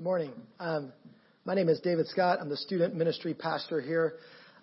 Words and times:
Good 0.00 0.04
morning. 0.04 0.32
Um, 0.58 0.94
my 1.44 1.52
name 1.52 1.68
is 1.68 1.78
David 1.80 2.08
Scott. 2.08 2.38
I'm 2.40 2.48
the 2.48 2.56
student 2.56 2.94
ministry 2.94 3.34
pastor 3.34 3.82
here. 3.82 4.14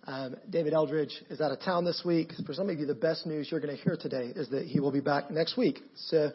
Um, 0.08 0.36
David 0.50 0.74
Eldridge 0.74 1.14
is 1.30 1.42
out 1.42 1.52
of 1.52 1.60
town 1.60 1.86
this 1.86 2.02
week. 2.04 2.32
For 2.44 2.56
some 2.56 2.72
of 2.72 2.80
you, 2.80 2.88
the 2.88 2.96
best 2.96 3.28
news 3.28 3.48
you're 3.52 3.60
going 3.60 3.78
to 3.78 3.80
hear 3.84 3.96
today 3.96 4.32
is 4.36 4.50
that 4.50 4.66
he 4.66 4.80
will 4.80 4.92
be 4.92 5.00
back 5.00 5.30
next 5.30 5.56
week. 5.56 5.78
So 5.94 6.32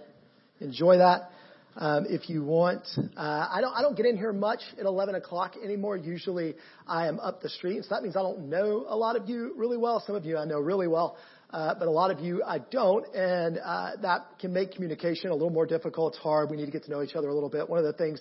enjoy 0.60 0.98
that. 0.98 1.30
Um, 1.74 2.06
if 2.08 2.30
you 2.30 2.44
want, 2.44 2.86
uh, 3.16 3.48
I 3.50 3.60
don't 3.60 3.74
I 3.74 3.82
don't 3.82 3.96
get 3.96 4.06
in 4.06 4.16
here 4.16 4.32
much 4.32 4.60
at 4.78 4.86
11 4.86 5.16
o'clock 5.16 5.54
anymore. 5.60 5.96
Usually, 5.96 6.54
I 6.86 7.08
am 7.08 7.18
up 7.18 7.42
the 7.42 7.48
street, 7.48 7.82
so 7.82 7.96
that 7.96 8.04
means 8.04 8.14
I 8.14 8.22
don't 8.22 8.48
know 8.48 8.84
a 8.86 8.96
lot 8.96 9.16
of 9.16 9.28
you 9.28 9.52
really 9.56 9.78
well. 9.78 10.00
Some 10.06 10.14
of 10.14 10.24
you 10.24 10.38
I 10.38 10.44
know 10.44 10.60
really 10.60 10.86
well. 10.86 11.16
Uh, 11.50 11.74
but 11.74 11.88
a 11.88 11.90
lot 11.90 12.12
of 12.12 12.20
you 12.20 12.44
I 12.44 12.60
don't, 12.60 13.04
and 13.16 13.58
uh, 13.58 13.96
that 14.00 14.38
can 14.38 14.52
make 14.52 14.74
communication 14.74 15.30
a 15.30 15.34
little 15.34 15.50
more 15.50 15.66
difficult. 15.66 16.14
It's 16.14 16.22
hard. 16.22 16.50
We 16.50 16.56
need 16.56 16.66
to 16.66 16.70
get 16.70 16.84
to 16.84 16.90
know 16.92 17.02
each 17.02 17.16
other 17.16 17.28
a 17.28 17.34
little 17.34 17.50
bit. 17.50 17.68
One 17.68 17.80
of 17.80 17.84
the 17.84 17.94
things 17.94 18.20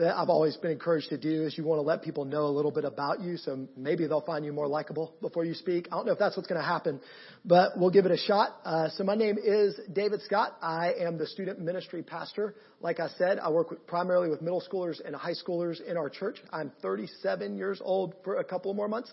that 0.00 0.16
I've 0.16 0.30
always 0.30 0.56
been 0.56 0.70
encouraged 0.70 1.10
to 1.10 1.18
do 1.18 1.42
is 1.44 1.58
you 1.58 1.64
want 1.64 1.76
to 1.78 1.82
let 1.82 2.02
people 2.02 2.24
know 2.24 2.46
a 2.46 2.54
little 2.54 2.70
bit 2.70 2.86
about 2.86 3.20
you, 3.20 3.36
so 3.36 3.68
maybe 3.76 4.06
they'll 4.06 4.22
find 4.22 4.46
you 4.46 4.52
more 4.52 4.66
likable 4.66 5.14
before 5.20 5.44
you 5.44 5.52
speak. 5.52 5.88
I 5.92 5.96
don't 5.96 6.06
know 6.06 6.12
if 6.12 6.18
that's 6.18 6.38
what's 6.38 6.48
going 6.48 6.60
to 6.60 6.66
happen, 6.66 7.00
but 7.44 7.72
we'll 7.76 7.90
give 7.90 8.06
it 8.06 8.10
a 8.10 8.16
shot. 8.16 8.56
Uh, 8.64 8.88
so 8.88 9.04
my 9.04 9.14
name 9.14 9.36
is 9.36 9.78
David 9.92 10.22
Scott. 10.22 10.56
I 10.62 10.94
am 11.00 11.18
the 11.18 11.26
student 11.26 11.60
ministry 11.60 12.02
pastor. 12.02 12.54
Like 12.80 12.98
I 12.98 13.08
said, 13.18 13.38
I 13.38 13.50
work 13.50 13.70
with, 13.70 13.86
primarily 13.86 14.30
with 14.30 14.40
middle 14.40 14.62
schoolers 14.66 15.04
and 15.04 15.14
high 15.14 15.34
schoolers 15.34 15.86
in 15.86 15.98
our 15.98 16.08
church. 16.08 16.38
I'm 16.50 16.72
37 16.80 17.58
years 17.58 17.82
old 17.84 18.14
for 18.24 18.36
a 18.36 18.44
couple 18.44 18.72
more 18.72 18.88
months. 18.88 19.12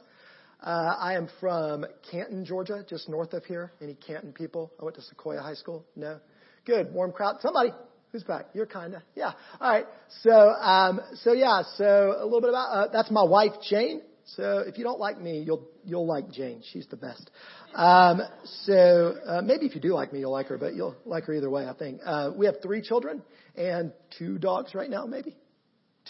Uh, 0.64 0.96
I 0.98 1.16
am 1.16 1.28
from 1.42 1.86
Canton, 2.10 2.46
Georgia, 2.46 2.86
just 2.90 3.10
north 3.10 3.34
of 3.34 3.44
here. 3.44 3.74
Any 3.82 3.96
Canton 3.96 4.32
people? 4.32 4.72
I 4.82 4.86
went 4.86 4.96
to 4.96 5.02
Sequoyah 5.02 5.42
High 5.42 5.56
School. 5.56 5.86
No? 5.98 6.20
Good. 6.66 6.94
Warm 6.94 7.12
crowd. 7.12 7.42
Somebody. 7.42 7.72
Who's 8.12 8.24
back? 8.24 8.48
You're 8.54 8.66
kinda. 8.66 9.04
Yeah. 9.16 9.32
All 9.60 9.72
right. 9.72 9.86
So, 10.22 10.32
um, 10.32 11.02
so 11.24 11.34
yeah. 11.34 11.64
So 11.76 12.16
a 12.18 12.24
little 12.24 12.42
bit 12.42 12.50
about, 12.50 12.70
uh, 12.70 12.88
that's 12.92 13.12
my 13.12 13.24
wife, 13.24 13.54
Jane. 13.70 14.02
So 14.36 14.60
if 14.60 14.78
you 14.78 14.84
don't 14.84 15.00
like 15.00 15.22
me, 15.22 15.40
you'll, 15.40 15.68
you'll 15.86 16.06
like 16.06 16.32
Jane. 16.32 16.62
She's 16.72 16.88
the 16.88 16.98
best. 16.98 17.30
Um, 17.74 18.22
so, 18.64 19.16
uh, 19.26 19.42
maybe 19.42 19.66
if 19.66 19.76
you 19.76 19.82
do 19.82 19.94
like 19.94 20.12
me, 20.12 20.20
you'll 20.20 20.32
like 20.32 20.48
her, 20.48 20.58
but 20.58 20.76
you'll 20.76 20.96
like 21.06 21.26
her 21.26 21.34
either 21.34 21.50
way, 21.50 21.66
I 21.68 21.74
think. 21.74 22.02
Uh, 22.06 22.32
we 22.36 22.46
have 22.46 22.56
three 22.62 22.82
children 22.82 23.22
and 23.56 23.94
two 24.18 24.38
dogs 24.38 24.76
right 24.76 24.90
now, 24.90 25.06
maybe. 25.06 25.36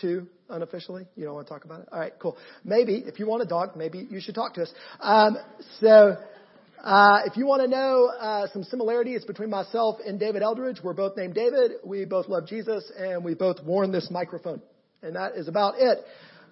Two 0.01 0.27
unofficially. 0.49 1.05
You 1.15 1.25
don't 1.25 1.35
want 1.35 1.47
to 1.47 1.53
talk 1.53 1.65
about 1.65 1.81
it? 1.81 1.89
All 1.91 1.99
right, 1.99 2.13
cool. 2.19 2.37
Maybe 2.63 3.03
if 3.05 3.19
you 3.19 3.27
want 3.27 3.43
a 3.43 3.45
dog, 3.45 3.75
maybe 3.75 4.07
you 4.09 4.19
should 4.21 4.35
talk 4.35 4.53
to 4.55 4.63
us. 4.63 4.71
Um, 4.99 5.37
so, 5.79 6.17
uh, 6.83 7.21
if 7.25 7.35
you 7.37 7.45
want 7.45 7.63
to 7.63 7.67
know 7.67 8.11
uh, 8.19 8.47
some 8.53 8.63
similarities 8.63 9.25
between 9.25 9.49
myself 9.49 9.97
and 10.05 10.19
David 10.19 10.41
Eldridge, 10.41 10.77
we're 10.83 10.93
both 10.93 11.17
named 11.17 11.33
David. 11.33 11.73
We 11.83 12.05
both 12.05 12.27
love 12.27 12.47
Jesus, 12.47 12.91
and 12.97 13.23
we 13.23 13.33
both 13.33 13.63
worn 13.63 13.91
this 13.91 14.09
microphone, 14.11 14.61
and 15.01 15.15
that 15.15 15.35
is 15.35 15.47
about 15.47 15.75
it. 15.77 15.99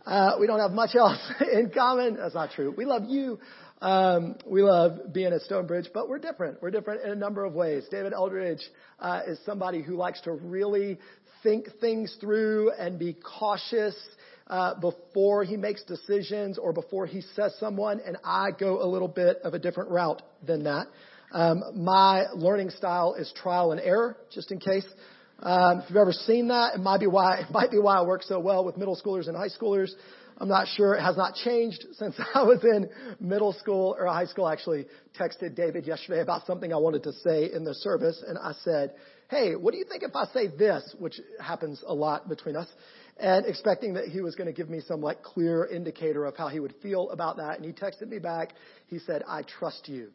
Uh, 0.05 0.37
we 0.39 0.47
don't 0.47 0.59
have 0.59 0.71
much 0.71 0.95
else 0.95 1.19
in 1.53 1.69
common. 1.69 2.17
That's 2.17 2.33
not 2.33 2.51
true. 2.51 2.73
We 2.75 2.85
love 2.85 3.03
you. 3.07 3.39
Um, 3.81 4.35
we 4.47 4.63
love 4.63 5.13
being 5.13 5.33
at 5.33 5.41
Stonebridge, 5.41 5.89
but 5.93 6.09
we're 6.09 6.19
different. 6.19 6.61
We're 6.61 6.71
different 6.71 7.03
in 7.03 7.11
a 7.11 7.15
number 7.15 7.45
of 7.45 7.53
ways. 7.53 7.83
David 7.91 8.13
Eldridge 8.13 8.61
uh, 8.99 9.21
is 9.27 9.39
somebody 9.45 9.81
who 9.81 9.95
likes 9.95 10.21
to 10.21 10.31
really 10.31 10.97
think 11.43 11.67
things 11.79 12.15
through 12.19 12.71
and 12.71 12.97
be 12.97 13.13
cautious 13.13 13.95
uh, 14.47 14.79
before 14.79 15.43
he 15.43 15.57
makes 15.57 15.83
decisions 15.83 16.57
or 16.57 16.71
before 16.71 17.05
he 17.05 17.21
says 17.21 17.55
someone, 17.59 17.99
and 18.05 18.17
I 18.23 18.51
go 18.51 18.83
a 18.83 18.87
little 18.87 19.07
bit 19.07 19.37
of 19.43 19.53
a 19.53 19.59
different 19.59 19.89
route 19.89 20.21
than 20.45 20.63
that. 20.63 20.87
Um, 21.31 21.63
my 21.75 22.25
learning 22.33 22.69
style 22.69 23.15
is 23.15 23.31
trial 23.35 23.71
and 23.71 23.81
error, 23.81 24.17
just 24.31 24.51
in 24.51 24.59
case. 24.59 24.85
Um, 25.39 25.79
if 25.79 25.89
you've 25.89 25.97
ever 25.97 26.13
seen 26.13 26.47
that, 26.47 26.75
it 26.75 26.79
might 26.79 26.99
be 26.99 27.07
why 27.07 27.39
it 27.39 27.51
might 27.51 27.71
be 27.71 27.79
why 27.79 27.97
I 27.97 28.03
work 28.03 28.23
so 28.23 28.39
well 28.39 28.63
with 28.63 28.77
middle 28.77 28.99
schoolers 29.03 29.27
and 29.27 29.35
high 29.35 29.49
schoolers. 29.49 29.89
I'm 30.37 30.49
not 30.49 30.67
sure. 30.75 30.95
It 30.95 31.01
has 31.01 31.17
not 31.17 31.35
changed 31.35 31.85
since 31.93 32.15
I 32.33 32.43
was 32.43 32.63
in 32.63 32.89
middle 33.19 33.53
school 33.53 33.95
or 33.97 34.05
high 34.05 34.25
school. 34.25 34.45
I 34.45 34.53
actually 34.53 34.85
texted 35.19 35.55
David 35.55 35.87
yesterday 35.87 36.21
about 36.21 36.45
something 36.45 36.71
I 36.71 36.77
wanted 36.77 37.03
to 37.03 37.13
say 37.13 37.51
in 37.51 37.63
the 37.63 37.73
service, 37.73 38.23
and 38.25 38.37
I 38.37 38.53
said, 38.63 38.93
hey, 39.29 39.55
what 39.55 39.71
do 39.71 39.77
you 39.77 39.85
think 39.85 40.03
if 40.03 40.15
I 40.15 40.25
say 40.25 40.47
this, 40.47 40.95
which 40.99 41.19
happens 41.41 41.83
a 41.85 41.93
lot 41.93 42.29
between 42.29 42.55
us, 42.55 42.67
and 43.17 43.45
expecting 43.45 43.93
that 43.93 44.05
he 44.05 44.21
was 44.21 44.35
going 44.35 44.47
to 44.47 44.53
give 44.53 44.69
me 44.69 44.81
some 44.87 45.01
like 45.01 45.23
clear 45.23 45.65
indicator 45.65 46.25
of 46.25 46.35
how 46.35 46.49
he 46.49 46.59
would 46.59 46.75
feel 46.81 47.09
about 47.11 47.37
that. 47.37 47.57
And 47.57 47.65
he 47.65 47.71
texted 47.71 48.09
me 48.09 48.19
back. 48.19 48.53
He 48.87 48.99
said, 48.99 49.23
I 49.27 49.43
trust 49.43 49.87
you, 49.87 50.09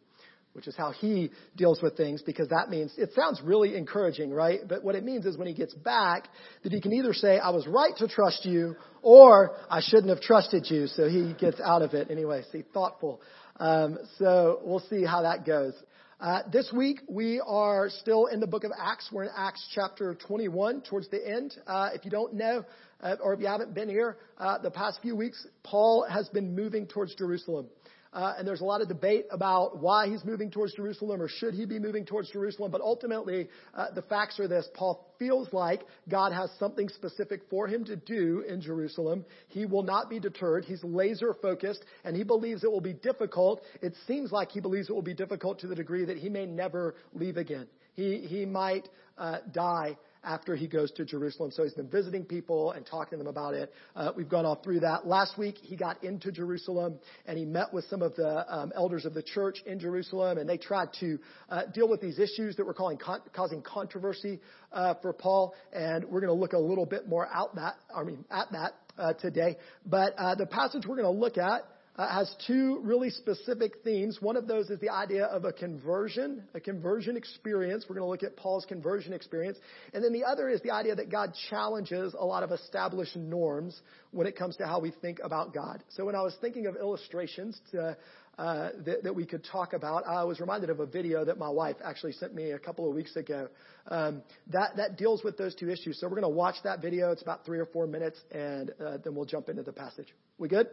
which 0.53 0.69
is 0.69 0.75
how 0.77 0.93
he 0.93 1.31
deals 1.57 1.81
with 1.81 1.97
things 1.97 2.23
because 2.23 2.49
that 2.49 2.69
means 2.69 2.93
it 2.99 3.13
sounds 3.15 3.41
really 3.43 3.75
encouraging, 3.75 4.31
right? 4.31 4.61
But 4.69 4.85
what 4.85 4.97
it 4.97 5.05
means 5.05 5.25
is 5.25 5.39
when 5.39 5.49
he 5.49 5.55
gets 5.55 5.73
back 5.73 6.29
that 6.63 6.73
he 6.73 6.81
can 6.81 6.93
either 6.93 7.15
say, 7.15 7.39
I 7.39 7.51
was 7.51 7.67
right 7.67 7.97
to 7.99 8.09
trust 8.09 8.45
you 8.45 8.77
or 9.01 9.57
I 9.71 9.81
shouldn't 9.81 10.11
have 10.11 10.21
trusted 10.21 10.67
you. 10.69 10.87
So 10.87 11.09
he 11.09 11.35
gets 11.39 11.61
out 11.61 11.81
of 11.81 11.95
it 11.95 12.11
anyway. 12.11 12.43
See, 12.53 12.65
thoughtful. 12.75 13.23
Um, 13.59 13.99
so 14.19 14.61
we'll 14.63 14.85
see 14.91 15.05
how 15.05 15.23
that 15.23 15.47
goes. 15.47 15.75
Uh, 16.21 16.43
this 16.53 16.71
week 16.71 17.01
we 17.09 17.41
are 17.47 17.89
still 17.89 18.27
in 18.27 18.41
the 18.41 18.47
book 18.47 18.65
of 18.65 18.73
Acts. 18.79 19.09
We're 19.11 19.25
in 19.25 19.31
Acts 19.35 19.67
chapter 19.75 20.15
21 20.15 20.83
towards 20.83 21.09
the 21.09 21.27
end. 21.27 21.57
Uh, 21.67 21.89
if 21.95 22.05
you 22.05 22.11
don't 22.11 22.35
know, 22.35 22.63
uh, 23.03 23.17
or 23.23 23.35
if 23.35 23.41
you 23.41 23.47
haven't 23.47 23.75
been 23.75 23.89
here, 23.89 24.19
uh, 24.39 24.59
the 24.59 24.71
past 24.71 25.01
few 25.03 25.17
weeks, 25.17 25.47
Paul 25.63 26.07
has 26.11 26.29
been 26.29 26.55
moving 26.55 26.87
towards 26.87 27.15
Jerusalem. 27.15 27.67
Uh, 28.13 28.35
and 28.39 28.49
there's 28.49 28.61
a 28.61 28.65
lot 28.65 28.81
of 28.81 28.89
debate 28.89 29.27
about 29.31 29.79
why 29.79 30.09
he's 30.09 30.25
moving 30.25 30.51
towards 30.51 30.75
Jerusalem 30.75 31.23
or 31.23 31.29
should 31.29 31.55
he 31.55 31.65
be 31.65 31.79
moving 31.79 32.05
towards 32.05 32.29
Jerusalem. 32.31 32.73
But 32.73 32.81
ultimately, 32.81 33.49
uh, 33.73 33.93
the 33.95 34.03
facts 34.03 34.41
are 34.41 34.49
this. 34.49 34.69
Paul 34.75 35.15
feels 35.19 35.53
like 35.53 35.83
God 36.09 36.33
has 36.33 36.51
something 36.59 36.89
specific 36.89 37.43
for 37.49 37.69
him 37.69 37.85
to 37.85 37.95
do 37.95 38.45
in 38.49 38.61
Jerusalem. 38.61 39.25
He 39.47 39.65
will 39.65 39.85
not 39.85 40.11
be 40.11 40.19
deterred. 40.19 40.65
He's 40.65 40.83
laser 40.83 41.35
focused 41.41 41.85
and 42.03 42.17
he 42.17 42.25
believes 42.25 42.65
it 42.65 42.73
will 42.73 42.81
be 42.81 42.95
difficult. 42.95 43.63
It 43.81 43.95
seems 44.09 44.33
like 44.33 44.51
he 44.51 44.61
believes 44.61 44.91
it 44.91 44.93
will 44.93 45.03
be 45.03 45.15
difficult 45.15 45.61
to 45.61 45.69
the 45.69 45.77
degree 45.77 46.05
that 46.05 46.17
he 46.17 46.29
may 46.29 46.47
never 46.47 46.97
leave 47.15 47.37
again. 47.37 47.69
He, 47.95 48.27
he 48.27 48.45
might 48.45 48.89
uh, 49.19 49.39
die 49.53 49.97
after 50.23 50.55
he 50.55 50.67
goes 50.67 50.91
to 50.93 51.05
Jerusalem. 51.05 51.51
So 51.51 51.63
he's 51.63 51.75
been 51.75 51.89
visiting 51.89 52.25
people 52.25 52.73
and 52.73 52.85
talking 52.85 53.13
to 53.13 53.17
them 53.19 53.27
about 53.27 53.55
it. 53.55 53.73
Uh, 53.97 54.13
we've 54.17 54.29
gone 54.29 54.45
all 54.45 54.57
through 54.57 54.81
that. 54.81 55.07
Last 55.07 55.39
week 55.39 55.57
he 55.63 55.77
got 55.77 56.03
into 56.05 56.31
Jerusalem 56.31 56.99
and 57.27 57.39
he 57.39 57.45
met 57.45 57.73
with 57.73 57.85
some 57.87 58.03
of 58.03 58.15
the 58.17 58.45
um, 58.55 58.73
elders 58.75 59.05
of 59.05 59.15
the 59.15 59.23
church 59.23 59.59
in 59.67 59.79
Jerusalem, 59.79 60.39
and 60.39 60.49
they 60.49 60.59
tried 60.59 60.89
to 61.01 61.19
uh, 61.49 61.63
deal 61.73 61.89
with 61.89 62.01
these 62.01 62.19
issues 62.19 62.57
that 62.57 62.67
were 62.67 62.75
calling, 62.75 62.99
con- 62.99 63.23
causing 63.33 63.63
controversy 63.63 64.41
uh, 64.73 64.95
for 65.01 65.13
Paul. 65.13 65.55
And 65.73 66.05
we're 66.05 66.21
going 66.21 66.35
to 66.35 66.41
look 66.41 66.53
a 66.53 66.59
little 66.59 66.87
bit 66.87 67.09
more 67.09 67.29
out 67.33 67.55
that, 67.57 67.75
I 67.95 68.05
mean, 68.05 68.25
at 68.31 68.51
that 68.53 68.73
uh, 68.99 69.13
today. 69.15 69.57
But 69.87 70.15
uh, 70.17 70.35
the 70.35 70.47
passage 70.47 70.85
we're 70.87 70.97
going 70.97 71.13
to 71.13 71.21
look 71.21 71.39
at 71.39 71.63
uh, 72.01 72.09
has 72.09 72.35
two 72.47 72.81
really 72.83 73.11
specific 73.11 73.75
themes. 73.85 74.23
One 74.23 74.35
of 74.35 74.49
those 74.49 74.71
is 74.71 74.81
the 74.81 74.89
idea 74.89 75.27
of 75.27 75.45
a 75.45 75.53
conversion, 75.53 76.45
a 76.55 76.61
conversion 76.61 77.15
experience. 77.15 77.85
We're 77.87 77.97
going 77.97 78.07
to 78.07 78.11
look 78.11 78.23
at 78.23 78.39
Paul's 78.39 78.65
conversion 78.65 79.13
experience. 79.13 79.59
And 79.93 80.03
then 80.03 80.15
the 80.15 80.25
other 80.25 80.49
is 80.49 80.63
the 80.63 80.71
idea 80.71 80.95
that 80.95 81.11
God 81.11 81.35
challenges 81.51 82.15
a 82.19 82.25
lot 82.25 82.43
of 82.43 82.53
established 82.53 83.17
norms 83.17 83.79
when 84.13 84.27
it 84.27 84.35
comes 84.35 84.57
to 84.57 84.67
how 84.67 84.81
we 84.81 84.93
think 85.03 85.19
about 85.23 85.53
God. 85.53 85.85
So 85.91 86.07
when 86.07 86.15
I 86.15 86.23
was 86.23 86.35
thinking 86.41 86.67
of 86.67 86.75
illustrations 86.75 87.61
to, 87.73 87.99
uh, 88.39 88.71
that, 88.87 89.03
that, 89.03 89.15
we 89.15 89.27
could 89.27 89.45
talk 89.45 89.75
about, 89.75 90.07
I 90.07 90.25
was 90.25 90.41
reminded 90.41 90.71
of 90.71 90.81
a 90.81 90.87
video 90.87 91.27
that 91.27 91.37
my 91.37 91.51
wife 91.51 91.77
actually 91.85 92.13
sent 92.13 92.35
me 92.35 92.53
a 92.53 92.59
couple 92.59 92.89
of 92.89 92.95
weeks 92.95 93.15
ago. 93.15 93.49
Um, 93.89 94.23
that 94.47 94.77
that 94.77 94.97
deals 94.97 95.23
with 95.23 95.37
those 95.37 95.55
two 95.55 95.69
issues. 95.69 96.01
So 96.01 96.07
we're 96.07 96.21
going 96.21 96.23
to 96.23 96.29
watch 96.31 96.57
that 96.65 96.81
video. 96.81 97.11
It's 97.11 97.21
about 97.21 97.45
three 97.45 97.59
or 97.59 97.67
four 97.67 97.87
minutes, 97.87 98.19
and 98.33 98.71
uh, 98.83 98.97
then 99.05 99.15
we'll 99.15 99.27
jump 99.27 99.51
into 99.51 99.63
the 99.63 99.73
passage. 99.73 100.09
We 100.39 100.49
good? 100.49 100.69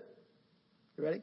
You 0.98 1.04
ready? 1.04 1.22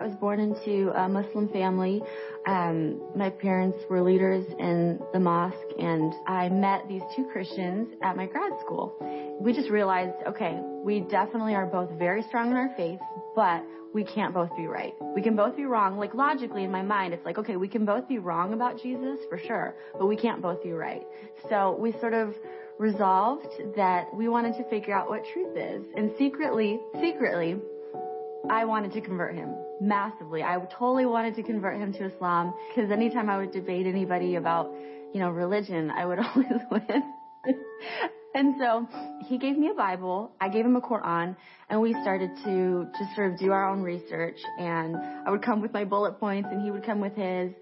I 0.00 0.06
was 0.06 0.16
born 0.16 0.40
into 0.40 0.90
a 1.00 1.08
Muslim 1.08 1.48
family. 1.48 2.02
Um, 2.46 3.00
my 3.14 3.30
parents 3.30 3.78
were 3.88 4.02
leaders 4.02 4.44
in 4.58 5.00
the 5.12 5.20
mosque, 5.20 5.56
and 5.78 6.12
I 6.26 6.48
met 6.48 6.88
these 6.88 7.02
two 7.14 7.28
Christians 7.32 7.88
at 8.02 8.16
my 8.16 8.26
grad 8.26 8.52
school. 8.60 8.96
We 9.40 9.52
just 9.52 9.70
realized, 9.70 10.14
okay, 10.26 10.58
we 10.82 11.00
definitely 11.00 11.54
are 11.54 11.66
both 11.66 11.90
very 11.98 12.22
strong 12.22 12.50
in 12.50 12.56
our 12.56 12.72
faith, 12.76 12.98
but 13.36 13.64
we 13.94 14.04
can't 14.04 14.34
both 14.34 14.54
be 14.56 14.66
right. 14.66 14.94
We 15.14 15.22
can 15.22 15.36
both 15.36 15.56
be 15.56 15.66
wrong. 15.66 15.98
Like 15.98 16.14
logically 16.14 16.64
in 16.64 16.70
my 16.70 16.82
mind, 16.82 17.14
it's 17.14 17.24
like, 17.24 17.38
okay, 17.38 17.56
we 17.56 17.68
can 17.68 17.84
both 17.84 18.08
be 18.08 18.18
wrong 18.18 18.54
about 18.54 18.80
Jesus 18.82 19.18
for 19.28 19.38
sure, 19.38 19.76
but 19.98 20.06
we 20.06 20.16
can't 20.16 20.42
both 20.42 20.62
be 20.62 20.72
right. 20.72 21.06
So 21.48 21.76
we 21.78 21.92
sort 22.00 22.14
of 22.14 22.34
resolved 22.78 23.46
that 23.76 24.12
we 24.14 24.28
wanted 24.28 24.56
to 24.56 24.68
figure 24.68 24.94
out 24.94 25.08
what 25.08 25.22
truth 25.32 25.56
is. 25.56 25.84
And 25.94 26.10
secretly, 26.18 26.80
secretly, 27.00 27.56
I 28.50 28.64
wanted 28.64 28.92
to 28.92 29.00
convert 29.00 29.34
him 29.34 29.54
massively. 29.80 30.42
I 30.42 30.58
totally 30.78 31.06
wanted 31.06 31.34
to 31.36 31.42
convert 31.42 31.80
him 31.80 31.92
to 31.94 32.12
Islam 32.12 32.54
because 32.74 32.90
anytime 32.90 33.30
I 33.30 33.38
would 33.38 33.52
debate 33.52 33.86
anybody 33.86 34.36
about, 34.36 34.72
you 35.12 35.20
know, 35.20 35.30
religion, 35.30 35.90
I 35.90 36.04
would 36.06 36.18
always 36.24 36.60
win. 36.70 37.02
And 38.34 38.54
so 38.58 38.88
he 39.26 39.36
gave 39.36 39.58
me 39.58 39.68
a 39.68 39.74
Bible. 39.74 40.32
I 40.40 40.48
gave 40.48 40.64
him 40.64 40.76
a 40.76 40.80
Quran, 40.80 41.36
and 41.68 41.80
we 41.80 41.92
started 42.00 42.30
to 42.44 42.86
just 42.98 43.14
sort 43.14 43.32
of 43.32 43.38
do 43.38 43.52
our 43.52 43.68
own 43.68 43.82
research. 43.82 44.38
And 44.58 44.96
I 44.96 45.30
would 45.30 45.42
come 45.42 45.60
with 45.60 45.72
my 45.72 45.84
bullet 45.84 46.18
points, 46.18 46.48
and 46.50 46.62
he 46.62 46.70
would 46.70 46.84
come 46.84 47.00
with 47.00 47.14
his. 47.14 47.52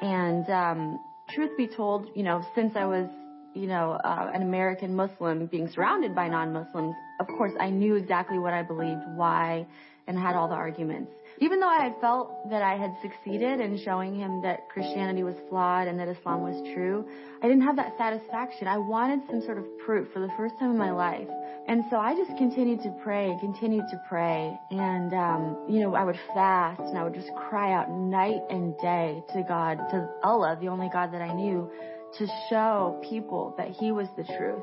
And 0.00 0.48
um, 0.48 0.98
truth 1.34 1.50
be 1.58 1.66
told, 1.66 2.08
you 2.14 2.22
know, 2.22 2.42
since 2.54 2.72
I 2.74 2.86
was, 2.86 3.08
you 3.54 3.66
know, 3.66 3.92
uh, 4.04 4.30
an 4.34 4.42
American 4.42 4.94
Muslim 4.94 5.46
being 5.46 5.68
surrounded 5.68 6.14
by 6.14 6.28
non-Muslims, 6.28 6.94
of 7.20 7.26
course, 7.28 7.52
I 7.60 7.70
knew 7.70 7.94
exactly 7.94 8.38
what 8.38 8.52
I 8.52 8.62
believed, 8.62 9.02
why, 9.14 9.66
and 10.06 10.18
had 10.18 10.34
all 10.34 10.48
the 10.48 10.54
arguments. 10.54 11.12
Even 11.38 11.58
though 11.58 11.68
I 11.68 11.82
had 11.82 11.94
felt 12.00 12.48
that 12.50 12.62
I 12.62 12.76
had 12.76 12.94
succeeded 13.02 13.60
in 13.60 13.78
showing 13.78 14.14
him 14.14 14.42
that 14.42 14.68
Christianity 14.68 15.24
was 15.24 15.34
flawed 15.48 15.88
and 15.88 15.98
that 15.98 16.08
Islam 16.08 16.42
was 16.42 16.62
true, 16.74 17.04
I 17.42 17.48
didn't 17.48 17.62
have 17.62 17.76
that 17.76 17.96
satisfaction. 17.98 18.68
I 18.68 18.78
wanted 18.78 19.20
some 19.28 19.42
sort 19.42 19.58
of 19.58 19.64
proof 19.84 20.12
for 20.12 20.20
the 20.20 20.30
first 20.36 20.54
time 20.60 20.70
in 20.70 20.78
my 20.78 20.92
life. 20.92 21.28
And 21.66 21.82
so 21.90 21.96
I 21.96 22.14
just 22.14 22.36
continued 22.36 22.82
to 22.82 22.94
pray, 23.02 23.30
and 23.30 23.40
continued 23.40 23.86
to 23.90 24.00
pray. 24.08 24.56
And, 24.70 25.12
um, 25.14 25.64
you 25.68 25.80
know, 25.80 25.94
I 25.94 26.04
would 26.04 26.18
fast 26.34 26.80
and 26.80 26.98
I 26.98 27.02
would 27.02 27.14
just 27.14 27.30
cry 27.48 27.72
out 27.72 27.90
night 27.90 28.42
and 28.50 28.76
day 28.78 29.24
to 29.32 29.42
God, 29.42 29.78
to 29.90 30.08
Allah, 30.22 30.58
the 30.60 30.68
only 30.68 30.88
God 30.92 31.12
that 31.14 31.22
I 31.22 31.32
knew, 31.32 31.70
to 32.18 32.26
show 32.48 33.00
people 33.02 33.54
that 33.56 33.68
He 33.68 33.92
was 33.92 34.08
the 34.16 34.24
truth. 34.24 34.62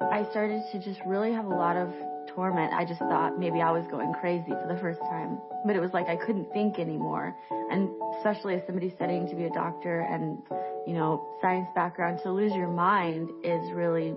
I 0.00 0.26
started 0.30 0.62
to 0.72 0.78
just 0.78 1.00
really 1.06 1.32
have 1.32 1.46
a 1.46 1.54
lot 1.54 1.76
of 1.76 1.88
torment. 2.28 2.72
I 2.74 2.84
just 2.84 3.00
thought 3.00 3.38
maybe 3.38 3.60
I 3.60 3.70
was 3.70 3.86
going 3.90 4.12
crazy 4.20 4.50
for 4.50 4.66
the 4.68 4.78
first 4.80 5.00
time. 5.00 5.38
But 5.64 5.76
it 5.76 5.80
was 5.80 5.92
like 5.92 6.06
I 6.08 6.16
couldn't 6.16 6.52
think 6.52 6.78
anymore. 6.78 7.34
And 7.70 7.88
especially 8.18 8.54
as 8.54 8.62
somebody 8.66 8.92
studying 8.94 9.26
to 9.28 9.34
be 9.34 9.44
a 9.44 9.50
doctor 9.50 10.00
and, 10.00 10.38
you 10.86 10.92
know, 10.92 11.26
science 11.40 11.68
background, 11.74 12.20
to 12.24 12.30
lose 12.30 12.52
your 12.52 12.68
mind 12.68 13.30
is 13.42 13.72
really 13.72 14.14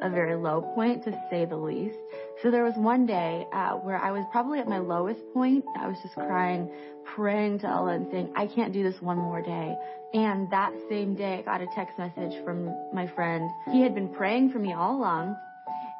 a 0.00 0.10
very 0.10 0.36
low 0.36 0.62
point 0.74 1.04
to 1.04 1.12
say 1.30 1.44
the 1.44 1.56
least. 1.56 1.96
So 2.42 2.50
there 2.50 2.64
was 2.64 2.74
one 2.76 3.06
day 3.06 3.46
uh, 3.52 3.72
where 3.74 3.98
I 3.98 4.12
was 4.12 4.24
probably 4.30 4.58
at 4.58 4.68
my 4.68 4.78
lowest 4.78 5.20
point. 5.34 5.64
I 5.78 5.88
was 5.88 5.96
just 6.02 6.14
crying, 6.14 6.70
praying 7.04 7.60
to 7.60 7.68
Allah 7.68 7.94
and 7.94 8.06
saying, 8.10 8.32
I 8.36 8.46
can't 8.46 8.72
do 8.72 8.82
this 8.82 9.00
one 9.00 9.18
more 9.18 9.42
day. 9.42 9.76
And 10.14 10.50
that 10.50 10.72
same 10.88 11.14
day 11.14 11.38
I 11.38 11.42
got 11.42 11.60
a 11.60 11.66
text 11.74 11.98
message 11.98 12.42
from 12.44 12.66
my 12.94 13.06
friend. 13.14 13.50
He 13.72 13.82
had 13.82 13.94
been 13.94 14.08
praying 14.08 14.52
for 14.52 14.58
me 14.58 14.72
all 14.72 14.96
along 14.96 15.36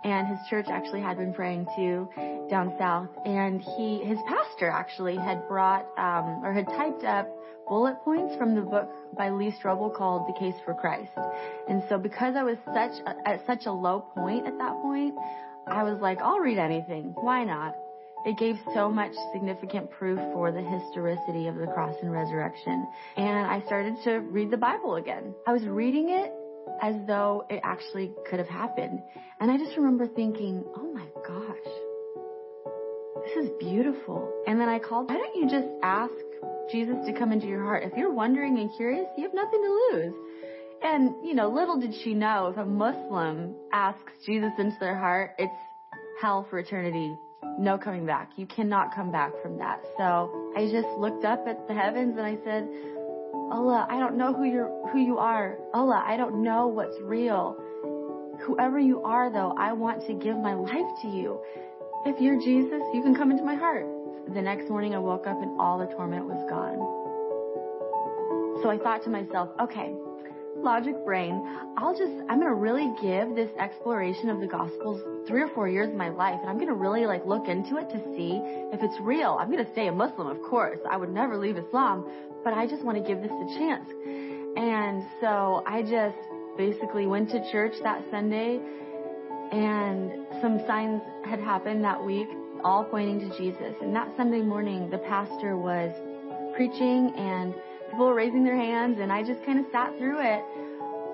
and 0.05 0.29
his 0.29 0.39
church 0.49 0.67
actually 0.69 1.01
had 1.01 1.17
been 1.17 1.35
praying 1.35 1.67
too 1.77 2.09
down 2.49 2.73
south. 2.79 3.09
And 3.25 3.61
he, 3.61 3.99
his 4.05 4.19
pastor 4.29 4.69
actually 4.69 5.17
had 5.17 5.47
brought 5.49 5.87
um, 5.99 6.45
or 6.45 6.53
had 6.53 6.67
typed 6.69 7.05
up 7.05 7.29
bullet 7.69 7.97
points 8.05 8.35
from 8.37 8.55
the 8.55 8.63
book 8.63 8.89
by 9.17 9.31
Lee 9.31 9.53
Strobel 9.63 9.95
called 9.95 10.29
The 10.29 10.39
Case 10.39 10.55
for 10.65 10.75
Christ. 10.75 11.11
And 11.69 11.83
so 11.89 11.99
because 11.99 12.35
I 12.37 12.43
was 12.43 12.57
such 12.67 12.93
a, 13.07 13.29
at 13.29 13.47
such 13.47 13.67
a 13.67 13.73
low 13.73 14.01
point 14.15 14.47
at 14.47 14.57
that 14.59 14.81
point, 14.83 15.15
I 15.67 15.83
was 15.83 16.01
like, 16.01 16.19
I'll 16.21 16.39
read 16.39 16.59
anything. 16.59 17.15
Why 17.15 17.45
not? 17.45 17.75
It 18.25 18.37
gave 18.37 18.57
so 18.75 18.91
much 18.91 19.13
significant 19.33 19.91
proof 19.91 20.19
for 20.33 20.51
the 20.51 20.61
historicity 20.61 21.47
of 21.47 21.57
the 21.57 21.67
cross 21.67 21.95
and 22.03 22.11
resurrection. 22.11 22.87
And 23.17 23.47
I 23.47 23.63
started 23.67 23.95
to 24.05 24.19
read 24.19 24.51
the 24.51 24.57
Bible 24.57 24.97
again. 24.97 25.35
I 25.47 25.53
was 25.53 25.63
reading 25.65 26.11
it 26.11 26.33
as 26.83 26.95
though 27.07 27.47
it 27.49 27.61
actually 27.63 28.13
could 28.29 28.39
have 28.39 28.49
happened. 28.49 29.01
And 29.41 29.51
I 29.51 29.57
just 29.57 29.77
remember 29.77 30.07
thinking, 30.09 30.65
oh 30.77 30.93
my 30.93 31.07
gosh, 31.27 31.73
this 33.25 33.45
is 33.45 33.51
beautiful. 33.61 34.33
And 34.47 34.61
then 34.61 34.69
I 34.69 34.79
called, 34.79 35.09
why 35.09 35.17
don't 35.17 35.37
you 35.37 35.49
just 35.49 35.69
ask 35.83 36.13
Jesus 36.71 36.97
to 37.07 37.13
come 37.13 37.33
into 37.33 37.47
your 37.47 37.63
heart? 37.65 37.83
If 37.85 37.97
you're 37.97 38.13
wondering 38.13 38.59
and 38.59 38.71
curious, 38.77 39.07
you 39.17 39.25
have 39.25 39.35
nothing 39.35 39.63
to 39.63 39.97
lose. 39.97 40.15
And, 40.83 41.15
you 41.25 41.35
know, 41.35 41.49
little 41.49 41.81
did 41.81 41.95
she 42.03 42.15
know 42.15 42.49
if 42.49 42.57
a 42.57 42.65
Muslim 42.65 43.55
asks 43.73 44.13
Jesus 44.25 44.53
into 44.59 44.77
their 44.79 44.97
heart, 44.97 45.33
it's 45.39 45.53
hell 46.21 46.47
for 46.49 46.59
eternity. 46.59 47.17
No 47.59 47.79
coming 47.79 48.07
back. 48.07 48.31
You 48.37 48.47
cannot 48.47 48.95
come 48.95 49.11
back 49.11 49.33
from 49.43 49.59
that. 49.59 49.83
So 49.97 50.53
I 50.57 50.69
just 50.71 50.89
looked 50.99 51.25
up 51.25 51.47
at 51.49 51.67
the 51.67 51.75
heavens 51.75 52.17
and 52.17 52.27
I 52.27 52.37
said, 52.45 52.69
Allah, 53.51 53.87
I 53.91 53.99
don't 53.99 54.17
know 54.17 54.33
who 54.33 54.45
you're, 54.45 54.89
who 54.93 54.99
you 54.99 55.19
are. 55.19 55.59
Allah, 55.75 56.05
I 56.07 56.17
don't 56.17 56.43
know 56.43 56.69
what's 56.69 56.97
real. 57.03 57.57
Whoever 58.47 58.79
you 58.79 59.03
are 59.03 59.33
though, 59.33 59.55
I 59.59 59.73
want 59.73 60.07
to 60.07 60.15
give 60.15 60.37
my 60.39 60.55
life 60.55 60.87
to 61.03 61.09
you. 61.09 61.41
If 62.07 62.21
you're 62.21 62.39
Jesus, 62.39 62.83
you 62.95 63.03
can 63.03 63.17
come 63.17 63.33
into 63.33 63.43
my 63.43 63.57
heart. 63.57 63.87
The 64.35 64.43
next 64.43 64.69
morning 64.69 64.95
I 64.95 64.99
woke 64.99 65.27
up 65.27 65.41
and 65.41 65.59
all 65.59 65.79
the 65.79 65.87
torment 65.87 66.27
was 66.27 66.45
gone. 66.51 66.77
So 68.63 68.69
I 68.69 68.77
thought 68.77 69.03
to 69.05 69.11
myself, 69.11 69.49
okay, 69.59 69.95
logic 70.57 71.03
brain, 71.05 71.43
I'll 71.79 71.97
just, 71.97 72.13
I'm 72.29 72.39
going 72.39 72.53
to 72.53 72.55
really 72.55 72.93
give 73.01 73.35
this 73.35 73.49
exploration 73.59 74.29
of 74.29 74.41
the 74.41 74.47
Gospels 74.47 75.01
three 75.27 75.41
or 75.41 75.49
four 75.49 75.67
years 75.67 75.89
of 75.89 75.95
my 75.95 76.11
life, 76.11 76.39
and 76.41 76.51
I'm 76.51 76.57
going 76.57 76.69
to 76.69 76.75
really 76.75 77.07
like 77.07 77.25
look 77.25 77.49
into 77.49 77.79
it 77.79 77.89
to 77.89 77.99
see 78.17 78.39
if 78.71 78.83
it's 78.83 79.01
real. 79.01 79.39
I'm 79.41 79.51
going 79.51 79.65
to 79.65 79.73
stay 79.73 79.87
a 79.87 79.93
Muslim, 79.93 80.27
of 80.27 80.43
course. 80.43 80.79
I 80.91 80.99
would 80.99 81.11
never 81.11 81.39
leave 81.39 81.57
Islam, 81.57 82.05
but 82.45 82.53
I 82.53 82.67
just 82.67 82.85
want 82.85 82.99
to 82.99 83.09
give 83.09 83.23
this 83.23 83.33
a 83.33 83.59
chance. 83.59 83.89
And 84.59 85.05
so 85.21 85.63
I 85.67 85.83
just 85.83 86.19
basically 86.59 87.07
went 87.07 87.31
to 87.31 87.51
church 87.51 87.75
that 87.83 88.05
Sunday, 88.11 88.61
and 89.53 90.27
some 90.43 90.61
signs 90.67 91.01
had 91.25 91.41
happened 91.41 91.83
that 91.85 92.05
week, 92.05 92.29
all 92.65 92.85
pointing 92.85 93.21
to 93.21 93.37
Jesus. 93.37 93.75
And 93.81 93.95
that 93.95 94.09
Sunday 94.17 94.43
morning, 94.43 94.91
the 94.91 94.99
pastor 94.99 95.57
was 95.57 95.93
preaching 96.55 97.13
and 97.17 97.55
people 97.91 98.07
were 98.07 98.15
raising 98.15 98.45
their 98.45 98.57
hands 98.57 98.99
and 99.01 99.13
I 99.13 99.23
just 99.23 99.45
kind 99.45 99.59
of 99.59 99.67
sat 99.73 99.97
through 99.99 100.21
it. 100.21 100.43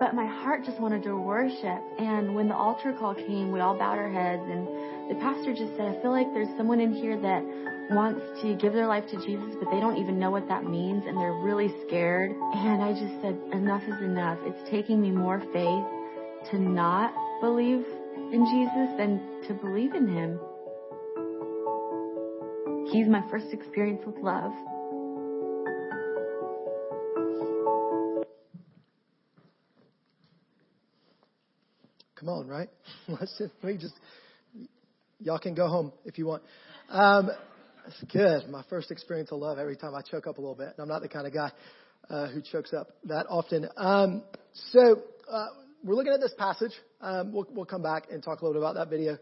But 0.00 0.14
my 0.14 0.26
heart 0.26 0.64
just 0.64 0.81
wanted 0.81 1.05
to 1.05 1.17
worship. 1.17 1.81
And 1.99 2.35
when 2.35 2.49
the 2.49 2.56
altar 2.56 2.93
call 2.99 3.14
came, 3.14 3.52
we 3.52 3.61
all 3.61 3.79
bowed 3.79 3.99
our 3.99 4.11
heads 4.11 4.43
and 4.43 4.67
the 5.11 5.14
pastor 5.20 5.52
just 5.55 5.76
said, 5.76 5.87
I 5.87 6.02
feel 6.02 6.11
like 6.11 6.32
there's 6.32 6.49
someone 6.56 6.81
in 6.81 6.93
here 6.93 7.20
that 7.20 7.43
wants 7.90 8.20
to 8.43 8.56
give 8.56 8.73
their 8.73 8.87
life 8.87 9.05
to 9.11 9.17
Jesus, 9.25 9.55
but 9.61 9.70
they 9.70 9.79
don't 9.79 9.99
even 9.99 10.19
know 10.19 10.31
what 10.31 10.49
that 10.49 10.64
means 10.64 11.05
and 11.06 11.17
they're 11.17 11.38
really 11.44 11.73
scared. 11.87 12.31
And 12.31 12.82
I 12.82 12.93
just 12.93 13.20
said, 13.20 13.38
enough 13.52 13.82
is 13.87 14.00
enough. 14.02 14.38
It's 14.43 14.70
taking 14.70 15.00
me 15.00 15.11
more 15.11 15.40
faith 15.52 16.50
to 16.50 16.58
not 16.58 17.14
believe 17.40 17.85
in 18.32 18.44
Jesus 18.50 18.97
than 18.97 19.20
to 19.47 19.55
believe 19.55 19.94
in 19.94 20.08
Him. 20.08 20.40
He's 22.94 23.08
my 23.08 23.29
first 23.29 23.46
experience 23.52 24.02
with 24.06 24.19
love. 24.19 24.52
Come 32.14 32.29
on, 32.29 32.46
right? 32.46 32.69
Let's 33.08 33.37
just, 33.37 33.81
just, 33.81 33.94
y'all 35.19 35.41
can 35.41 35.56
go 35.56 35.67
home 35.67 35.93
if 36.05 36.19
you 36.19 36.26
want. 36.26 36.44
Um, 36.88 37.32
it's 37.88 38.12
good. 38.12 38.49
My 38.49 38.62
first 38.70 38.93
experience 38.93 39.32
of 39.32 39.40
love 39.40 39.58
every 39.58 39.75
time 39.75 39.97
I 39.97 40.02
choke 40.02 40.29
up 40.29 40.38
a 40.38 40.40
little 40.40 40.55
bit. 40.55 40.69
And 40.69 40.79
I'm 40.79 40.87
not 40.87 41.02
the 41.02 41.08
kind 41.08 41.26
of 41.26 41.35
guy 41.35 41.50
uh, 42.08 42.29
who 42.29 42.43
chokes 42.43 42.73
up 42.73 42.90
that 43.06 43.26
often. 43.28 43.69
Um, 43.76 44.23
so 44.71 45.02
uh, 45.28 45.47
we're 45.83 45.97
looking 45.97 46.12
at 46.12 46.21
this 46.21 46.35
passage. 46.38 46.73
Um, 47.00 47.33
we'll, 47.33 47.49
we'll 47.50 47.66
come 47.66 47.83
back 47.83 48.04
and 48.12 48.23
talk 48.23 48.40
a 48.40 48.45
little 48.45 48.54
bit 48.54 48.64
about 48.64 48.76
that 48.76 48.88
video 48.88 49.19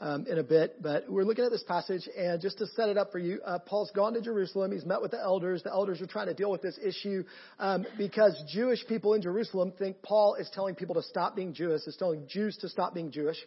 um, 0.00 0.26
in 0.26 0.38
a 0.38 0.42
bit. 0.42 0.82
But 0.82 1.10
we're 1.10 1.24
looking 1.24 1.44
at 1.44 1.50
this 1.50 1.64
passage, 1.64 2.08
and 2.16 2.40
just 2.40 2.58
to 2.58 2.66
set 2.68 2.88
it 2.88 2.96
up 2.96 3.12
for 3.12 3.18
you, 3.18 3.40
uh, 3.44 3.58
Paul's 3.58 3.90
gone 3.94 4.14
to 4.14 4.20
Jerusalem. 4.20 4.72
He's 4.72 4.84
met 4.84 5.00
with 5.00 5.10
the 5.10 5.20
elders. 5.20 5.62
The 5.62 5.70
elders 5.70 6.00
are 6.00 6.06
trying 6.06 6.26
to 6.26 6.34
deal 6.34 6.50
with 6.50 6.62
this 6.62 6.78
issue 6.82 7.24
um, 7.58 7.86
because 7.96 8.40
Jewish 8.52 8.86
people 8.86 9.14
in 9.14 9.22
Jerusalem 9.22 9.72
think 9.78 10.02
Paul 10.02 10.36
is 10.38 10.50
telling 10.54 10.74
people 10.74 10.94
to 10.94 11.02
stop 11.02 11.34
being 11.34 11.52
Jewish, 11.52 11.82
is 11.86 11.96
telling 11.98 12.26
Jews 12.28 12.56
to 12.58 12.68
stop 12.68 12.94
being 12.94 13.10
Jewish. 13.10 13.38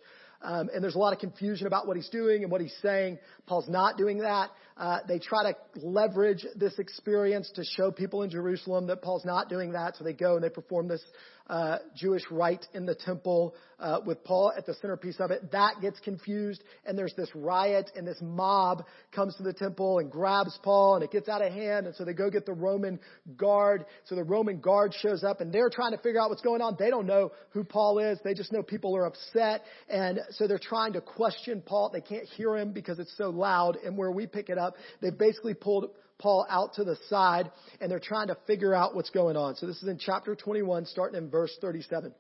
Um, 0.44 0.70
and 0.74 0.84
there's 0.84 0.96
a 0.96 1.00
lot 1.00 1.14
of 1.14 1.20
confusion 1.20 1.68
about 1.68 1.86
what 1.88 1.96
he's 1.96 2.10
doing 2.10 2.42
and 2.42 2.52
what 2.52 2.62
he's 2.62 2.76
saying. 2.82 3.20
Paul's 3.46 3.70
not 3.70 3.98
doing 3.98 4.20
that. 4.20 4.50
Uh, 4.76 5.00
they 5.08 5.20
try 5.20 5.52
to 5.52 5.56
leverage 5.76 6.46
this 6.56 6.80
experience 6.80 7.52
to 7.56 7.64
show 7.64 7.92
people 7.92 8.24
in 8.24 8.32
Jerusalem 8.32 8.88
that 8.88 9.04
Paul's 9.04 9.26
not 9.26 9.50
doing 9.50 9.74
that. 9.74 9.98
So 9.98 10.04
they 10.04 10.14
go 10.14 10.36
and 10.36 10.44
they 10.44 10.50
perform 10.50 10.88
this 10.88 11.04
uh, 11.52 11.80
Jewish 11.96 12.24
rite 12.32 12.66
in 12.74 12.86
the 12.86 12.96
temple 12.96 13.54
uh, 13.78 14.00
with 14.06 14.24
Paul 14.24 14.54
at 14.58 14.66
the 14.66 14.74
centerpiece 14.76 15.18
of 15.20 15.32
it. 15.32 15.52
That 15.52 15.82
gets 15.82 16.00
confused, 16.00 16.64
and 16.86 16.98
there's 16.98 17.14
this 17.16 17.30
riot, 17.36 17.92
and 17.96 18.08
this 18.08 18.20
mob 18.22 18.86
comes 19.12 19.36
to 19.36 19.44
the 19.44 19.52
temple 19.52 20.00
and 20.00 20.10
grabs 20.10 20.58
Paul, 20.64 20.96
and 20.96 21.04
it 21.04 21.12
gets 21.12 21.28
out 21.28 21.46
of 21.46 21.52
hand. 21.52 21.88
And 21.88 21.96
so 21.96 22.06
they 22.06 22.14
go 22.14 22.30
get 22.30 22.46
the 22.46 22.54
Roman 22.54 23.02
guard. 23.36 23.86
So 24.06 24.16
the 24.16 24.24
Roman 24.24 24.62
guard 24.62 24.94
shows 24.94 25.26
up, 25.26 25.42
and 25.42 25.52
they're 25.52 25.70
trying 25.70 25.92
to 25.92 25.98
figure 25.98 26.22
out 26.22 26.30
what's 26.30 26.42
going 26.42 26.62
on. 26.62 26.78
They 26.80 26.90
don't 26.90 27.06
know 27.06 27.34
who 27.50 27.66
Paul 27.66 28.00
is. 28.00 28.18
They 28.24 28.34
just 28.34 28.54
know 28.54 28.64
people 28.64 28.96
are 28.96 29.06
upset, 29.06 29.64
and 29.90 30.22
so 30.30 30.48
they're 30.48 30.58
trying 30.58 30.94
to 30.94 31.02
question 31.02 31.62
Paul. 31.66 31.90
They 31.92 32.02
can't 32.02 32.28
hear 32.38 32.56
him 32.56 32.72
because 32.72 32.98
it's 32.98 33.16
so 33.18 33.30
loud. 33.30 33.76
And 33.84 33.98
where 33.98 34.12
we 34.12 34.26
pick 34.26 34.50
it 34.50 34.58
up, 34.58 34.76
they 35.02 35.10
basically 35.10 35.54
pulled 35.54 35.90
Paul 36.22 36.46
out 36.50 36.76
to 36.76 36.84
the 36.84 36.96
side 37.10 37.52
and 37.80 37.92
they're 37.92 38.00
trying 38.00 38.28
to 38.28 38.38
figure 38.48 38.74
out 38.74 38.96
what's 38.96 39.10
going 39.10 39.36
on. 39.36 39.56
So 39.56 39.66
this 39.66 39.82
is 39.82 39.88
in 39.88 39.98
chapter 39.98 40.36
21, 40.36 40.86
starting 40.86 41.18
in 41.18 41.30
verse 41.30 41.52
37. 41.60 42.12
It 42.12 42.16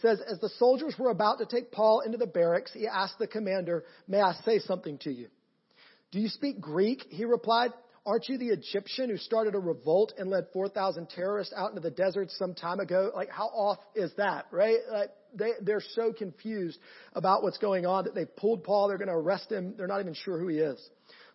says, 0.00 0.20
as 0.30 0.38
the 0.38 0.48
soldiers 0.58 0.94
were 0.98 1.10
about 1.10 1.38
to 1.38 1.46
take 1.46 1.70
Paul 1.70 2.00
into 2.00 2.16
the 2.16 2.26
barracks, 2.26 2.72
he 2.72 2.86
asked 2.86 3.18
the 3.18 3.26
commander, 3.26 3.84
may 4.08 4.20
I 4.20 4.32
say 4.44 4.58
something 4.60 4.98
to 4.98 5.10
you? 5.10 5.28
Do 6.12 6.20
you 6.20 6.28
speak 6.28 6.60
Greek? 6.60 7.04
He 7.10 7.24
replied. 7.24 7.72
Aren't 8.04 8.28
you 8.28 8.36
the 8.36 8.48
Egyptian 8.48 9.10
who 9.10 9.16
started 9.16 9.54
a 9.54 9.60
revolt 9.60 10.12
and 10.18 10.28
led 10.28 10.48
4,000 10.52 11.08
terrorists 11.08 11.54
out 11.56 11.70
into 11.70 11.80
the 11.80 11.90
desert 11.90 12.32
some 12.32 12.52
time 12.52 12.80
ago? 12.80 13.12
Like, 13.14 13.30
how 13.30 13.46
off 13.46 13.78
is 13.94 14.12
that, 14.16 14.46
right? 14.50 14.78
Like, 14.90 15.10
they, 15.34 15.50
they're 15.60 15.82
so 15.94 16.12
confused 16.12 16.78
about 17.12 17.44
what's 17.44 17.58
going 17.58 17.86
on 17.86 18.04
that 18.04 18.14
they've 18.14 18.36
pulled 18.36 18.64
Paul. 18.64 18.88
They're 18.88 18.98
going 18.98 19.08
to 19.08 19.14
arrest 19.14 19.52
him. 19.52 19.74
They're 19.76 19.86
not 19.86 20.00
even 20.00 20.14
sure 20.14 20.36
who 20.38 20.48
he 20.48 20.58
is. 20.58 20.80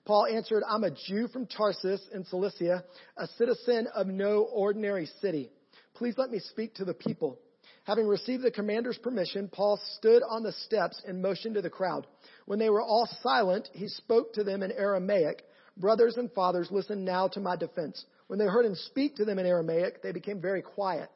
Paul 0.07 0.25
answered, 0.25 0.63
I'm 0.65 0.85
a 0.85 0.91
Jew 0.91 1.27
from 1.27 1.47
Tarsus 1.47 2.01
in 2.13 2.23
Cilicia, 2.23 2.85
a 3.17 3.27
citizen 3.37 3.87
of 3.93 4.07
no 4.07 4.47
ordinary 4.53 5.05
city. 5.19 5.51
Please 5.95 6.13
let 6.17 6.31
me 6.31 6.39
speak 6.39 6.75
to 6.75 6.85
the 6.85 6.93
people. 6.93 7.37
Having 7.83 8.07
received 8.07 8.41
the 8.41 8.49
commander's 8.49 8.97
permission, 8.97 9.49
Paul 9.51 9.77
stood 9.97 10.23
on 10.23 10.43
the 10.43 10.53
steps 10.53 11.01
and 11.05 11.21
motioned 11.21 11.55
to 11.55 11.61
the 11.61 11.69
crowd. 11.69 12.07
When 12.45 12.57
they 12.57 12.69
were 12.69 12.81
all 12.81 13.09
silent, 13.21 13.67
he 13.73 13.89
spoke 13.89 14.31
to 14.35 14.45
them 14.45 14.63
in 14.63 14.71
Aramaic. 14.71 15.43
Brothers 15.75 16.15
and 16.15 16.31
fathers, 16.31 16.69
listen 16.71 17.03
now 17.03 17.27
to 17.27 17.41
my 17.41 17.57
defense. 17.57 18.05
When 18.27 18.39
they 18.39 18.45
heard 18.45 18.65
him 18.65 18.75
speak 18.75 19.17
to 19.17 19.25
them 19.25 19.39
in 19.39 19.45
Aramaic, 19.45 20.01
they 20.03 20.13
became 20.13 20.39
very 20.39 20.61
quiet. 20.61 21.09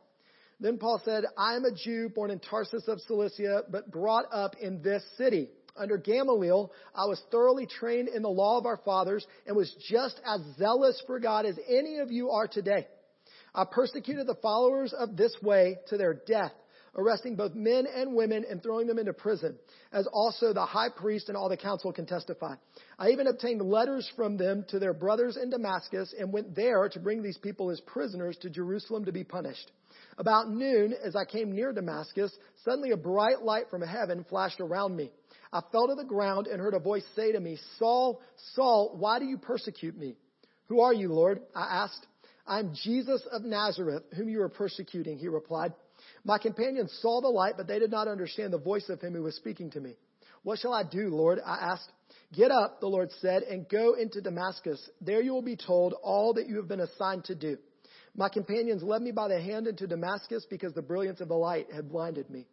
Then 0.60 0.78
Paul 0.78 1.02
said, 1.06 1.24
I 1.38 1.56
am 1.56 1.64
a 1.64 1.74
Jew 1.74 2.10
born 2.14 2.30
in 2.30 2.40
Tarsus 2.40 2.90
of 2.90 3.00
Cilicia, 3.00 3.64
but 3.72 3.90
brought 3.90 4.26
up 4.34 4.58
in 4.62 4.82
this 4.82 5.02
city. 5.18 5.50
Under 5.76 5.98
Gamaliel, 5.98 6.72
I 6.96 7.06
was 7.06 7.22
thoroughly 7.32 7.66
trained 7.66 8.10
in 8.10 8.22
the 8.22 8.30
law 8.30 8.58
of 8.58 8.66
our 8.66 8.78
fathers 8.78 9.26
and 9.48 9.56
was 9.56 9.74
just 9.90 10.20
as 10.26 10.42
zealous 10.58 11.02
for 11.08 11.20
God 11.20 11.46
as 11.46 11.58
any 11.68 12.00
of 12.00 12.12
you 12.12 12.30
are 12.32 12.48
today. 12.48 12.88
I 13.54 13.66
persecuted 13.66 14.28
the 14.28 14.36
followers 14.42 14.94
of 14.94 15.18
this 15.18 15.36
way 15.42 15.78
to 15.88 15.98
their 15.98 16.14
death, 16.14 16.54
arresting 16.96 17.36
both 17.36 17.54
men 17.54 17.86
and 17.86 18.16
women 18.16 18.46
and 18.50 18.62
throwing 18.62 18.88
them 18.88 19.00
into 19.00 19.14
prison, 19.14 19.58
as 19.92 20.08
also 20.12 20.54
the 20.54 20.66
high 20.66 20.90
priest 20.90 21.28
and 21.28 21.38
all 21.38 21.50
the 21.50 21.58
council 21.58 21.92
can 21.92 22.06
testify. 22.06 22.56
I 22.98 23.10
even 23.10 23.28
obtained 23.28 23.62
letters 23.62 24.10
from 24.16 24.38
them 24.38 24.66
to 24.70 24.80
their 24.80 24.94
brothers 24.94 25.38
in 25.42 25.50
Damascus 25.50 26.14
and 26.18 26.32
went 26.32 26.56
there 26.56 26.88
to 26.90 27.00
bring 27.00 27.22
these 27.22 27.38
people 27.38 27.70
as 27.72 27.82
prisoners 27.82 28.38
to 28.42 28.50
Jerusalem 28.50 29.06
to 29.06 29.12
be 29.12 29.24
punished. 29.24 29.72
About 30.18 30.50
noon, 30.50 30.94
as 31.04 31.16
I 31.16 31.26
came 31.26 31.52
near 31.52 31.74
Damascus, 31.74 32.32
suddenly 32.64 32.92
a 32.92 32.98
bright 32.98 33.42
light 33.42 33.70
from 33.70 33.82
heaven 33.82 34.26
flashed 34.30 34.62
around 34.62 34.96
me. 34.96 35.12
I 35.54 35.62
fell 35.72 35.88
to 35.88 35.96
the 35.96 36.06
ground 36.06 36.48
and 36.48 36.62
heard 36.62 36.74
a 36.74 36.80
voice 36.80 37.04
say 37.16 37.32
to 37.34 37.40
me, 37.40 37.58
Saul, 37.78 38.22
Saul, 38.56 38.96
why 38.98 39.20
do 39.20 39.26
you 39.26 39.38
persecute 39.38 39.98
me? 39.98 40.16
Who 40.68 40.80
are 40.80 40.94
you, 40.94 41.10
Lord? 41.10 41.42
I 41.54 41.84
asked. 41.84 42.08
I'm 42.48 42.74
Jesus 42.84 43.22
of 43.32 43.44
Nazareth, 43.44 44.04
whom 44.16 44.30
you 44.30 44.42
are 44.42 44.50
persecuting, 44.50 45.18
he 45.18 45.28
replied. 45.28 45.74
My 46.24 46.38
companions 46.38 46.98
saw 47.02 47.22
the 47.22 47.28
light, 47.28 47.56
but 47.58 47.68
they 47.68 47.80
did 47.80 47.92
not 47.92 48.08
understand 48.08 48.54
the 48.54 48.58
voice 48.58 48.90
of 48.90 49.02
him 49.02 49.14
who 49.14 49.24
was 49.24 49.36
speaking 49.36 49.70
to 49.72 49.80
me. 49.80 49.96
What 50.44 50.60
shall 50.60 50.74
I 50.74 50.84
do, 50.84 51.10
Lord? 51.10 51.40
I 51.46 51.72
asked. 51.72 51.92
Get 52.34 52.50
up, 52.50 52.80
the 52.80 52.88
Lord 52.88 53.10
said, 53.20 53.44
and 53.44 53.68
go 53.70 53.94
into 53.94 54.22
Damascus. 54.22 54.82
There 55.02 55.22
you 55.22 55.34
will 55.34 55.42
be 55.42 55.58
told 55.58 55.94
all 56.02 56.34
that 56.34 56.48
you 56.48 56.56
have 56.58 56.68
been 56.68 56.80
assigned 56.80 57.26
to 57.26 57.36
do. 57.36 57.58
My 58.16 58.30
companions 58.30 58.84
led 58.84 59.02
me 59.02 59.12
by 59.12 59.28
the 59.28 59.40
hand 59.40 59.68
into 59.68 59.88
Damascus 59.88 60.46
because 60.50 60.74
the 60.74 60.82
brilliance 60.82 61.22
of 61.22 61.28
the 61.28 61.36
light 61.36 61.68
had 61.74 61.90
blinded 61.90 62.30
me. 62.30 62.48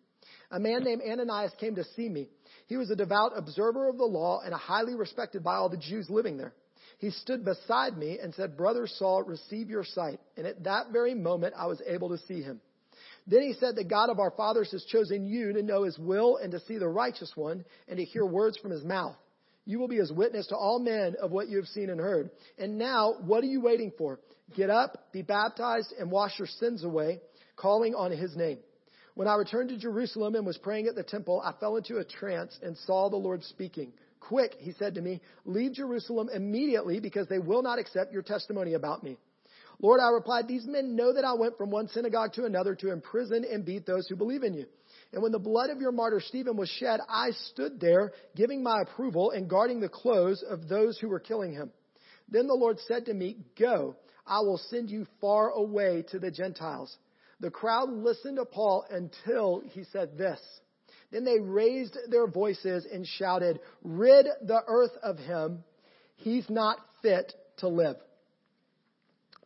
A 0.51 0.61
man 0.61 0.85
named 0.85 1.03
Ananias 1.03 1.53
came 1.59 1.75
to 1.75 1.85
see 1.97 2.09
me. 2.09 2.29
He 2.67 2.77
was 2.77 2.91
a 2.91 2.97
devout 2.97 3.33
observer 3.37 3.89
of 3.89 3.99
the 3.99 4.05
law 4.05 4.41
and 4.45 4.55
highly 4.55 4.95
respected 4.95 5.43
by 5.45 5.55
all 5.55 5.69
the 5.69 5.77
Jews 5.77 6.09
living 6.09 6.37
there. 6.37 6.55
He 6.99 7.11
stood 7.11 7.45
beside 7.45 7.97
me 7.97 8.19
and 8.21 8.35
said, 8.35 8.57
Brother 8.57 8.87
Saul, 8.87 9.23
receive 9.23 9.71
your 9.71 9.85
sight. 9.85 10.19
And 10.37 10.47
at 10.47 10.65
that 10.65 10.91
very 10.93 11.15
moment, 11.15 11.55
I 11.57 11.67
was 11.67 11.81
able 11.87 12.09
to 12.11 12.19
see 12.27 12.43
him. 12.43 12.61
Then 13.27 13.43
he 13.43 13.53
said, 13.55 13.77
The 13.77 13.85
God 13.85 14.11
of 14.11 14.19
our 14.19 14.33
fathers 14.33 14.71
has 14.73 14.85
chosen 14.85 15.27
you 15.27 15.53
to 15.53 15.63
know 15.63 15.85
his 15.85 15.99
will 15.99 16.39
and 16.39 16.51
to 16.53 16.61
see 16.61 16.79
the 16.79 16.89
righteous 16.89 17.33
one 17.37 17.65
and 17.87 17.99
to 17.99 18.05
hear 18.05 18.25
words 18.25 18.57
from 18.57 18.71
his 18.71 18.85
mouth. 18.85 19.17
You 19.65 19.79
will 19.79 19.89
be 19.89 19.97
his 19.97 20.11
witness 20.11 20.47
to 20.47 20.57
all 20.57 20.79
men 20.79 21.15
of 21.21 21.31
what 21.31 21.49
you 21.49 21.59
have 21.59 21.67
seen 21.67 21.91
and 21.91 22.01
heard. 22.01 22.31
And 22.59 22.79
now, 22.79 23.17
what 23.21 23.45
are 23.45 23.49
you 23.49 23.61
waiting 23.61 23.93
for? 23.99 24.19
Get 24.57 24.71
up, 24.71 25.13
be 25.13 25.21
baptized, 25.21 25.93
and 25.99 26.11
wash 26.11 26.39
your 26.39 26.49
sins 26.49 26.85
away, 26.85 27.21
calling 27.55 27.95
on 27.95 28.11
his 28.11 28.35
name. 28.35 28.59
When 29.19 29.27
I 29.27 29.35
returned 29.35 29.71
to 29.71 29.77
Jerusalem 29.77 30.37
and 30.37 30.47
was 30.47 30.59
praying 30.59 30.87
at 30.87 30.95
the 30.95 31.03
temple, 31.03 31.43
I 31.45 31.51
fell 31.59 31.75
into 31.75 31.97
a 31.97 32.05
trance 32.05 32.57
and 32.63 32.77
saw 32.77 33.11
the 33.11 33.17
Lord 33.17 33.43
speaking. 33.43 33.93
Quick, 34.21 34.55
he 34.61 34.71
said 34.79 34.95
to 34.95 35.01
me, 35.01 35.21
leave 35.45 35.73
Jerusalem 35.73 36.29
immediately 36.33 37.01
because 37.01 37.27
they 37.27 37.41
will 37.41 37.61
not 37.61 37.81
accept 37.81 38.13
your 38.13 38.23
testimony 38.23 38.75
about 38.75 39.03
me. 39.03 39.19
Lord, 39.81 39.99
I 39.99 40.11
replied, 40.11 40.47
these 40.47 40.69
men 40.69 40.95
know 40.95 41.13
that 41.13 41.25
I 41.25 41.33
went 41.33 41.59
from 41.59 41.73
one 41.73 41.89
synagogue 41.89 42.35
to 42.35 42.45
another 42.45 42.77
to 42.77 42.93
imprison 42.93 43.45
and 43.45 43.65
beat 43.65 43.87
those 43.87 44.07
who 44.07 44.15
believe 44.15 44.45
in 44.45 44.55
you. 44.55 44.67
And 45.13 45.21
when 45.21 45.33
the 45.33 45.41
blood 45.41 45.71
of 45.71 45.81
your 45.81 45.91
martyr 45.91 46.21
Stephen 46.21 46.57
was 46.57 46.69
shed, 46.69 47.01
I 47.09 47.31
stood 47.51 47.81
there 47.81 48.13
giving 48.37 48.63
my 48.63 48.83
approval 48.83 49.33
and 49.33 49.51
guarding 49.51 49.81
the 49.81 49.89
clothes 49.89 50.45
of 50.49 50.69
those 50.69 50.97
who 51.01 51.09
were 51.09 51.19
killing 51.19 51.53
him. 51.53 51.73
Then 52.29 52.47
the 52.47 52.55
Lord 52.55 52.79
said 52.87 53.07
to 53.07 53.15
me, 53.15 53.39
go, 53.59 53.97
I 54.25 54.43
will 54.43 54.61
send 54.71 54.91
you 54.91 55.09
far 55.21 55.51
away 55.51 56.05
to 56.13 56.21
the 56.21 56.31
Gentiles. 56.31 56.97
The 57.41 57.51
crowd 57.51 57.91
listened 57.91 58.37
to 58.37 58.45
Paul 58.45 58.85
until 58.91 59.63
he 59.73 59.85
said 59.85 60.19
this. 60.19 60.41
Then 61.11 61.25
they 61.25 61.39
raised 61.39 61.97
their 62.11 62.27
voices 62.27 62.87
and 62.93 63.07
shouted, 63.07 63.61
Rid 63.83 64.27
the 64.43 64.63
earth 64.67 64.97
of 65.03 65.19
him. 65.19 65.65
He's 66.17 66.49
not 66.51 66.79
fit 67.01 67.33
to 67.59 67.69
live. 67.69 67.97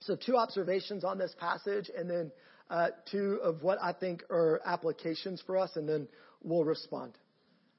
So, 0.01 0.17
two 0.17 0.37
observations 0.37 1.05
on 1.05 1.19
this 1.19 1.35
passage, 1.39 1.89
and 1.97 2.11
then 2.11 2.33
uh, 2.71 2.89
two 3.11 3.39
of 3.43 3.63
what 3.63 3.79
I 3.81 3.93
think 3.93 4.25
are 4.31 4.61
applications 4.65 5.41
for 5.47 5.57
us, 5.59 5.71
and 5.77 5.89
then 5.89 6.09
we'll 6.43 6.65
respond. 6.65 7.13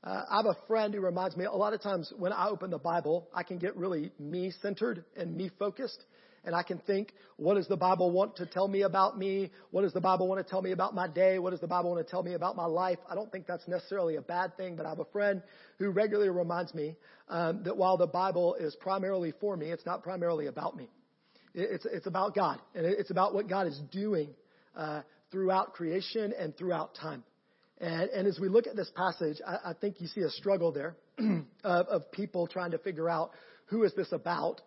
Uh, 0.03 0.23
I 0.29 0.37
have 0.37 0.45
a 0.45 0.57
friend 0.67 0.93
who 0.93 1.01
reminds 1.01 1.35
me 1.35 1.45
a 1.45 1.51
lot 1.51 1.73
of 1.73 1.81
times 1.81 2.13
when 2.17 2.31
I 2.31 2.47
open 2.47 2.69
the 2.69 2.77
Bible, 2.77 3.29
I 3.33 3.43
can 3.43 3.57
get 3.57 3.75
really 3.75 4.11
me 4.19 4.51
centered 4.61 5.03
and 5.17 5.35
me 5.35 5.49
focused 5.57 6.03
and 6.45 6.55
I 6.55 6.63
can 6.63 6.79
think, 6.79 7.13
what 7.37 7.55
does 7.55 7.67
the 7.67 7.77
Bible 7.77 8.11
want 8.11 8.35
to 8.37 8.45
tell 8.45 8.67
me 8.67 8.81
about 8.81 9.17
me? 9.17 9.51
What 9.71 9.83
does 9.83 9.93
the 9.93 10.01
Bible 10.01 10.27
want 10.27 10.45
to 10.45 10.49
tell 10.49 10.61
me 10.61 10.71
about 10.71 10.93
my 10.93 11.07
day? 11.07 11.39
What 11.39 11.51
does 11.51 11.61
the 11.61 11.67
Bible 11.67 11.91
want 11.91 12.05
to 12.05 12.09
tell 12.09 12.23
me 12.23 12.33
about 12.33 12.55
my 12.55 12.65
life? 12.65 12.99
I 13.09 13.15
don't 13.15 13.31
think 13.31 13.47
that's 13.47 13.67
necessarily 13.67 14.17
a 14.17 14.21
bad 14.21 14.57
thing, 14.57 14.75
but 14.75 14.85
I 14.85 14.89
have 14.89 14.99
a 14.99 15.05
friend 15.05 15.41
who 15.79 15.89
regularly 15.89 16.29
reminds 16.29 16.73
me 16.73 16.95
um, 17.29 17.63
that 17.63 17.77
while 17.77 17.97
the 17.97 18.07
Bible 18.07 18.55
is 18.55 18.75
primarily 18.75 19.33
for 19.39 19.55
me, 19.55 19.71
it's 19.71 19.85
not 19.85 20.03
primarily 20.03 20.47
about 20.47 20.75
me. 20.75 20.89
It's, 21.53 21.85
it's 21.85 22.07
about 22.07 22.33
God, 22.33 22.59
and 22.73 22.85
it's 22.85 23.11
about 23.11 23.33
what 23.33 23.47
God 23.47 23.67
is 23.67 23.79
doing 23.91 24.29
uh, 24.75 25.01
throughout 25.31 25.73
creation 25.73 26.33
and 26.37 26.57
throughout 26.57 26.95
time. 26.95 27.23
And, 27.79 28.09
and, 28.09 28.27
as 28.27 28.39
we 28.39 28.49
look 28.49 28.65
at 28.65 28.75
this 28.75 28.91
passage, 28.95 29.37
I, 29.45 29.71
I 29.71 29.73
think 29.73 29.99
you 29.99 30.07
see 30.07 30.21
a 30.21 30.29
struggle 30.29 30.71
there 30.71 30.95
of, 31.63 31.87
of, 31.87 32.11
people 32.11 32.47
trying 32.47 32.71
to 32.71 32.77
figure 32.77 33.09
out 33.09 33.31
who 33.65 33.83
is 33.83 33.93
this 33.93 34.11
about 34.11 34.61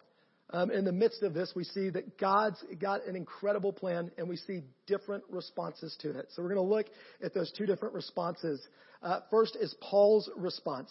um, 0.51 0.71
in 0.71 0.85
the 0.85 0.93
midst 0.93 1.23
of 1.23 1.35
this, 1.35 1.53
we 1.57 1.65
see 1.65 1.91
that 1.91 2.19
God's 2.19 2.63
got 2.81 3.07
an 3.07 3.17
incredible 3.17 3.73
plan 3.73 4.13
and 4.17 4.29
we 4.29 4.37
see 4.37 4.63
different 4.87 5.25
responses 5.29 5.97
to 6.01 6.11
it. 6.11 6.29
So 6.31 6.43
we're 6.43 6.55
going 6.55 6.67
to 6.67 6.75
look 6.75 6.87
at 7.23 7.35
those 7.35 7.51
two 7.53 7.67
different 7.67 7.95
responses. 7.95 8.65
Uh, 9.03 9.21
first 9.31 9.57
is 9.61 9.75
Paul's 9.81 10.31
response 10.37 10.91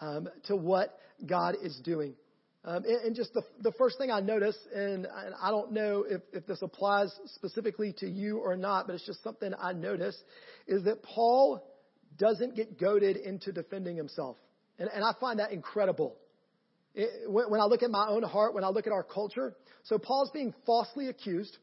um, 0.00 0.28
to 0.44 0.54
what 0.54 0.96
God 1.26 1.56
is 1.60 1.80
doing. 1.84 2.14
Um, 2.64 2.84
and, 2.84 3.04
and, 3.04 3.16
just 3.16 3.34
the, 3.34 3.42
the 3.60 3.72
first 3.72 3.98
thing 3.98 4.10
I 4.10 4.20
notice, 4.20 4.56
and, 4.74 5.04
and 5.04 5.34
I 5.42 5.50
don't 5.50 5.72
know 5.72 6.04
if, 6.08 6.22
if 6.32 6.46
this 6.46 6.62
applies 6.62 7.14
specifically 7.26 7.92
to 7.98 8.08
you 8.08 8.38
or 8.38 8.56
not, 8.56 8.86
but 8.86 8.94
it's 8.94 9.04
just 9.04 9.22
something 9.22 9.52
I 9.60 9.74
notice, 9.74 10.16
is 10.66 10.84
that 10.84 11.02
Paul 11.02 11.62
doesn't 12.16 12.56
get 12.56 12.80
goaded 12.80 13.18
into 13.18 13.52
defending 13.52 13.96
himself. 13.96 14.38
And, 14.78 14.88
and 14.88 15.04
I 15.04 15.12
find 15.20 15.40
that 15.40 15.52
incredible 15.52 16.16
when 17.26 17.60
I 17.60 17.64
look 17.64 17.82
at 17.82 17.90
my 17.90 18.06
own 18.08 18.22
heart, 18.22 18.54
when 18.54 18.64
I 18.64 18.68
look 18.68 18.86
at 18.86 18.92
our 18.92 19.02
culture. 19.02 19.54
So 19.84 19.98
Paul's 19.98 20.30
being 20.30 20.54
falsely 20.64 21.08
accused, 21.08 21.56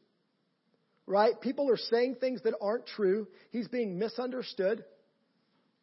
right? 1.06 1.40
People 1.40 1.70
are 1.70 1.76
saying 1.76 2.16
things 2.20 2.42
that 2.42 2.54
aren't 2.60 2.86
true. 2.86 3.26
He's 3.50 3.68
being 3.68 3.98
misunderstood, 3.98 4.84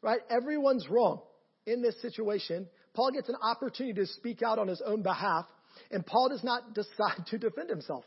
right? 0.02 0.20
Everyone's 0.30 0.88
wrong 0.90 1.22
in 1.66 1.82
this 1.82 2.00
situation. 2.02 2.68
Paul 2.94 3.12
gets 3.12 3.30
an 3.30 3.36
opportunity 3.42 4.00
to 4.00 4.06
speak 4.06 4.44
out 4.44 4.60
on 4.60 4.68
his 4.68 4.82
own 4.86 5.02
behalf, 5.02 5.46
and 5.90 6.06
Paul 6.06 6.30
does 6.30 6.44
not 6.44 6.74
decide 6.76 7.26
to 7.28 7.38
defend 7.38 7.70
himself. 7.70 8.06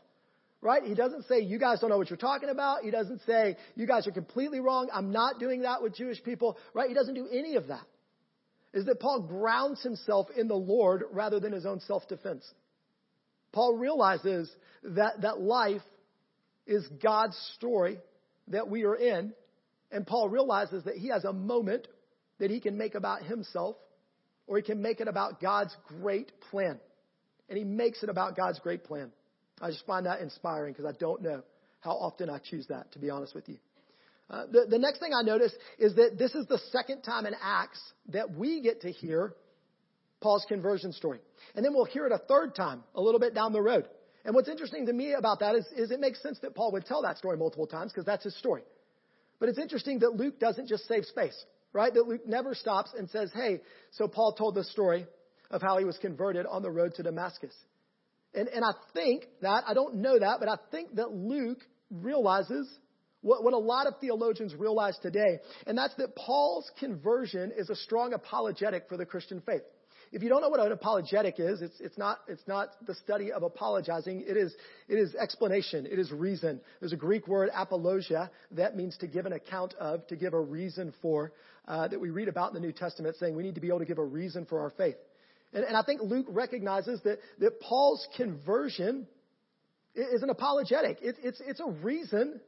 Right? 0.65 0.85
He 0.85 0.95
doesn't 0.95 1.25
say, 1.27 1.41
you 1.41 1.59
guys 1.59 1.81
don't 1.81 1.91
know 1.91 1.99
what 1.99 2.09
you're 2.09 2.17
talking 2.17 2.49
about. 2.49 2.85
He 2.85 2.93
doesn't 2.93 3.23
say, 3.27 3.57
you 3.75 3.85
guys 3.85 4.07
are 4.07 4.13
completely 4.13 4.61
wrong. 4.61 4.89
I'm 4.95 5.11
not 5.11 5.41
doing 5.41 5.63
that 5.63 5.83
with 5.83 5.97
Jewish 5.97 6.23
people. 6.23 6.57
Right? 6.73 6.89
He 6.89 6.95
doesn't 6.95 7.15
do 7.15 7.27
any 7.27 7.57
of 7.57 7.67
that 7.67 7.85
is 8.73 8.87
that 8.87 9.00
Paul 9.00 9.23
grounds 9.23 9.83
himself 9.83 10.29
in 10.37 10.49
the 10.49 10.55
Lord 10.55 11.05
rather 11.12 11.41
than 11.41 11.52
his 11.52 11.67
own 11.67 11.81
self 11.81 12.09
defense. 12.09 12.45
Paul 13.52 13.76
realizes 13.76 14.50
that, 14.83 15.21
that 15.23 15.41
life 15.41 15.83
is 16.67 16.87
God's 17.02 17.37
story 17.57 17.99
that 18.49 18.69
we 18.69 18.85
are 18.85 18.97
in, 18.97 19.33
and 19.91 20.07
Paul 20.07 20.29
realizes 20.29 20.85
that 20.85 20.97
he 20.97 21.09
has 21.09 21.25
a 21.25 21.33
moment 21.33 21.87
that 22.38 22.50
he 22.50 22.61
can 22.61 22.79
make 22.79 22.95
about 22.95 23.23
himself, 23.23 23.76
or 24.47 24.57
he 24.57 24.62
can 24.62 24.81
make 24.81 25.00
it 25.00 25.09
about 25.09 25.41
God's 25.41 25.76
great 26.00 26.33
plan. 26.50 26.81
And 27.49 27.59
he 27.59 27.64
makes 27.64 28.02
it 28.02 28.09
about 28.09 28.37
God's 28.37 28.59
great 28.61 28.85
plan. 28.85 29.12
I 29.61 29.71
just 29.71 29.87
find 29.87 30.07
that 30.07 30.21
inspiring 30.21 30.73
because 30.73 30.87
I 30.87 30.97
don't 30.99 31.23
know 31.23 31.43
how 31.81 31.93
often 31.93 32.31
I 32.31 32.38
choose 32.38 32.67
that, 32.69 32.91
to 32.93 32.99
be 32.99 33.11
honest 33.11 33.35
with 33.35 33.49
you. 33.49 33.59
Uh, 34.33 34.47
the, 34.51 34.67
the 34.69 34.79
next 34.79 34.99
thing 34.99 35.12
I 35.12 35.21
notice 35.21 35.53
is 35.79 35.95
that 35.97 36.17
this 36.19 36.35
is 36.35 36.47
the 36.47 36.59
second 36.71 37.03
time 37.03 37.27
in 37.27 37.35
Acts 37.43 37.81
that 38.09 38.35
we 38.35 38.62
get 38.62 38.81
to 38.81 38.91
hear 38.91 39.35
Paul's 40.23 40.47
conversion 40.49 40.93
story. 40.93 41.21
And 41.55 41.62
then 41.65 41.75
we'll 41.75 41.85
hear 41.85 42.07
it 42.07 42.12
a 42.12 42.19
third 42.19 42.55
time, 42.55 42.83
a 42.95 43.01
little 43.01 43.21
bit 43.21 43.35
down 43.35 43.53
the 43.53 43.61
road. 43.61 43.87
And 44.25 44.35
what's 44.35 44.49
interesting 44.49 44.87
to 44.87 44.93
me 44.93 45.12
about 45.12 45.41
that 45.41 45.55
is, 45.55 45.67
is 45.77 45.91
it 45.91 46.01
makes 46.01 46.23
sense 46.23 46.39
that 46.41 46.55
Paul 46.55 46.73
would 46.73 46.87
tell 46.87 47.03
that 47.03 47.19
story 47.19 47.37
multiple 47.37 47.67
times 47.67 47.93
because 47.93 48.07
that's 48.07 48.25
his 48.25 48.37
story. 48.39 48.62
But 49.39 49.51
it's 49.51 49.59
interesting 49.59 49.99
that 49.99 50.15
Luke 50.15 50.39
doesn't 50.39 50.69
just 50.69 50.87
save 50.87 51.05
space, 51.05 51.45
right? 51.73 51.93
That 51.93 52.07
Luke 52.07 52.27
never 52.27 52.55
stops 52.55 52.93
and 52.97 53.11
says, 53.11 53.31
hey, 53.35 53.61
so 53.91 54.09
Paul 54.09 54.33
told 54.33 54.55
the 54.55 54.65
story 54.65 55.07
of 55.51 55.61
how 55.61 55.77
he 55.77 55.85
was 55.85 55.99
converted 55.99 56.47
on 56.47 56.62
the 56.62 56.71
road 56.71 56.95
to 56.95 57.03
Damascus. 57.03 57.53
And, 58.33 58.49
and 58.49 58.65
I 58.65 58.73
think 58.95 59.25
that, 59.43 59.65
I 59.67 59.75
don't 59.75 59.97
know 59.97 60.19
that, 60.19 60.39
but 60.41 60.49
I 60.49 60.57
think 60.71 60.95
that 60.95 61.12
Luke 61.12 61.59
realizes 61.91 62.67
what, 63.23 63.43
what 63.43 63.55
a 63.55 63.59
lot 63.59 63.87
of 63.87 63.95
theologians 64.00 64.55
realize 64.55 64.99
today, 65.00 65.38
and 65.67 65.79
that's 65.79 65.95
that 65.97 66.14
Paul's 66.14 66.71
conversion 66.79 67.52
is 67.57 67.71
a 67.71 67.76
strong 67.76 68.12
apologetic 68.12 68.88
for 68.88 68.97
the 68.97 69.07
Christian 69.07 69.41
faith. 69.41 69.62
If 70.12 70.23
you 70.23 70.29
don't 70.29 70.43
know 70.43 70.50
what 70.50 70.61
an 70.61 70.73
apologetic 70.73 71.37
is, 71.38 71.62
it's, 71.62 71.81
it's, 71.81 71.97
not, 71.97 72.19
it's 72.29 72.47
not 72.47 72.69
the 72.87 72.95
study 72.97 73.33
of 73.33 73.43
apologizing. 73.43 74.23
It 74.26 74.37
is, 74.37 74.55
it 74.87 74.97
is 74.97 75.14
explanation. 75.14 75.87
It 75.87 75.99
is 75.99 76.12
reason. 76.12 76.61
There's 76.81 76.93
a 76.93 76.99
Greek 76.99 77.26
word, 77.26 77.49
apologia, 77.57 78.31
that 78.50 78.76
means 78.76 78.99
to 78.99 79.07
give 79.07 79.25
an 79.25 79.33
account 79.33 79.73
of, 79.81 80.07
to 80.09 80.17
give 80.17 80.35
a 80.35 80.41
reason 80.41 80.93
for, 81.00 81.33
uh, 81.67 81.88
that 81.88 81.99
we 81.99 82.11
read 82.11 82.29
about 82.29 82.49
in 82.49 82.55
the 82.55 82.61
New 82.61 82.73
Testament 82.73 83.17
saying 83.19 83.35
we 83.35 83.43
need 83.43 83.55
to 83.55 83.62
be 83.62 83.69
able 83.69 83.79
to 83.79 83.87
give 83.87 83.97
a 83.97 84.05
reason 84.05 84.45
for 84.45 84.61
our 84.61 84.71
faith. 84.71 84.97
And, 85.55 85.64
and 85.64 85.76
I 85.79 85.83
think 85.83 86.02
Luke 86.02 86.26
recognizes 86.29 87.00
that, 87.05 87.19
that 87.38 87.61
Paul's 87.61 88.07
conversion 88.14 89.07
is 89.95 90.23
an 90.23 90.29
apologetic. 90.29 90.99
It, 91.00 91.17
it's, 91.23 91.41
it's 91.47 91.61
a 91.61 91.71
reason 91.71 92.38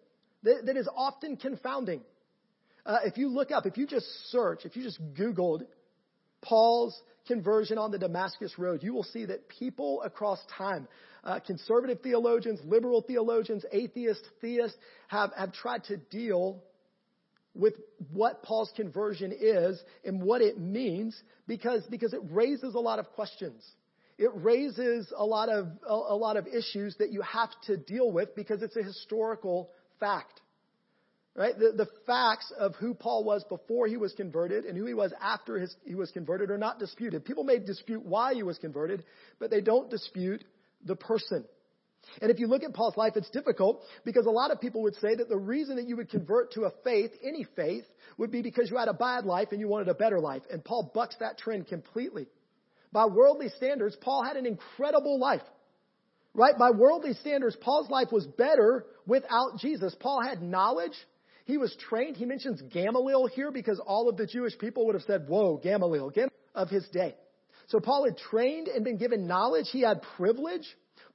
that, 0.44 0.66
that 0.66 0.76
is 0.76 0.88
often 0.94 1.36
confounding. 1.36 2.00
Uh, 2.86 2.98
if 3.04 3.16
you 3.16 3.28
look 3.28 3.50
up, 3.50 3.66
if 3.66 3.76
you 3.76 3.86
just 3.86 4.06
search, 4.30 4.64
if 4.64 4.76
you 4.76 4.82
just 4.82 5.00
Googled 5.14 5.62
Paul's 6.42 6.98
conversion 7.26 7.78
on 7.78 7.90
the 7.90 7.98
Damascus 7.98 8.52
Road, 8.58 8.82
you 8.82 8.92
will 8.92 9.04
see 9.04 9.24
that 9.24 9.48
people 9.48 10.02
across 10.02 10.38
time, 10.56 10.86
uh, 11.24 11.40
conservative 11.40 12.00
theologians, 12.02 12.60
liberal 12.64 13.00
theologians, 13.00 13.64
atheists, 13.72 14.28
theists, 14.42 14.76
have, 15.08 15.30
have 15.36 15.52
tried 15.52 15.84
to 15.84 15.96
deal 15.96 16.62
with 17.54 17.74
what 18.12 18.42
Paul's 18.42 18.72
conversion 18.76 19.32
is 19.32 19.80
and 20.04 20.22
what 20.22 20.42
it 20.42 20.58
means 20.58 21.16
because, 21.46 21.82
because 21.88 22.12
it 22.12 22.20
raises 22.30 22.74
a 22.74 22.80
lot 22.80 22.98
of 22.98 23.10
questions. 23.12 23.64
It 24.18 24.30
raises 24.34 25.12
a 25.16 25.24
lot 25.24 25.48
of, 25.48 25.68
a, 25.88 25.92
a 25.92 26.16
lot 26.16 26.36
of 26.36 26.46
issues 26.46 26.96
that 26.98 27.10
you 27.10 27.22
have 27.22 27.50
to 27.66 27.76
deal 27.76 28.10
with 28.12 28.34
because 28.36 28.62
it's 28.62 28.76
a 28.76 28.82
historical 28.82 29.70
fact. 30.00 30.40
Right? 31.36 31.58
The, 31.58 31.72
the 31.72 31.88
facts 32.06 32.52
of 32.56 32.76
who 32.76 32.94
Paul 32.94 33.24
was 33.24 33.44
before 33.48 33.88
he 33.88 33.96
was 33.96 34.12
converted 34.12 34.64
and 34.64 34.78
who 34.78 34.86
he 34.86 34.94
was 34.94 35.12
after 35.20 35.58
his, 35.58 35.74
he 35.84 35.96
was 35.96 36.12
converted 36.12 36.50
are 36.50 36.58
not 36.58 36.78
disputed. 36.78 37.24
People 37.24 37.42
may 37.42 37.58
dispute 37.58 38.04
why 38.04 38.34
he 38.34 38.44
was 38.44 38.56
converted, 38.58 39.02
but 39.40 39.50
they 39.50 39.60
don't 39.60 39.90
dispute 39.90 40.44
the 40.84 40.94
person. 40.94 41.44
And 42.20 42.30
if 42.30 42.38
you 42.38 42.46
look 42.46 42.62
at 42.62 42.72
Paul's 42.72 42.96
life, 42.96 43.14
it's 43.16 43.30
difficult 43.30 43.82
because 44.04 44.26
a 44.26 44.30
lot 44.30 44.50
of 44.52 44.60
people 44.60 44.82
would 44.82 44.94
say 44.96 45.16
that 45.16 45.28
the 45.28 45.36
reason 45.36 45.76
that 45.76 45.88
you 45.88 45.96
would 45.96 46.10
convert 46.10 46.52
to 46.52 46.64
a 46.64 46.70
faith, 46.84 47.10
any 47.26 47.46
faith, 47.56 47.84
would 48.16 48.30
be 48.30 48.42
because 48.42 48.70
you 48.70 48.76
had 48.76 48.88
a 48.88 48.94
bad 48.94 49.24
life 49.24 49.48
and 49.50 49.60
you 49.60 49.66
wanted 49.66 49.88
a 49.88 49.94
better 49.94 50.20
life. 50.20 50.42
And 50.52 50.64
Paul 50.64 50.92
bucks 50.94 51.16
that 51.20 51.38
trend 51.38 51.66
completely. 51.66 52.26
By 52.92 53.06
worldly 53.06 53.48
standards, 53.56 53.96
Paul 54.00 54.22
had 54.24 54.36
an 54.36 54.46
incredible 54.46 55.18
life. 55.18 55.42
Right? 56.34 56.58
By 56.58 56.70
worldly 56.72 57.14
standards, 57.14 57.56
Paul's 57.60 57.88
life 57.88 58.08
was 58.10 58.26
better 58.26 58.86
without 59.06 59.58
Jesus. 59.58 59.94
Paul 60.00 60.20
had 60.22 60.42
knowledge. 60.42 60.94
He 61.44 61.58
was 61.58 61.74
trained. 61.88 62.16
He 62.16 62.24
mentions 62.24 62.60
Gamaliel 62.60 63.26
here 63.26 63.52
because 63.52 63.80
all 63.84 64.08
of 64.08 64.16
the 64.16 64.26
Jewish 64.26 64.58
people 64.58 64.86
would 64.86 64.94
have 64.94 65.04
said, 65.04 65.28
whoa, 65.28 65.58
Gamaliel, 65.58 66.12
of 66.54 66.70
his 66.70 66.88
day. 66.88 67.14
So 67.68 67.80
Paul 67.80 68.04
had 68.04 68.18
trained 68.18 68.68
and 68.68 68.84
been 68.84 68.98
given 68.98 69.26
knowledge. 69.26 69.66
He 69.70 69.82
had 69.82 70.02
privilege. 70.16 70.66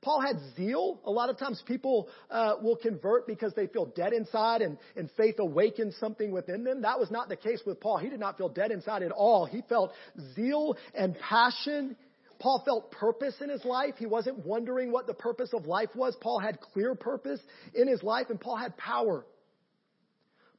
Paul 0.02 0.22
had 0.22 0.38
zeal. 0.56 1.02
A 1.04 1.12
lot 1.12 1.30
of 1.30 1.38
times 1.38 1.62
people 1.68 2.08
uh, 2.32 2.54
will 2.62 2.78
convert 2.78 3.28
because 3.28 3.54
they 3.54 3.68
feel 3.68 3.86
dead 3.88 4.14
inside 4.14 4.62
and, 4.62 4.78
and 4.96 5.10
faith 5.18 5.36
awakens 5.40 5.96
something 6.00 6.32
within 6.32 6.64
them. 6.64 6.84
That 6.84 7.00
was 7.00 7.12
not 7.12 7.28
the 7.28 7.36
case 7.36 7.62
with 7.66 7.82
Paul. 7.82 7.98
He 7.98 8.10
did 8.10 8.20
not 8.20 8.38
feel 8.38 8.50
dead 8.50 8.72
inside 8.72 9.04
at 9.04 9.12
all. 9.12 9.46
He 9.46 9.62
felt 9.68 9.92
zeal 10.36 10.78
and 10.96 11.18
passion. 11.20 11.98
Paul 12.40 12.62
felt 12.64 12.92
purpose 12.92 13.36
in 13.42 13.50
his 13.50 13.64
life. 13.66 13.96
He 13.98 14.06
wasn't 14.06 14.46
wondering 14.46 14.92
what 14.92 15.08
the 15.08 15.14
purpose 15.14 15.50
of 15.54 15.66
life 15.66 15.90
was. 15.94 16.16
Paul 16.22 16.40
had 16.40 16.62
clear 16.62 16.96
purpose 16.96 17.40
in 17.74 17.88
his 17.88 18.02
life 18.02 18.28
and 18.30 18.40
Paul 18.40 18.56
had 18.56 18.78
power. 18.78 19.26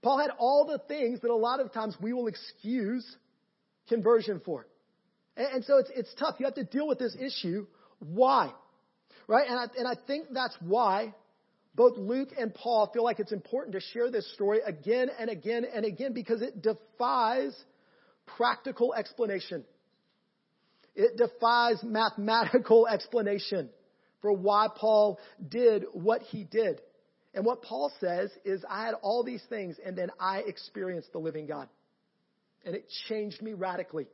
Paul 0.02 0.18
had 0.18 0.30
all 0.38 0.66
the 0.66 0.78
things 0.78 1.21
that 1.21 1.30
a 1.30 1.34
lot 1.34 1.60
of 1.60 1.73
times 1.73 1.97
we 2.00 2.12
will 2.12 2.26
excuse 2.26 3.04
conversion 3.88 4.40
for. 4.45 4.66
And, 5.36 5.47
and 5.54 5.64
so 5.64 5.78
it's, 5.78 5.90
it's 5.95 6.14
tough. 6.19 6.36
You 6.38 6.47
have 6.47 6.54
to 6.54 6.64
deal 6.64 6.86
with 6.86 6.99
this 6.99 7.16
issue. 7.19 7.66
Why? 7.99 8.52
Right? 9.26 9.49
And 9.49 9.58
I, 9.58 9.64
and 9.78 9.88
I 9.88 9.95
think 10.06 10.28
that's 10.32 10.56
why 10.60 11.14
both 11.75 11.97
Luke 11.97 12.30
and 12.38 12.54
Paul 12.54 12.90
feel 12.93 13.04
like 13.04 13.21
it's 13.21 13.32
important 13.32 13.75
to 13.75 13.80
share 13.80 14.10
this 14.10 14.30
story 14.34 14.60
again 14.66 15.08
and 15.19 15.30
again 15.30 15.64
and 15.73 15.84
again 15.86 16.12
because 16.12 16.43
it 16.43 16.60
defies 16.60 17.56
practical 18.36 18.93
explanation. 18.93 19.64
It 20.95 21.17
defies 21.17 21.83
mathematical 21.83 22.87
explanation 22.93 23.71
for 24.23 24.33
why 24.33 24.69
Paul 24.75 25.19
did 25.49 25.85
what 25.93 26.23
he 26.23 26.45
did. 26.45 26.81
And 27.33 27.45
what 27.45 27.63
Paul 27.63 27.93
says 28.00 28.31
is, 28.45 28.65
I 28.69 28.85
had 28.85 28.95
all 29.03 29.23
these 29.23 29.43
things 29.49 29.76
and 29.85 29.97
then 29.97 30.11
I 30.19 30.39
experienced 30.41 31.13
the 31.13 31.19
living 31.19 31.47
God. 31.47 31.69
And 32.65 32.75
it 32.75 32.87
changed 33.09 33.41
me 33.41 33.55
radically. 33.55 34.07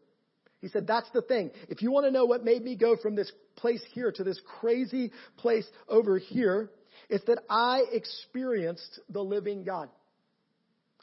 He 0.61 0.69
said, 0.69 0.87
that's 0.87 1.09
the 1.13 1.23
thing. 1.23 1.51
If 1.69 1.83
you 1.83 1.91
want 1.91 2.07
to 2.07 2.11
know 2.11 2.25
what 2.25 2.45
made 2.45 2.63
me 2.63 2.77
go 2.77 2.97
from 2.97 3.15
this 3.15 3.31
place 3.57 3.83
here 3.93 4.13
to 4.13 4.25
this 4.25 4.41
crazy 4.61 5.13
place 5.37 5.67
over 5.89 6.19
here, 6.19 6.71
it's 7.09 7.25
that 7.27 7.41
I 7.49 7.83
experienced 7.93 9.01
the 9.09 9.23
living 9.23 9.65
God. 9.65 9.89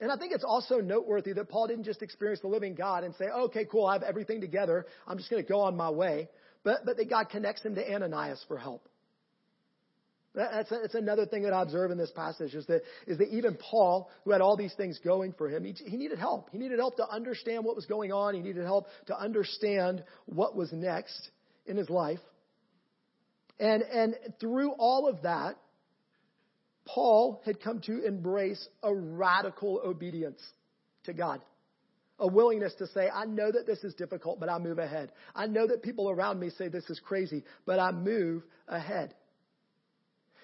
And 0.03 0.11
I 0.11 0.17
think 0.17 0.33
it's 0.33 0.43
also 0.43 0.81
noteworthy 0.81 1.31
that 1.31 1.47
Paul 1.47 1.67
didn't 1.67 1.85
just 1.85 2.01
experience 2.01 2.41
the 2.41 2.49
living 2.49 2.75
God 2.75 3.05
and 3.05 3.15
say, 3.15 3.23
okay, 3.23 3.63
cool, 3.63 3.85
I 3.85 3.93
have 3.93 4.03
everything 4.03 4.41
together. 4.41 4.85
I'm 5.07 5.17
just 5.17 5.29
going 5.29 5.41
to 5.41 5.47
go 5.47 5.61
on 5.61 5.77
my 5.77 5.89
way. 5.89 6.27
But, 6.65 6.79
but 6.85 6.97
that 6.97 7.09
God 7.09 7.29
connects 7.29 7.61
him 7.61 7.75
to 7.75 7.93
Ananias 7.93 8.43
for 8.49 8.57
help. 8.57 8.89
That's, 10.35 10.69
that's 10.69 10.95
another 10.95 11.25
thing 11.25 11.43
that 11.43 11.53
I 11.53 11.61
observe 11.61 11.89
in 11.89 11.97
this 11.97 12.11
passage 12.11 12.53
is 12.53 12.65
that, 12.65 12.81
is 13.07 13.17
that 13.19 13.29
even 13.29 13.55
Paul, 13.55 14.09
who 14.25 14.31
had 14.31 14.41
all 14.41 14.57
these 14.57 14.73
things 14.73 14.99
going 15.05 15.35
for 15.37 15.47
him, 15.47 15.63
he, 15.63 15.71
he 15.71 15.95
needed 15.95 16.19
help. 16.19 16.49
He 16.49 16.57
needed 16.57 16.79
help 16.79 16.97
to 16.97 17.07
understand 17.07 17.63
what 17.63 17.77
was 17.77 17.85
going 17.85 18.11
on. 18.11 18.33
He 18.33 18.41
needed 18.41 18.65
help 18.65 18.87
to 19.07 19.17
understand 19.17 20.03
what 20.25 20.53
was 20.53 20.73
next 20.73 21.29
in 21.65 21.77
his 21.77 21.89
life. 21.89 22.19
And, 23.57 23.83
and 23.83 24.15
through 24.41 24.71
all 24.71 25.07
of 25.07 25.21
that, 25.21 25.55
Paul 26.85 27.41
had 27.45 27.61
come 27.61 27.79
to 27.81 28.05
embrace 28.05 28.67
a 28.81 28.93
radical 28.93 29.81
obedience 29.83 30.41
to 31.05 31.13
God. 31.13 31.41
A 32.19 32.27
willingness 32.27 32.73
to 32.75 32.87
say, 32.87 33.09
I 33.09 33.25
know 33.25 33.51
that 33.51 33.65
this 33.65 33.83
is 33.83 33.93
difficult, 33.95 34.39
but 34.39 34.49
I 34.49 34.59
move 34.59 34.79
ahead. 34.79 35.11
I 35.35 35.47
know 35.47 35.67
that 35.67 35.81
people 35.81 36.09
around 36.09 36.39
me 36.39 36.49
say 36.51 36.67
this 36.67 36.89
is 36.89 36.99
crazy, 36.99 37.43
but 37.65 37.79
I 37.79 37.91
move 37.91 38.43
ahead. 38.67 39.13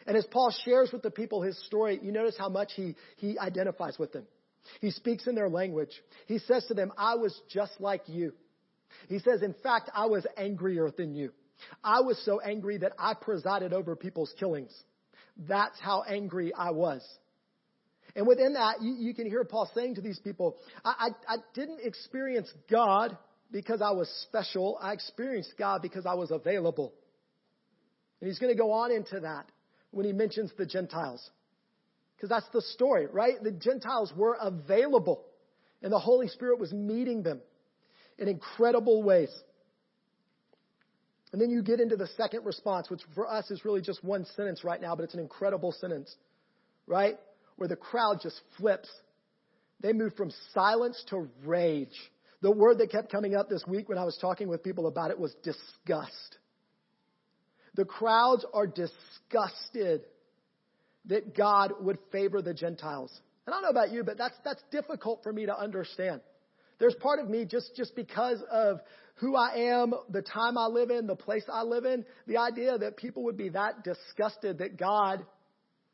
And 0.08 0.18
as 0.18 0.26
Paul 0.32 0.54
shares 0.66 0.92
with 0.92 1.04
the 1.04 1.12
people 1.12 1.42
his 1.42 1.64
story, 1.66 2.00
you 2.02 2.12
notice 2.12 2.36
how 2.38 2.50
much 2.50 2.72
he, 2.76 2.96
he 3.18 3.38
identifies 3.38 4.00
with 4.00 4.12
them. 4.12 4.26
He 4.82 4.92
speaks 4.92 5.28
in 5.28 5.36
their 5.36 5.50
language. 5.50 5.92
He 6.26 6.40
says 6.40 6.66
to 6.68 6.74
them, 6.74 6.92
I 6.98 7.16
was 7.16 7.40
just 7.50 7.74
like 7.80 8.02
you. 8.08 8.34
He 9.08 9.20
says, 9.20 9.42
in 9.44 9.54
fact, 9.62 9.90
I 9.94 10.08
was 10.08 10.26
angrier 10.38 10.90
than 10.92 11.14
you. 11.14 11.32
I 11.84 12.02
was 12.02 12.20
so 12.26 12.40
angry 12.40 12.78
that 12.80 12.94
I 12.98 13.14
presided 13.14 13.74
over 13.74 13.96
people's 13.96 14.34
killings. 14.40 14.74
That's 15.48 15.80
how 15.80 16.04
angry 16.04 16.54
I 16.54 16.72
was. 16.72 17.02
And 18.16 18.28
within 18.28 18.54
that, 18.54 18.82
you, 18.82 18.96
you 19.00 19.14
can 19.14 19.28
hear 19.28 19.44
Paul 19.44 19.70
saying 19.74 19.96
to 19.96 20.02
these 20.02 20.20
people, 20.20 20.58
I, 20.84 21.12
I, 21.28 21.34
I 21.34 21.38
didn't 21.54 21.80
experience 21.84 22.52
God 22.70 23.18
because 23.52 23.82
I 23.82 23.92
was 23.92 24.10
special. 24.28 24.78
I 24.82 24.94
experienced 24.94 25.54
God 25.58 25.82
because 25.82 26.06
I 26.06 26.16
was 26.16 26.32
available. 26.32 26.94
And 28.20 28.28
he's 28.28 28.40
going 28.40 28.52
to 28.52 28.58
go 28.58 28.72
on 28.72 28.92
into 28.92 29.22
that 29.22 29.46
when 29.92 30.06
he 30.06 30.12
mentions 30.12 30.52
the 30.58 30.66
Gentiles. 30.66 31.28
Because 32.16 32.30
that's 32.30 32.50
the 32.52 32.62
story, 32.74 33.08
right? 33.08 33.36
The 33.42 33.52
Gentiles 33.52 34.12
were 34.16 34.38
available 34.42 35.26
and 35.82 35.92
the 35.92 36.00
Holy 36.00 36.28
Spirit 36.28 36.60
was 36.60 36.74
meeting 36.74 37.24
them 37.24 37.40
in 38.18 38.28
incredible 38.28 39.02
ways. 39.04 39.30
And 41.32 41.42
then 41.42 41.50
you 41.50 41.62
get 41.62 41.80
into 41.80 41.96
the 41.96 42.08
second 42.18 42.46
response, 42.46 42.90
which 42.90 43.02
for 43.14 43.28
us 43.28 43.52
is 43.52 43.64
really 43.64 43.82
just 43.82 44.04
one 44.04 44.26
sentence 44.36 44.64
right 44.64 44.82
now, 44.82 44.96
but 44.96 45.04
it's 45.04 45.14
an 45.14 45.20
incredible 45.20 45.72
sentence, 45.72 46.16
right? 46.88 47.18
Where 47.58 47.68
the 47.68 47.76
crowd 47.76 48.20
just 48.22 48.40
flips. 48.58 48.90
They 49.82 49.94
move 49.94 50.16
from 50.16 50.32
silence 50.54 51.04
to 51.10 51.30
rage. 51.46 51.98
The 52.42 52.52
word 52.52 52.80
that 52.80 52.92
kept 52.92 53.12
coming 53.12 53.36
up 53.36 53.50
this 53.50 53.64
week 53.68 53.90
when 53.90 53.98
I 53.98 54.06
was 54.06 54.18
talking 54.20 54.48
with 54.48 54.64
people 54.64 54.88
about 54.88 55.12
it 55.12 55.20
was 55.20 55.36
disgust. 55.44 56.38
The 57.76 57.86
crowds 57.86 58.46
are 58.54 58.66
disgusted 58.66 60.02
that 61.06 61.36
God 61.36 61.74
would 61.82 61.98
favor 62.12 62.42
the 62.42 62.54
Gentiles. 62.54 63.12
And 63.46 63.54
I 63.54 63.58
don't 63.58 63.64
know 63.64 63.82
about 63.82 63.92
you, 63.92 64.04
but 64.04 64.18
that's, 64.18 64.36
that's 64.44 64.62
difficult 64.72 65.22
for 65.24 65.32
me 65.32 65.46
to 65.46 65.58
understand. 65.58 66.22
There's 66.80 66.96
part 66.96 67.20
of 67.20 67.30
me 67.30 67.46
just, 67.46 67.76
just 67.76 67.96
because 67.96 68.42
of 68.52 68.80
who 69.16 69.36
I 69.36 69.74
am, 69.74 69.94
the 70.10 70.22
time 70.22 70.58
I 70.58 70.68
live 70.68 70.90
in, 70.90 71.06
the 71.06 71.16
place 71.16 71.44
I 71.52 71.64
live 71.64 71.86
in, 71.86 72.06
the 72.26 72.38
idea 72.38 72.78
that 72.78 72.96
people 72.98 73.24
would 73.24 73.38
be 73.38 73.50
that 73.50 73.84
disgusted 73.84 74.60
that 74.60 74.78
God 74.78 75.26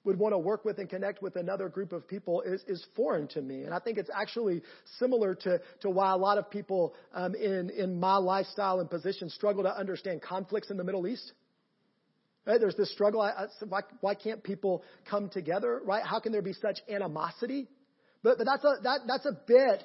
would 0.03 0.19
want 0.19 0.33
to 0.33 0.37
work 0.37 0.63
with 0.63 0.77
and 0.77 0.87
connect 0.87 1.23
with 1.23 1.35
another 1.35 1.67
group 1.67 1.91
of 1.91 2.07
people 2.07 2.41
is, 2.41 2.61
is 2.67 2.85
foreign 2.95 3.27
to 3.29 3.41
me. 3.41 3.63
And 3.63 3.73
I 3.73 3.79
think 3.79 3.97
it's 3.97 4.11
actually 4.15 4.61
similar 4.99 5.33
to, 5.33 5.59
to 5.81 5.89
why 5.89 6.11
a 6.11 6.17
lot 6.17 6.37
of 6.37 6.51
people 6.51 6.93
um, 7.13 7.33
in, 7.33 7.71
in 7.71 7.99
my 7.99 8.17
lifestyle 8.17 8.79
and 8.79 8.87
position 8.87 9.29
struggle 9.29 9.63
to 9.63 9.75
understand 9.75 10.21
conflicts 10.21 10.69
in 10.69 10.77
the 10.77 10.83
Middle 10.83 11.07
East. 11.07 11.33
Right? 12.45 12.59
There's 12.59 12.75
this 12.75 12.91
struggle. 12.91 13.21
I, 13.21 13.29
I, 13.29 13.45
why, 13.67 13.81
why 14.01 14.13
can't 14.13 14.43
people 14.43 14.83
come 15.09 15.29
together? 15.29 15.81
Right? 15.83 16.03
How 16.05 16.19
can 16.19 16.31
there 16.31 16.43
be 16.43 16.53
such 16.53 16.77
animosity? 16.87 17.67
But, 18.21 18.37
but 18.37 18.45
that's 18.45 18.63
a, 18.63 18.75
that, 18.83 18.99
that's 19.07 19.25
a 19.25 19.37
bit 19.47 19.83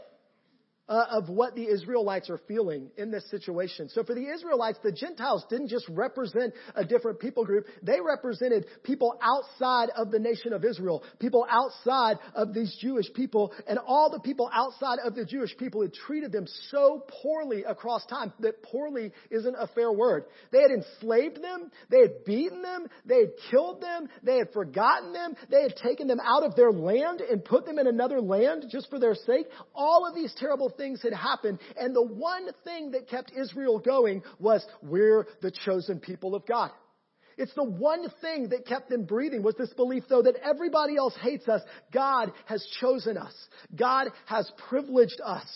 uh, 0.91 1.07
of 1.13 1.29
what 1.29 1.55
the 1.55 1.67
Israelites 1.69 2.29
are 2.29 2.41
feeling 2.49 2.91
in 2.99 3.13
this 3.13 3.31
situation. 3.31 3.89
So 3.89 4.03
for 4.03 4.15
the 4.15 4.27
Israelites, 4.29 4.79
the 4.83 4.91
Gentiles 4.91 5.45
didn't 5.49 5.69
just 5.69 5.89
represent 5.89 6.53
a 6.75 6.85
different 6.85 7.21
people 7.21 7.45
group. 7.45 7.67
They 7.81 8.01
represented 8.05 8.67
people 8.83 9.17
outside 9.23 9.91
of 9.97 10.11
the 10.11 10.19
nation 10.19 10.53
of 10.53 10.65
Israel, 10.65 11.05
people 11.21 11.47
outside 11.49 12.19
of 12.35 12.53
these 12.53 12.77
Jewish 12.81 13.07
people, 13.15 13.55
and 13.69 13.79
all 13.79 14.11
the 14.11 14.19
people 14.19 14.51
outside 14.53 14.99
of 15.05 15.15
the 15.15 15.25
Jewish 15.25 15.57
people 15.57 15.83
had 15.83 15.95
treated 15.95 16.33
them 16.33 16.47
so 16.71 17.05
poorly 17.23 17.63
across 17.63 18.05
time 18.07 18.33
that 18.41 18.63
poorly 18.65 19.13
isn't 19.31 19.55
a 19.57 19.69
fair 19.69 19.93
word. 19.93 20.25
They 20.51 20.61
had 20.61 20.73
enslaved 20.73 21.41
them, 21.41 21.71
they 21.89 22.01
had 22.01 22.25
beaten 22.25 22.63
them, 22.63 22.89
they 23.07 23.21
had 23.21 23.31
killed 23.49 23.81
them, 23.81 24.09
they 24.25 24.39
had 24.39 24.53
forgotten 24.53 25.13
them, 25.13 25.37
they 25.51 25.63
had 25.63 25.77
taken 25.77 26.09
them 26.09 26.19
out 26.21 26.43
of 26.43 26.57
their 26.57 26.73
land 26.73 27.21
and 27.21 27.45
put 27.45 27.65
them 27.65 27.79
in 27.79 27.87
another 27.87 28.21
land 28.21 28.65
just 28.73 28.91
for 28.91 28.99
their 28.99 29.15
sake. 29.15 29.47
All 29.73 30.05
of 30.05 30.17
these 30.17 30.35
terrible 30.37 30.75
things 30.81 31.03
had 31.03 31.13
happened. 31.13 31.59
And 31.79 31.95
the 31.95 32.03
one 32.03 32.49
thing 32.65 32.93
that 32.93 33.09
kept 33.09 33.33
Israel 33.39 33.79
going 33.79 34.23
was, 34.39 34.67
we're 34.83 35.27
the 35.43 35.53
chosen 35.67 36.01
people 36.01 36.35
of 36.35 36.47
God. 36.47 36.71
It's 37.37 37.55
the 37.55 37.65
one 37.65 38.07
thing 38.21 38.49
that 38.51 38.67
kept 38.67 38.91
them 38.91 39.05
breathing 39.05 39.43
was 39.43 39.55
this 39.57 39.73
belief 39.75 40.05
though 40.09 40.23
that 40.23 40.37
everybody 40.43 40.97
else 40.97 41.15
hates 41.23 41.49
us. 41.49 41.63
God 41.93 42.33
has 42.47 42.67
chosen 42.81 43.17
us. 43.17 43.33
God 43.75 44.09
has 44.27 44.51
privileged 44.69 45.21
us. 45.25 45.47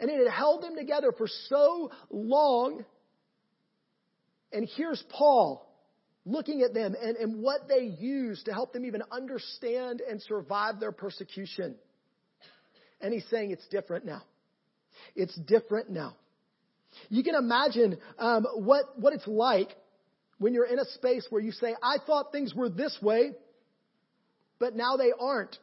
And 0.00 0.10
it 0.10 0.18
had 0.18 0.32
held 0.32 0.62
them 0.62 0.76
together 0.76 1.12
for 1.16 1.28
so 1.48 1.90
long. 2.10 2.84
And 4.52 4.68
here's 4.76 5.02
Paul 5.10 5.70
looking 6.26 6.62
at 6.62 6.74
them 6.74 6.94
and, 7.00 7.16
and 7.16 7.42
what 7.42 7.68
they 7.68 7.94
used 8.00 8.46
to 8.46 8.52
help 8.52 8.72
them 8.72 8.84
even 8.84 9.02
understand 9.12 10.00
and 10.00 10.20
survive 10.22 10.80
their 10.80 10.92
persecution. 10.92 11.76
And 13.04 13.12
he's 13.12 13.26
saying 13.30 13.50
it's 13.50 13.66
different 13.68 14.06
now. 14.06 14.22
It's 15.14 15.34
different 15.36 15.90
now. 15.90 16.16
You 17.10 17.22
can 17.22 17.34
imagine 17.34 17.98
um, 18.18 18.46
what, 18.54 18.98
what 18.98 19.12
it's 19.12 19.26
like 19.26 19.68
when 20.38 20.54
you're 20.54 20.64
in 20.64 20.78
a 20.78 20.86
space 20.86 21.26
where 21.28 21.42
you 21.42 21.52
say, 21.52 21.74
I 21.82 21.98
thought 22.06 22.32
things 22.32 22.54
were 22.54 22.70
this 22.70 22.96
way, 23.02 23.32
but 24.58 24.74
now 24.74 24.96
they 24.96 25.12
aren't. 25.20 25.54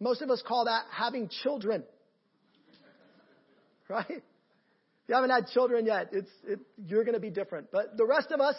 Most 0.00 0.22
of 0.22 0.30
us 0.30 0.42
call 0.48 0.64
that 0.64 0.84
having 0.90 1.28
children. 1.42 1.84
Right? 3.88 4.04
If 4.08 5.10
you 5.10 5.14
haven't 5.14 5.30
had 5.30 5.46
children 5.54 5.86
yet, 5.86 6.08
it's, 6.10 6.30
it, 6.44 6.58
you're 6.88 7.04
going 7.04 7.14
to 7.14 7.20
be 7.20 7.30
different. 7.30 7.70
But 7.70 7.96
the 7.96 8.04
rest 8.04 8.32
of 8.32 8.40
us, 8.40 8.56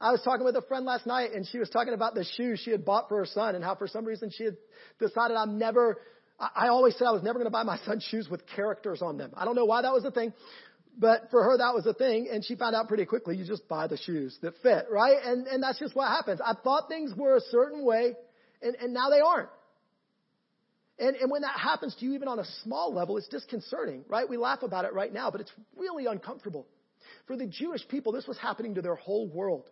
I 0.00 0.12
was 0.12 0.20
talking 0.22 0.44
with 0.44 0.54
a 0.54 0.62
friend 0.62 0.86
last 0.86 1.06
night 1.06 1.32
and 1.32 1.44
she 1.44 1.58
was 1.58 1.68
talking 1.70 1.92
about 1.92 2.14
the 2.14 2.24
shoes 2.36 2.60
she 2.64 2.70
had 2.70 2.84
bought 2.84 3.08
for 3.08 3.16
her 3.16 3.26
son 3.26 3.56
and 3.56 3.64
how 3.64 3.74
for 3.74 3.88
some 3.88 4.04
reason 4.04 4.30
she 4.30 4.44
had 4.44 4.56
decided 5.00 5.36
I'm 5.36 5.58
never 5.58 5.98
I 6.38 6.68
always 6.68 6.96
said 6.96 7.06
I 7.06 7.10
was 7.10 7.22
never 7.22 7.38
going 7.38 7.46
to 7.46 7.50
buy 7.50 7.64
my 7.64 7.78
son 7.84 8.00
shoes 8.00 8.28
with 8.28 8.46
characters 8.46 9.02
on 9.02 9.18
them. 9.18 9.32
I 9.36 9.44
don't 9.44 9.56
know 9.56 9.64
why 9.64 9.82
that 9.82 9.92
was 9.92 10.04
a 10.04 10.12
thing, 10.12 10.32
but 10.96 11.30
for 11.30 11.42
her 11.42 11.58
that 11.58 11.74
was 11.74 11.84
a 11.86 11.94
thing, 11.94 12.28
and 12.30 12.44
she 12.44 12.54
found 12.54 12.76
out 12.76 12.86
pretty 12.86 13.06
quickly 13.06 13.36
you 13.36 13.44
just 13.44 13.68
buy 13.68 13.88
the 13.88 13.96
shoes 13.96 14.38
that 14.42 14.54
fit, 14.62 14.86
right? 14.90 15.16
And 15.24 15.46
and 15.48 15.62
that's 15.62 15.78
just 15.80 15.96
what 15.96 16.08
happens. 16.08 16.40
I 16.44 16.54
thought 16.54 16.88
things 16.88 17.12
were 17.16 17.36
a 17.36 17.40
certain 17.40 17.84
way, 17.84 18.14
and 18.62 18.76
and 18.76 18.94
now 18.94 19.10
they 19.10 19.20
aren't. 19.20 19.48
And 21.00 21.16
and 21.16 21.30
when 21.30 21.42
that 21.42 21.58
happens 21.58 21.96
to 21.96 22.04
you, 22.04 22.14
even 22.14 22.28
on 22.28 22.38
a 22.38 22.44
small 22.62 22.94
level, 22.94 23.16
it's 23.16 23.28
disconcerting, 23.28 24.04
right? 24.08 24.28
We 24.28 24.36
laugh 24.36 24.62
about 24.62 24.84
it 24.84 24.94
right 24.94 25.12
now, 25.12 25.32
but 25.32 25.40
it's 25.40 25.52
really 25.76 26.06
uncomfortable. 26.06 26.68
For 27.26 27.36
the 27.36 27.46
Jewish 27.46 27.86
people, 27.88 28.12
this 28.12 28.26
was 28.26 28.38
happening 28.38 28.76
to 28.76 28.82
their 28.82 28.96
whole 28.96 29.28
world 29.28 29.70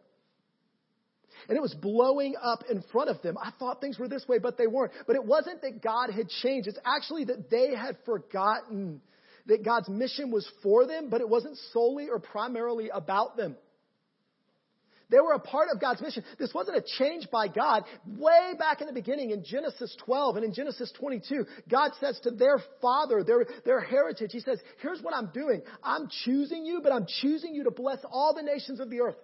and 1.48 1.56
it 1.56 1.60
was 1.60 1.74
blowing 1.74 2.34
up 2.42 2.64
in 2.70 2.82
front 2.92 3.10
of 3.10 3.22
them. 3.22 3.36
I 3.38 3.50
thought 3.58 3.80
things 3.80 3.98
were 3.98 4.08
this 4.08 4.26
way, 4.28 4.38
but 4.38 4.58
they 4.58 4.66
weren't. 4.66 4.92
But 5.06 5.16
it 5.16 5.24
wasn't 5.24 5.62
that 5.62 5.82
God 5.82 6.10
had 6.10 6.28
changed. 6.28 6.68
It's 6.68 6.78
actually 6.84 7.24
that 7.24 7.50
they 7.50 7.74
had 7.74 7.96
forgotten 8.04 9.00
that 9.46 9.64
God's 9.64 9.88
mission 9.88 10.30
was 10.30 10.48
for 10.62 10.86
them, 10.86 11.08
but 11.08 11.20
it 11.20 11.28
wasn't 11.28 11.56
solely 11.72 12.08
or 12.08 12.18
primarily 12.18 12.88
about 12.88 13.36
them. 13.36 13.56
They 15.08 15.20
were 15.20 15.34
a 15.34 15.38
part 15.38 15.68
of 15.72 15.80
God's 15.80 16.00
mission. 16.00 16.24
This 16.38 16.52
wasn't 16.52 16.78
a 16.78 16.84
change 16.98 17.28
by 17.30 17.46
God. 17.46 17.84
Way 18.06 18.54
back 18.58 18.80
in 18.80 18.88
the 18.88 18.92
beginning 18.92 19.30
in 19.30 19.44
Genesis 19.44 19.96
12 20.04 20.36
and 20.36 20.44
in 20.44 20.52
Genesis 20.52 20.92
22, 20.98 21.46
God 21.70 21.92
says 22.00 22.18
to 22.24 22.32
their 22.32 22.58
father, 22.82 23.22
their, 23.22 23.46
their 23.64 23.80
heritage, 23.80 24.30
He 24.32 24.40
says, 24.40 24.58
here's 24.82 25.00
what 25.02 25.14
I'm 25.14 25.30
doing. 25.32 25.62
I'm 25.82 26.08
choosing 26.24 26.66
you, 26.66 26.80
but 26.82 26.90
I'm 26.90 27.06
choosing 27.20 27.54
you 27.54 27.64
to 27.64 27.70
bless 27.70 27.98
all 28.10 28.34
the 28.34 28.42
nations 28.42 28.80
of 28.80 28.90
the 28.90 29.00
earth. 29.00 29.16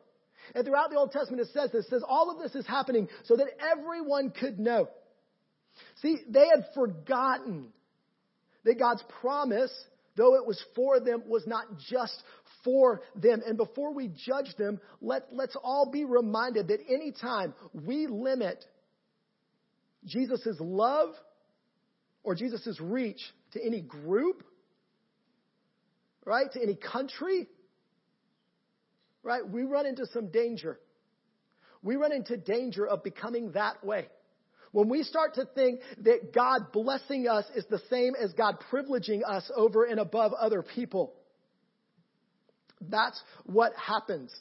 And 0.54 0.64
throughout 0.64 0.90
the 0.90 0.96
Old 0.96 1.12
Testament, 1.12 1.42
it 1.42 1.52
says 1.52 1.70
this, 1.72 1.86
it 1.86 1.90
says 1.90 2.02
all 2.06 2.30
of 2.30 2.42
this 2.42 2.54
is 2.54 2.66
happening 2.66 3.08
so 3.24 3.36
that 3.36 3.46
everyone 3.60 4.30
could 4.30 4.58
know. 4.58 4.88
See, 6.02 6.18
they 6.28 6.46
had 6.48 6.66
forgotten 6.74 7.68
that 8.64 8.78
God's 8.78 9.02
promise, 9.20 9.72
though 10.16 10.36
it 10.36 10.46
was 10.46 10.62
for 10.74 11.00
them, 11.00 11.24
was 11.26 11.46
not 11.46 11.64
just 11.90 12.22
for 12.64 13.02
them. 13.14 13.42
And 13.46 13.56
before 13.56 13.94
we 13.94 14.08
judge 14.08 14.54
them, 14.56 14.80
let, 15.00 15.28
let's 15.32 15.56
all 15.62 15.90
be 15.90 16.04
reminded 16.04 16.68
that 16.68 16.80
anytime 16.88 17.54
we 17.72 18.06
limit 18.06 18.64
Jesus' 20.04 20.56
love 20.60 21.10
or 22.22 22.34
Jesus' 22.34 22.78
reach 22.80 23.20
to 23.52 23.64
any 23.64 23.80
group, 23.80 24.44
right, 26.24 26.50
to 26.52 26.62
any 26.62 26.76
country, 26.76 27.48
right, 29.22 29.48
we 29.48 29.62
run 29.62 29.86
into 29.86 30.06
some 30.06 30.28
danger. 30.28 30.78
We 31.82 31.96
run 31.96 32.12
into 32.12 32.36
danger 32.36 32.86
of 32.86 33.02
becoming 33.02 33.52
that 33.52 33.84
way. 33.84 34.06
When 34.72 34.88
we 34.88 35.02
start 35.02 35.34
to 35.34 35.44
think 35.54 35.80
that 35.98 36.32
God 36.32 36.72
blessing 36.72 37.28
us 37.28 37.44
is 37.54 37.66
the 37.68 37.80
same 37.90 38.14
as 38.20 38.32
God 38.32 38.56
privileging 38.72 39.20
us 39.26 39.50
over 39.54 39.84
and 39.84 40.00
above 40.00 40.32
other 40.32 40.62
people, 40.62 41.12
that's 42.80 43.20
what 43.44 43.72
happens. 43.76 44.34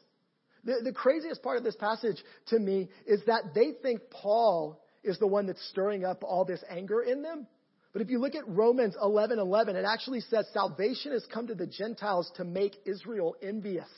The, 0.63 0.81
the 0.83 0.93
craziest 0.93 1.43
part 1.43 1.57
of 1.57 1.63
this 1.63 1.75
passage 1.75 2.23
to 2.47 2.59
me 2.59 2.89
is 3.05 3.21
that 3.25 3.53
they 3.53 3.71
think 3.81 4.01
Paul 4.09 4.81
is 5.03 5.19
the 5.19 5.27
one 5.27 5.47
that's 5.47 5.63
stirring 5.69 6.05
up 6.05 6.23
all 6.23 6.45
this 6.45 6.63
anger 6.69 7.01
in 7.01 7.23
them. 7.23 7.47
But 7.93 8.01
if 8.01 8.09
you 8.09 8.19
look 8.19 8.35
at 8.35 8.47
Romans 8.47 8.95
11, 9.01 9.37
11, 9.37 9.75
it 9.75 9.85
actually 9.85 10.21
says 10.21 10.45
salvation 10.53 11.11
has 11.11 11.25
come 11.33 11.47
to 11.47 11.55
the 11.55 11.67
Gentiles 11.67 12.31
to 12.35 12.45
make 12.45 12.75
Israel 12.85 13.35
envious. 13.41 13.89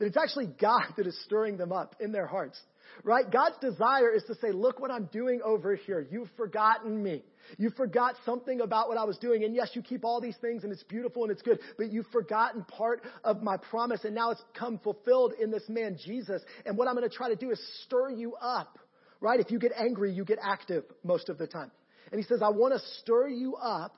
That 0.00 0.06
it's 0.06 0.16
actually 0.16 0.48
God 0.60 0.94
that 0.96 1.06
is 1.06 1.16
stirring 1.24 1.58
them 1.58 1.72
up 1.72 1.94
in 2.00 2.10
their 2.10 2.26
hearts. 2.26 2.58
Right? 3.04 3.30
God's 3.30 3.56
desire 3.60 4.10
is 4.10 4.24
to 4.24 4.34
say, 4.36 4.50
look 4.50 4.80
what 4.80 4.90
I'm 4.90 5.08
doing 5.12 5.40
over 5.44 5.76
here. 5.76 6.06
You've 6.10 6.30
forgotten 6.36 7.02
me. 7.02 7.22
You 7.58 7.70
forgot 7.70 8.14
something 8.24 8.60
about 8.60 8.88
what 8.88 8.98
I 8.98 9.04
was 9.04 9.18
doing. 9.18 9.44
And 9.44 9.54
yes, 9.54 9.70
you 9.74 9.82
keep 9.82 10.04
all 10.04 10.20
these 10.20 10.36
things 10.40 10.64
and 10.64 10.72
it's 10.72 10.82
beautiful 10.82 11.22
and 11.22 11.30
it's 11.30 11.42
good, 11.42 11.60
but 11.76 11.92
you've 11.92 12.06
forgotten 12.08 12.64
part 12.64 13.02
of 13.22 13.42
my 13.42 13.56
promise 13.56 14.04
and 14.04 14.14
now 14.14 14.30
it's 14.30 14.42
come 14.54 14.78
fulfilled 14.78 15.34
in 15.40 15.50
this 15.50 15.68
man, 15.68 15.98
Jesus. 16.04 16.42
And 16.66 16.76
what 16.76 16.88
I'm 16.88 16.96
going 16.96 17.08
to 17.08 17.14
try 17.14 17.28
to 17.28 17.36
do 17.36 17.50
is 17.50 17.60
stir 17.84 18.10
you 18.10 18.34
up. 18.34 18.78
Right? 19.20 19.38
If 19.38 19.50
you 19.50 19.58
get 19.58 19.72
angry, 19.78 20.12
you 20.12 20.24
get 20.24 20.38
active 20.42 20.84
most 21.04 21.28
of 21.28 21.36
the 21.36 21.46
time. 21.46 21.70
And 22.10 22.20
he 22.20 22.26
says, 22.26 22.40
I 22.42 22.48
want 22.48 22.74
to 22.74 22.80
stir 23.00 23.28
you 23.28 23.54
up 23.56 23.94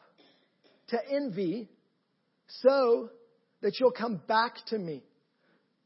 to 0.89 0.99
envy 1.11 1.69
so 2.61 3.09
that 3.63 3.79
you'll 3.79 3.93
come 3.93 4.21
back 4.27 4.57
to 4.67 4.79
me. 4.79 5.03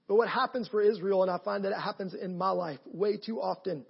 But 0.08 0.16
what 0.16 0.28
happens 0.28 0.68
for 0.68 0.80
Israel, 0.80 1.22
and 1.22 1.30
I 1.30 1.38
find 1.44 1.64
that 1.64 1.72
it 1.72 1.80
happens 1.80 2.14
in 2.14 2.38
my 2.38 2.50
life 2.50 2.78
way 2.86 3.16
too 3.16 3.40
often, 3.40 3.84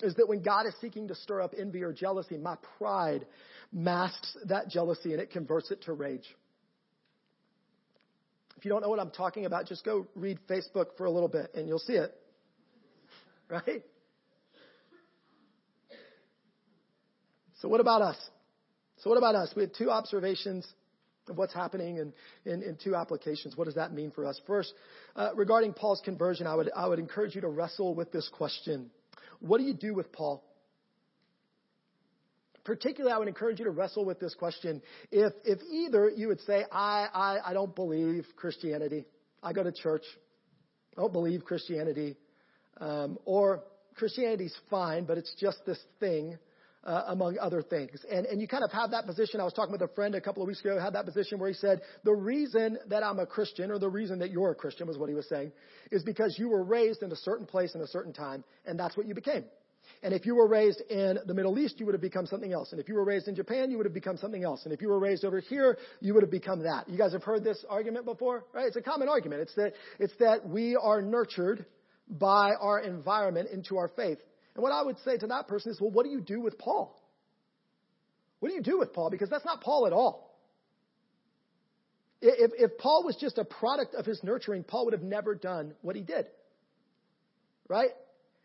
is 0.00 0.14
that 0.14 0.28
when 0.28 0.42
God 0.42 0.66
is 0.66 0.74
seeking 0.80 1.08
to 1.08 1.14
stir 1.14 1.42
up 1.42 1.54
envy 1.58 1.82
or 1.82 1.92
jealousy, 1.92 2.38
my 2.38 2.56
pride 2.78 3.26
masks 3.72 4.36
that 4.46 4.68
jealousy 4.68 5.12
and 5.12 5.20
it 5.20 5.30
converts 5.30 5.70
it 5.70 5.82
to 5.82 5.92
rage. 5.92 6.34
If 8.56 8.64
you 8.64 8.70
don't 8.70 8.80
know 8.80 8.88
what 8.88 8.98
I'm 8.98 9.10
talking 9.10 9.44
about, 9.44 9.66
just 9.66 9.84
go 9.84 10.06
read 10.16 10.38
Facebook 10.48 10.96
for 10.96 11.04
a 11.04 11.10
little 11.10 11.28
bit 11.28 11.52
and 11.54 11.68
you'll 11.68 11.78
see 11.78 11.94
it. 11.94 12.14
Right? 13.50 13.82
So 17.62 17.68
what 17.68 17.80
about 17.80 18.02
us? 18.02 18.16
So 18.98 19.08
what 19.08 19.16
about 19.16 19.34
us? 19.34 19.54
We 19.56 19.62
had 19.62 19.72
two 19.74 19.90
observations 19.90 20.66
what's 21.34 21.54
happening 21.54 21.96
in, 21.96 22.12
in, 22.50 22.62
in, 22.62 22.76
two 22.82 22.94
applications. 22.94 23.56
What 23.56 23.64
does 23.64 23.74
that 23.74 23.92
mean 23.92 24.10
for 24.10 24.24
us? 24.24 24.40
First, 24.46 24.74
uh, 25.16 25.30
regarding 25.34 25.72
Paul's 25.72 26.00
conversion, 26.04 26.46
I 26.46 26.54
would, 26.54 26.70
I 26.74 26.86
would 26.86 26.98
encourage 26.98 27.34
you 27.34 27.40
to 27.42 27.48
wrestle 27.48 27.94
with 27.94 28.12
this 28.12 28.28
question. 28.32 28.90
What 29.40 29.58
do 29.58 29.64
you 29.64 29.74
do 29.74 29.94
with 29.94 30.12
Paul? 30.12 30.44
particularly, 32.68 33.14
I 33.14 33.18
would 33.18 33.28
encourage 33.28 33.58
you 33.58 33.64
to 33.64 33.70
wrestle 33.70 34.04
with 34.04 34.20
this 34.20 34.34
question. 34.34 34.82
If, 35.10 35.32
if 35.46 35.58
either 35.72 36.10
you 36.14 36.28
would 36.28 36.42
say, 36.42 36.66
I, 36.70 37.06
I, 37.14 37.38
I 37.46 37.52
don't 37.54 37.74
believe 37.74 38.26
Christianity, 38.36 39.06
I 39.42 39.54
go 39.54 39.62
to 39.62 39.72
church, 39.72 40.02
I 40.94 41.00
don't 41.00 41.12
believe 41.12 41.46
Christianity, 41.46 42.16
um, 42.78 43.18
or 43.24 43.62
Christianity's 43.94 44.54
fine, 44.68 45.06
but 45.06 45.16
it's 45.16 45.34
just 45.40 45.64
this 45.64 45.78
thing. 45.98 46.36
Uh, 46.84 47.02
among 47.08 47.36
other 47.38 47.60
things. 47.60 47.98
And, 48.10 48.24
and 48.24 48.40
you 48.40 48.46
kind 48.46 48.62
of 48.62 48.70
have 48.70 48.92
that 48.92 49.04
position. 49.04 49.40
I 49.40 49.44
was 49.44 49.52
talking 49.52 49.72
with 49.72 49.82
a 49.82 49.92
friend 49.94 50.14
a 50.14 50.20
couple 50.20 50.42
of 50.44 50.46
weeks 50.46 50.60
ago, 50.60 50.78
had 50.78 50.94
that 50.94 51.06
position 51.06 51.40
where 51.40 51.48
he 51.48 51.54
said, 51.54 51.82
the 52.04 52.14
reason 52.14 52.78
that 52.88 53.02
I'm 53.02 53.18
a 53.18 53.26
Christian, 53.26 53.72
or 53.72 53.80
the 53.80 53.88
reason 53.90 54.20
that 54.20 54.30
you're 54.30 54.52
a 54.52 54.54
Christian 54.54 54.86
was 54.86 54.96
what 54.96 55.08
he 55.08 55.14
was 55.14 55.28
saying, 55.28 55.50
is 55.90 56.04
because 56.04 56.38
you 56.38 56.48
were 56.48 56.62
raised 56.62 57.02
in 57.02 57.10
a 57.10 57.16
certain 57.16 57.46
place 57.46 57.74
in 57.74 57.80
a 57.80 57.86
certain 57.88 58.12
time, 58.12 58.44
and 58.64 58.78
that's 58.78 58.96
what 58.96 59.06
you 59.06 59.14
became. 59.14 59.44
And 60.04 60.14
if 60.14 60.24
you 60.24 60.36
were 60.36 60.46
raised 60.46 60.80
in 60.88 61.18
the 61.26 61.34
Middle 61.34 61.58
East, 61.58 61.80
you 61.80 61.86
would 61.86 61.94
have 61.94 62.00
become 62.00 62.26
something 62.26 62.52
else. 62.52 62.70
And 62.70 62.80
if 62.80 62.88
you 62.88 62.94
were 62.94 63.04
raised 63.04 63.26
in 63.26 63.34
Japan, 63.34 63.70
you 63.70 63.76
would 63.76 63.86
have 63.86 63.92
become 63.92 64.16
something 64.16 64.44
else. 64.44 64.64
And 64.64 64.72
if 64.72 64.80
you 64.80 64.88
were 64.88 65.00
raised 65.00 65.24
over 65.24 65.40
here, 65.40 65.78
you 66.00 66.14
would 66.14 66.22
have 66.22 66.30
become 66.30 66.62
that. 66.62 66.88
You 66.88 66.96
guys 66.96 67.12
have 67.12 67.24
heard 67.24 67.42
this 67.42 67.64
argument 67.68 68.04
before, 68.04 68.44
right? 68.54 68.66
It's 68.66 68.76
a 68.76 68.82
common 68.82 69.08
argument. 69.08 69.42
It's 69.42 69.54
that, 69.56 69.72
it's 69.98 70.14
that 70.20 70.48
we 70.48 70.76
are 70.76 71.02
nurtured 71.02 71.66
by 72.08 72.52
our 72.54 72.80
environment 72.80 73.48
into 73.52 73.78
our 73.78 73.88
faith. 73.88 74.18
And 74.54 74.62
what 74.62 74.72
I 74.72 74.82
would 74.82 74.98
say 75.04 75.16
to 75.16 75.26
that 75.28 75.48
person 75.48 75.72
is, 75.72 75.80
well, 75.80 75.90
what 75.90 76.04
do 76.04 76.10
you 76.10 76.20
do 76.20 76.40
with 76.40 76.58
Paul? 76.58 77.00
What 78.40 78.48
do 78.48 78.54
you 78.54 78.62
do 78.62 78.78
with 78.78 78.92
Paul? 78.92 79.10
Because 79.10 79.30
that's 79.30 79.44
not 79.44 79.60
Paul 79.60 79.86
at 79.86 79.92
all. 79.92 80.28
If, 82.20 82.50
if 82.58 82.78
Paul 82.78 83.04
was 83.04 83.16
just 83.16 83.38
a 83.38 83.44
product 83.44 83.94
of 83.94 84.04
his 84.04 84.20
nurturing, 84.24 84.64
Paul 84.64 84.86
would 84.86 84.94
have 84.94 85.02
never 85.02 85.34
done 85.34 85.74
what 85.82 85.94
he 85.94 86.02
did. 86.02 86.26
Right? 87.68 87.90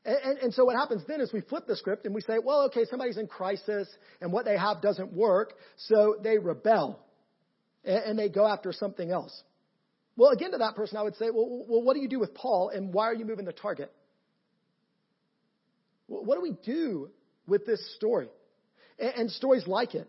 And, 0.06 0.18
and, 0.24 0.38
and, 0.39 0.54
so 0.54 0.66
what 0.66 0.76
happens 0.76 1.02
then 1.08 1.22
is 1.22 1.32
we 1.32 1.42
flip 1.42 1.66
the 1.66 1.78
script 1.78 2.06
and 2.06 2.13
we 2.13 2.22
say, 2.22 2.38
well, 2.44 2.66
okay, 2.66 2.86
somebody's 2.89 3.18
in 3.18 3.28
crisis 3.28 3.88
and 4.22 4.34
what 4.34 4.46
they 4.46 4.58
have 4.58 4.82
doesn't 4.82 5.13
work, 5.13 5.54
so 5.78 6.18
they 6.22 6.38
rebel 6.38 7.00
and, 7.86 8.04
and 8.04 8.20
they 8.20 8.28
go 8.30 8.46
after 8.46 8.74
something 8.74 9.10
else. 9.10 9.44
Well, 10.18 10.32
again, 10.32 10.52
to 10.52 10.58
that 10.58 10.76
person, 10.76 10.98
I 10.98 11.04
would 11.04 11.16
say, 11.16 11.28
well, 11.34 11.66
well, 11.68 11.82
what 11.82 11.96
do 11.96 12.02
you 12.02 12.10
do 12.10 12.20
with 12.20 12.36
Paul 12.36 12.70
and 12.74 12.94
why 12.94 13.06
are 13.06 13.16
you 13.16 13.26
moving 13.26 13.46
the 13.46 13.54
target? 13.54 13.92
What 16.08 16.36
do 16.36 16.42
we 16.42 16.56
do 16.66 17.10
with 17.48 17.66
this 17.66 17.96
story? 17.96 18.30
And, 19.00 19.13
and 19.16 19.32
stories 19.32 19.66
like 19.68 19.96
it. 19.96 20.08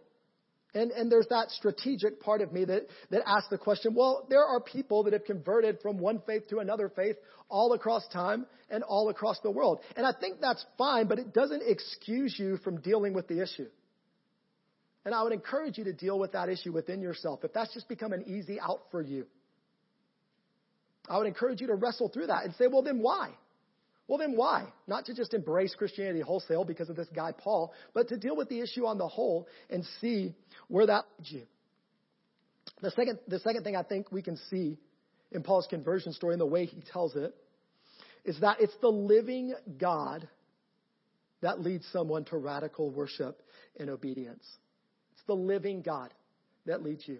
And, 0.74 0.90
and 0.90 1.10
there's 1.10 1.28
that 1.28 1.50
strategic 1.50 2.20
part 2.20 2.40
of 2.40 2.52
me 2.52 2.64
that, 2.64 2.88
that 3.10 3.22
asks 3.26 3.48
the 3.48 3.58
question, 3.58 3.94
well, 3.94 4.26
there 4.28 4.44
are 4.44 4.60
people 4.60 5.04
that 5.04 5.12
have 5.12 5.24
converted 5.24 5.78
from 5.80 5.98
one 5.98 6.20
faith 6.26 6.48
to 6.48 6.58
another 6.58 6.90
faith 6.94 7.16
all 7.48 7.72
across 7.74 8.06
time 8.08 8.44
and 8.70 8.82
all 8.82 9.08
across 9.08 9.38
the 9.40 9.52
world. 9.52 9.78
And 9.96 10.04
I 10.04 10.12
think 10.18 10.40
that's 10.40 10.64
fine, 10.76 11.06
but 11.06 11.20
it 11.20 11.32
doesn't 11.32 11.62
excuse 11.64 12.34
you 12.36 12.56
from 12.58 12.80
dealing 12.80 13.14
with 13.14 13.28
the 13.28 13.40
issue. 13.40 13.68
And 15.04 15.14
I 15.14 15.22
would 15.22 15.32
encourage 15.32 15.78
you 15.78 15.84
to 15.84 15.92
deal 15.92 16.18
with 16.18 16.32
that 16.32 16.48
issue 16.48 16.72
within 16.72 17.00
yourself. 17.00 17.44
If 17.44 17.52
that's 17.52 17.72
just 17.72 17.88
become 17.88 18.12
an 18.12 18.24
easy 18.26 18.58
out 18.58 18.80
for 18.90 19.00
you, 19.00 19.26
I 21.08 21.18
would 21.18 21.26
encourage 21.26 21.60
you 21.60 21.68
to 21.68 21.74
wrestle 21.74 22.08
through 22.08 22.28
that 22.28 22.44
and 22.44 22.54
say, 22.54 22.66
well, 22.66 22.82
then 22.82 23.00
why? 23.00 23.30
Well, 24.06 24.18
then 24.18 24.36
why? 24.36 24.66
Not 24.86 25.06
to 25.06 25.14
just 25.14 25.32
embrace 25.32 25.74
Christianity 25.74 26.20
wholesale 26.20 26.64
because 26.64 26.90
of 26.90 26.96
this 26.96 27.08
guy 27.14 27.32
Paul, 27.32 27.72
but 27.94 28.08
to 28.08 28.18
deal 28.18 28.36
with 28.36 28.48
the 28.48 28.60
issue 28.60 28.86
on 28.86 28.98
the 28.98 29.08
whole 29.08 29.48
and 29.70 29.84
see 30.00 30.34
where 30.68 30.86
that 30.86 31.04
leads 31.18 31.32
you. 31.32 31.42
The 32.82 32.90
second, 32.90 33.18
the 33.28 33.38
second 33.38 33.64
thing 33.64 33.76
I 33.76 33.82
think 33.82 34.12
we 34.12 34.20
can 34.20 34.36
see 34.50 34.78
in 35.32 35.42
Paul's 35.42 35.66
conversion 35.68 36.12
story 36.12 36.34
and 36.34 36.40
the 36.40 36.46
way 36.46 36.66
he 36.66 36.82
tells 36.92 37.16
it 37.16 37.34
is 38.24 38.38
that 38.40 38.60
it's 38.60 38.76
the 38.80 38.88
living 38.88 39.54
God 39.78 40.28
that 41.40 41.60
leads 41.60 41.86
someone 41.92 42.24
to 42.26 42.36
radical 42.36 42.90
worship 42.90 43.42
and 43.78 43.90
obedience. 43.90 44.44
It's 45.12 45.22
the 45.26 45.34
living 45.34 45.82
God 45.82 46.12
that 46.66 46.82
leads 46.82 47.06
you. 47.06 47.18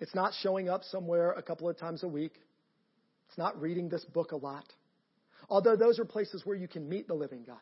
It's 0.00 0.14
not 0.14 0.32
showing 0.42 0.68
up 0.68 0.82
somewhere 0.84 1.32
a 1.32 1.42
couple 1.42 1.68
of 1.68 1.78
times 1.78 2.02
a 2.02 2.08
week. 2.08 2.34
It's 3.28 3.38
not 3.38 3.60
reading 3.60 3.88
this 3.88 4.04
book 4.04 4.32
a 4.32 4.36
lot. 4.36 4.64
Although 5.50 5.76
those 5.76 5.98
are 5.98 6.04
places 6.04 6.42
where 6.46 6.56
you 6.56 6.68
can 6.68 6.88
meet 6.88 7.08
the 7.08 7.14
living 7.14 7.44
God. 7.46 7.58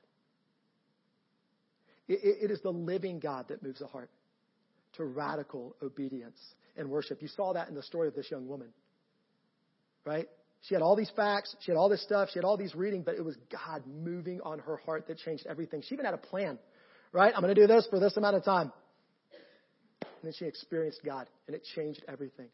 it, 2.07 2.21
it 2.23 2.51
is 2.51 2.61
the 2.61 2.71
living 2.71 3.19
God 3.19 3.49
that 3.49 3.63
moves 3.63 3.81
the 3.81 3.87
heart 3.87 4.11
to 4.97 5.05
radical 5.05 5.75
obedience 5.83 6.39
and 6.77 6.89
worship. 6.91 7.23
You 7.23 7.29
saw 7.29 7.55
that 7.55 7.69
in 7.69 7.75
the 7.75 7.83
story 7.83 8.09
of 8.09 8.15
this 8.15 8.31
young 8.31 8.47
woman, 8.47 8.69
right? 10.05 10.29
She 10.63 10.75
had 10.75 10.83
all 10.83 10.97
these 10.97 11.11
facts, 11.15 11.55
she 11.61 11.71
had 11.71 11.79
all 11.79 11.89
this 11.89 12.03
stuff, 12.03 12.31
she 12.33 12.39
had 12.39 12.45
all 12.45 12.57
these 12.57 12.75
reading, 12.75 13.03
but 13.03 13.15
it 13.15 13.25
was 13.25 13.37
God 13.51 13.83
moving 13.87 14.41
on 14.43 14.59
her 14.61 14.77
heart 14.85 15.07
that 15.09 15.19
changed 15.19 15.47
everything. 15.49 15.83
She 15.83 15.95
even 15.95 16.05
had 16.05 16.15
a 16.15 16.19
plan, 16.19 16.59
right? 17.13 17.33
I'm 17.35 17.43
going 17.43 17.55
to 17.55 17.61
do 17.61 17.67
this 17.67 17.87
for 17.89 18.01
this 18.01 18.17
amount 18.17 18.37
of 18.37 18.45
time. 18.45 18.73
And 20.01 20.25
then 20.25 20.33
she 20.37 20.47
experienced 20.47 21.01
God, 21.05 21.29
and 21.47 21.55
it 21.55 21.63
changed 21.77 22.05
everything. 22.09 22.49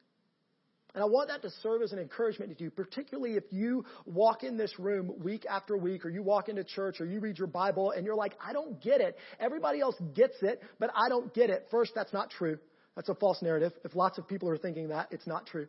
And 0.94 1.02
I 1.02 1.06
want 1.06 1.28
that 1.28 1.42
to 1.42 1.50
serve 1.62 1.82
as 1.82 1.92
an 1.92 1.98
encouragement 1.98 2.56
to 2.56 2.64
you, 2.64 2.70
particularly 2.70 3.36
if 3.36 3.44
you 3.50 3.84
walk 4.06 4.44
in 4.44 4.56
this 4.56 4.78
room 4.78 5.12
week 5.22 5.44
after 5.50 5.76
week, 5.76 6.06
or 6.06 6.08
you 6.08 6.22
walk 6.22 6.48
into 6.48 6.62
church, 6.62 7.00
or 7.00 7.06
you 7.06 7.18
read 7.18 7.36
your 7.36 7.48
Bible, 7.48 7.90
and 7.90 8.06
you're 8.06 8.14
like, 8.14 8.34
I 8.40 8.52
don't 8.52 8.80
get 8.80 9.00
it. 9.00 9.16
Everybody 9.40 9.80
else 9.80 9.96
gets 10.14 10.36
it, 10.42 10.62
but 10.78 10.90
I 10.94 11.08
don't 11.08 11.34
get 11.34 11.50
it. 11.50 11.66
First, 11.70 11.92
that's 11.96 12.12
not 12.12 12.30
true. 12.30 12.58
That's 12.94 13.08
a 13.08 13.14
false 13.14 13.42
narrative. 13.42 13.72
If 13.84 13.96
lots 13.96 14.18
of 14.18 14.28
people 14.28 14.48
are 14.48 14.56
thinking 14.56 14.88
that, 14.88 15.08
it's 15.10 15.26
not 15.26 15.46
true. 15.46 15.66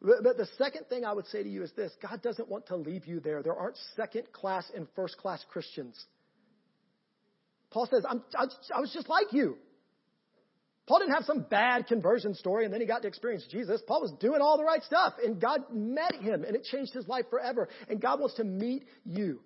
But 0.00 0.36
the 0.36 0.46
second 0.58 0.86
thing 0.88 1.04
I 1.04 1.12
would 1.12 1.26
say 1.26 1.42
to 1.42 1.48
you 1.48 1.62
is 1.62 1.72
this 1.72 1.90
God 2.00 2.22
doesn't 2.22 2.48
want 2.48 2.66
to 2.66 2.76
leave 2.76 3.06
you 3.06 3.18
there. 3.18 3.42
There 3.42 3.56
aren't 3.56 3.76
second 3.96 4.30
class 4.32 4.70
and 4.74 4.86
first 4.94 5.16
class 5.16 5.44
Christians. 5.50 6.00
Paul 7.70 7.88
says, 7.90 8.04
I'm, 8.08 8.22
I 8.74 8.80
was 8.80 8.92
just 8.92 9.08
like 9.08 9.32
you. 9.32 9.56
Paul 10.86 11.00
didn't 11.00 11.14
have 11.14 11.24
some 11.24 11.40
bad 11.40 11.88
conversion 11.88 12.34
story 12.34 12.64
and 12.64 12.72
then 12.72 12.80
he 12.80 12.86
got 12.86 13.02
to 13.02 13.08
experience 13.08 13.44
Jesus. 13.50 13.80
Paul 13.86 14.02
was 14.02 14.12
doing 14.20 14.40
all 14.40 14.56
the 14.56 14.64
right 14.64 14.82
stuff 14.84 15.14
and 15.22 15.40
God 15.40 15.62
met 15.72 16.14
him 16.14 16.44
and 16.44 16.54
it 16.54 16.62
changed 16.64 16.92
his 16.92 17.08
life 17.08 17.24
forever. 17.28 17.68
And 17.88 18.00
God 18.00 18.20
wants 18.20 18.36
to 18.36 18.44
meet 18.44 18.84
you. 19.04 19.40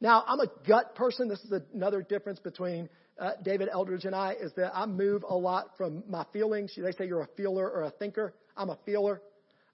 Now, 0.00 0.22
I'm 0.26 0.38
a 0.38 0.46
gut 0.66 0.94
person. 0.94 1.28
This 1.28 1.40
is 1.40 1.52
another 1.74 2.02
difference 2.02 2.38
between 2.38 2.88
uh, 3.18 3.32
David 3.42 3.68
Eldridge 3.72 4.04
and 4.04 4.14
I 4.14 4.34
is 4.40 4.52
that 4.56 4.70
I 4.72 4.86
move 4.86 5.24
a 5.28 5.34
lot 5.34 5.76
from 5.76 6.04
my 6.08 6.24
feelings. 6.32 6.72
They 6.76 6.92
say 6.92 7.06
you're 7.08 7.22
a 7.22 7.28
feeler 7.36 7.68
or 7.68 7.82
a 7.82 7.90
thinker. 7.90 8.34
I'm 8.56 8.70
a 8.70 8.78
feeler. 8.86 9.20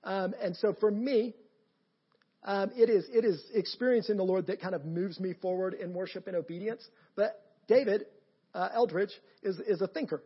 Um, 0.03 0.35
and 0.43 0.57
so 0.57 0.75
for 0.81 0.91
me, 0.91 1.35
um, 2.45 2.71
it 2.75 2.91
is 2.91 3.07
it 3.11 3.25
is 3.25 3.43
experiencing 3.55 4.17
the 4.17 4.23
Lord 4.23 4.47
that 4.47 4.61
kind 4.61 4.75
of 4.75 4.85
moves 4.85 5.19
me 5.19 5.35
forward 5.41 5.75
in 5.75 5.93
worship 5.93 6.27
and 6.27 6.37
obedience. 6.37 6.87
But 7.17 7.41
David 7.69 8.05
uh, 8.55 8.69
Eldridge 8.75 9.13
is, 9.43 9.59
is 9.61 9.81
a 9.81 9.87
thinker. 9.87 10.23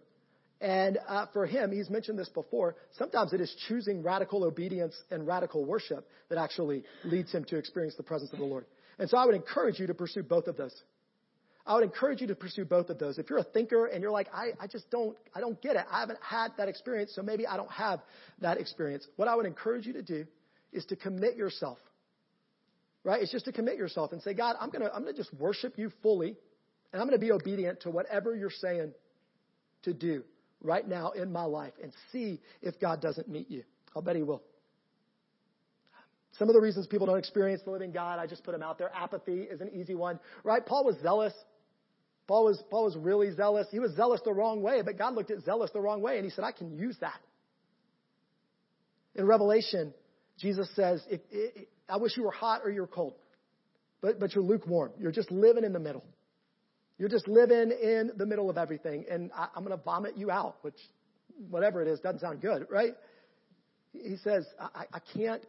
And 0.60 0.98
uh, 1.08 1.26
for 1.32 1.46
him, 1.46 1.70
he's 1.70 1.88
mentioned 1.88 2.18
this 2.18 2.28
before, 2.28 2.74
sometimes 2.98 3.32
it 3.32 3.40
is 3.40 3.54
choosing 3.68 4.02
radical 4.02 4.44
obedience 4.44 4.94
and 5.10 5.26
radical 5.26 5.64
worship 5.64 6.08
that 6.30 6.38
actually 6.38 6.82
leads 7.04 7.30
him 7.30 7.44
to 7.44 7.56
experience 7.56 7.94
the 7.96 8.02
presence 8.02 8.32
of 8.32 8.40
the 8.40 8.44
Lord. 8.44 8.64
And 8.98 9.08
so 9.08 9.16
I 9.16 9.24
would 9.24 9.36
encourage 9.36 9.78
you 9.78 9.86
to 9.86 9.94
pursue 9.94 10.24
both 10.24 10.48
of 10.48 10.56
those. 10.56 10.74
I 11.64 11.74
would 11.74 11.84
encourage 11.84 12.20
you 12.20 12.26
to 12.28 12.34
pursue 12.34 12.64
both 12.64 12.88
of 12.88 12.98
those. 12.98 13.18
If 13.18 13.28
you're 13.30 13.38
a 13.38 13.44
thinker 13.44 13.86
and 13.86 14.02
you're 14.02 14.10
like, 14.10 14.28
I, 14.32 14.52
I 14.58 14.66
just 14.66 14.90
don't, 14.90 15.16
I 15.34 15.40
don't 15.40 15.60
get 15.60 15.76
it. 15.76 15.84
I 15.92 16.00
haven't 16.00 16.18
had 16.22 16.48
that 16.56 16.66
experience, 16.66 17.12
so 17.14 17.22
maybe 17.22 17.46
I 17.46 17.56
don't 17.56 17.70
have 17.70 18.00
that 18.40 18.58
experience. 18.58 19.06
What 19.16 19.28
I 19.28 19.36
would 19.36 19.46
encourage 19.46 19.86
you 19.86 19.92
to 19.92 20.02
do 20.02 20.26
is 20.72 20.86
to 20.86 20.96
commit 20.96 21.36
yourself. 21.36 21.78
Right? 23.04 23.22
It's 23.22 23.30
just 23.30 23.44
to 23.44 23.52
commit 23.52 23.76
yourself 23.76 24.12
and 24.12 24.22
say, 24.22 24.34
God, 24.34 24.56
I'm 24.58 24.70
gonna, 24.70 24.90
I'm 24.92 25.02
gonna 25.02 25.16
just 25.16 25.32
worship 25.34 25.78
you 25.78 25.92
fully 26.02 26.36
and 26.92 27.00
I'm 27.00 27.08
going 27.08 27.18
to 27.18 27.24
be 27.24 27.32
obedient 27.32 27.80
to 27.82 27.90
whatever 27.90 28.34
you're 28.34 28.50
saying 28.50 28.92
to 29.82 29.92
do 29.92 30.24
right 30.62 30.86
now 30.86 31.10
in 31.10 31.32
my 31.32 31.44
life 31.44 31.72
and 31.82 31.92
see 32.12 32.40
if 32.62 32.80
God 32.80 33.00
doesn't 33.00 33.28
meet 33.28 33.50
you. 33.50 33.62
I'll 33.94 34.02
bet 34.02 34.16
He 34.16 34.22
will. 34.22 34.42
Some 36.38 36.48
of 36.48 36.54
the 36.54 36.60
reasons 36.60 36.86
people 36.86 37.06
don't 37.06 37.18
experience 37.18 37.62
the 37.64 37.70
living 37.70 37.90
God, 37.90 38.18
I 38.18 38.26
just 38.26 38.44
put 38.44 38.52
them 38.52 38.62
out 38.62 38.78
there. 38.78 38.90
Apathy 38.94 39.42
is 39.42 39.60
an 39.60 39.70
easy 39.74 39.94
one, 39.94 40.20
right? 40.44 40.64
Paul 40.64 40.84
was 40.84 40.96
zealous. 41.02 41.32
Paul 42.28 42.44
was, 42.44 42.62
Paul 42.70 42.84
was 42.84 42.96
really 42.96 43.34
zealous. 43.34 43.66
He 43.70 43.80
was 43.80 43.92
zealous 43.92 44.20
the 44.24 44.32
wrong 44.32 44.62
way, 44.62 44.82
but 44.82 44.98
God 44.98 45.14
looked 45.14 45.30
at 45.30 45.42
zealous 45.42 45.70
the 45.72 45.80
wrong 45.80 46.00
way 46.00 46.16
and 46.16 46.24
he 46.24 46.30
said, 46.30 46.44
I 46.44 46.52
can 46.52 46.76
use 46.76 46.96
that. 47.00 47.18
In 49.14 49.26
Revelation, 49.26 49.92
Jesus 50.38 50.68
says, 50.76 51.02
I 51.88 51.96
wish 51.96 52.16
you 52.16 52.22
were 52.22 52.30
hot 52.30 52.60
or 52.64 52.70
you're 52.70 52.86
cold, 52.86 53.14
but, 54.00 54.20
but 54.20 54.34
you're 54.34 54.44
lukewarm. 54.44 54.92
You're 54.98 55.10
just 55.10 55.32
living 55.32 55.64
in 55.64 55.72
the 55.72 55.80
middle. 55.80 56.04
You're 56.98 57.08
just 57.08 57.28
living 57.28 57.70
in 57.70 58.10
the 58.16 58.26
middle 58.26 58.50
of 58.50 58.58
everything, 58.58 59.04
and 59.08 59.30
I, 59.34 59.48
am 59.56 59.64
going 59.64 59.76
to 59.76 59.82
vomit 59.82 60.16
you 60.16 60.30
out, 60.30 60.56
which, 60.62 60.78
whatever 61.48 61.80
it 61.80 61.88
is, 61.88 62.00
doesn't 62.00 62.20
sound 62.20 62.40
good, 62.40 62.66
right? 62.70 62.94
He 63.92 64.16
says, 64.16 64.44
I, 64.60 64.84
I 64.92 64.98
can't, 65.14 65.44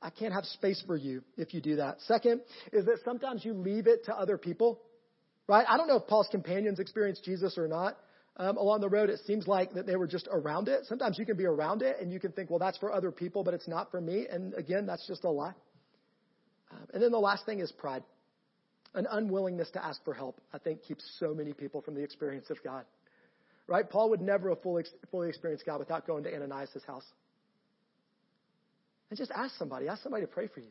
I 0.00 0.08
can't 0.10 0.32
have 0.32 0.44
space 0.44 0.82
for 0.86 0.96
you 0.96 1.22
if 1.36 1.52
you 1.52 1.60
do 1.60 1.76
that. 1.76 2.00
Second 2.02 2.40
is 2.72 2.86
that 2.86 2.98
sometimes 3.04 3.44
you 3.44 3.52
leave 3.52 3.86
it 3.86 4.06
to 4.06 4.14
other 4.14 4.38
people, 4.38 4.80
right? 5.46 5.66
I 5.68 5.76
don't 5.76 5.86
know 5.86 5.96
if 5.96 6.06
Paul's 6.06 6.28
companions 6.30 6.80
experienced 6.80 7.24
Jesus 7.24 7.58
or 7.58 7.68
not. 7.68 7.98
Um, 8.38 8.58
along 8.58 8.82
the 8.82 8.88
road, 8.88 9.08
it 9.08 9.20
seems 9.26 9.46
like 9.46 9.72
that 9.74 9.86
they 9.86 9.96
were 9.96 10.06
just 10.06 10.28
around 10.30 10.68
it. 10.68 10.84
Sometimes 10.86 11.18
you 11.18 11.24
can 11.24 11.38
be 11.38 11.46
around 11.46 11.80
it 11.80 11.96
and 12.00 12.12
you 12.12 12.20
can 12.20 12.32
think, 12.32 12.50
well, 12.50 12.58
that's 12.58 12.76
for 12.76 12.92
other 12.92 13.10
people, 13.10 13.44
but 13.44 13.54
it's 13.54 13.66
not 13.66 13.90
for 13.90 13.98
me. 13.98 14.26
And 14.30 14.52
again, 14.54 14.84
that's 14.84 15.06
just 15.06 15.24
a 15.24 15.30
lie. 15.30 15.54
Um, 16.70 16.86
and 16.92 17.02
then 17.02 17.12
the 17.12 17.18
last 17.18 17.46
thing 17.46 17.60
is 17.60 17.72
pride. 17.72 18.02
An 18.96 19.06
unwillingness 19.10 19.70
to 19.72 19.84
ask 19.84 20.02
for 20.04 20.14
help, 20.14 20.40
I 20.54 20.58
think, 20.58 20.82
keeps 20.82 21.04
so 21.20 21.34
many 21.34 21.52
people 21.52 21.82
from 21.82 21.94
the 21.94 22.02
experience 22.02 22.48
of 22.48 22.56
God. 22.64 22.84
Right? 23.68 23.88
Paul 23.88 24.10
would 24.10 24.22
never 24.22 24.48
have 24.48 24.62
fully, 24.62 24.84
fully 25.10 25.28
experienced 25.28 25.66
God 25.66 25.78
without 25.78 26.06
going 26.06 26.24
to 26.24 26.34
Ananias' 26.34 26.82
house. 26.86 27.04
And 29.10 29.18
just 29.18 29.30
ask 29.30 29.54
somebody. 29.56 29.86
Ask 29.86 30.02
somebody 30.02 30.24
to 30.24 30.32
pray 30.32 30.48
for 30.48 30.60
you. 30.60 30.70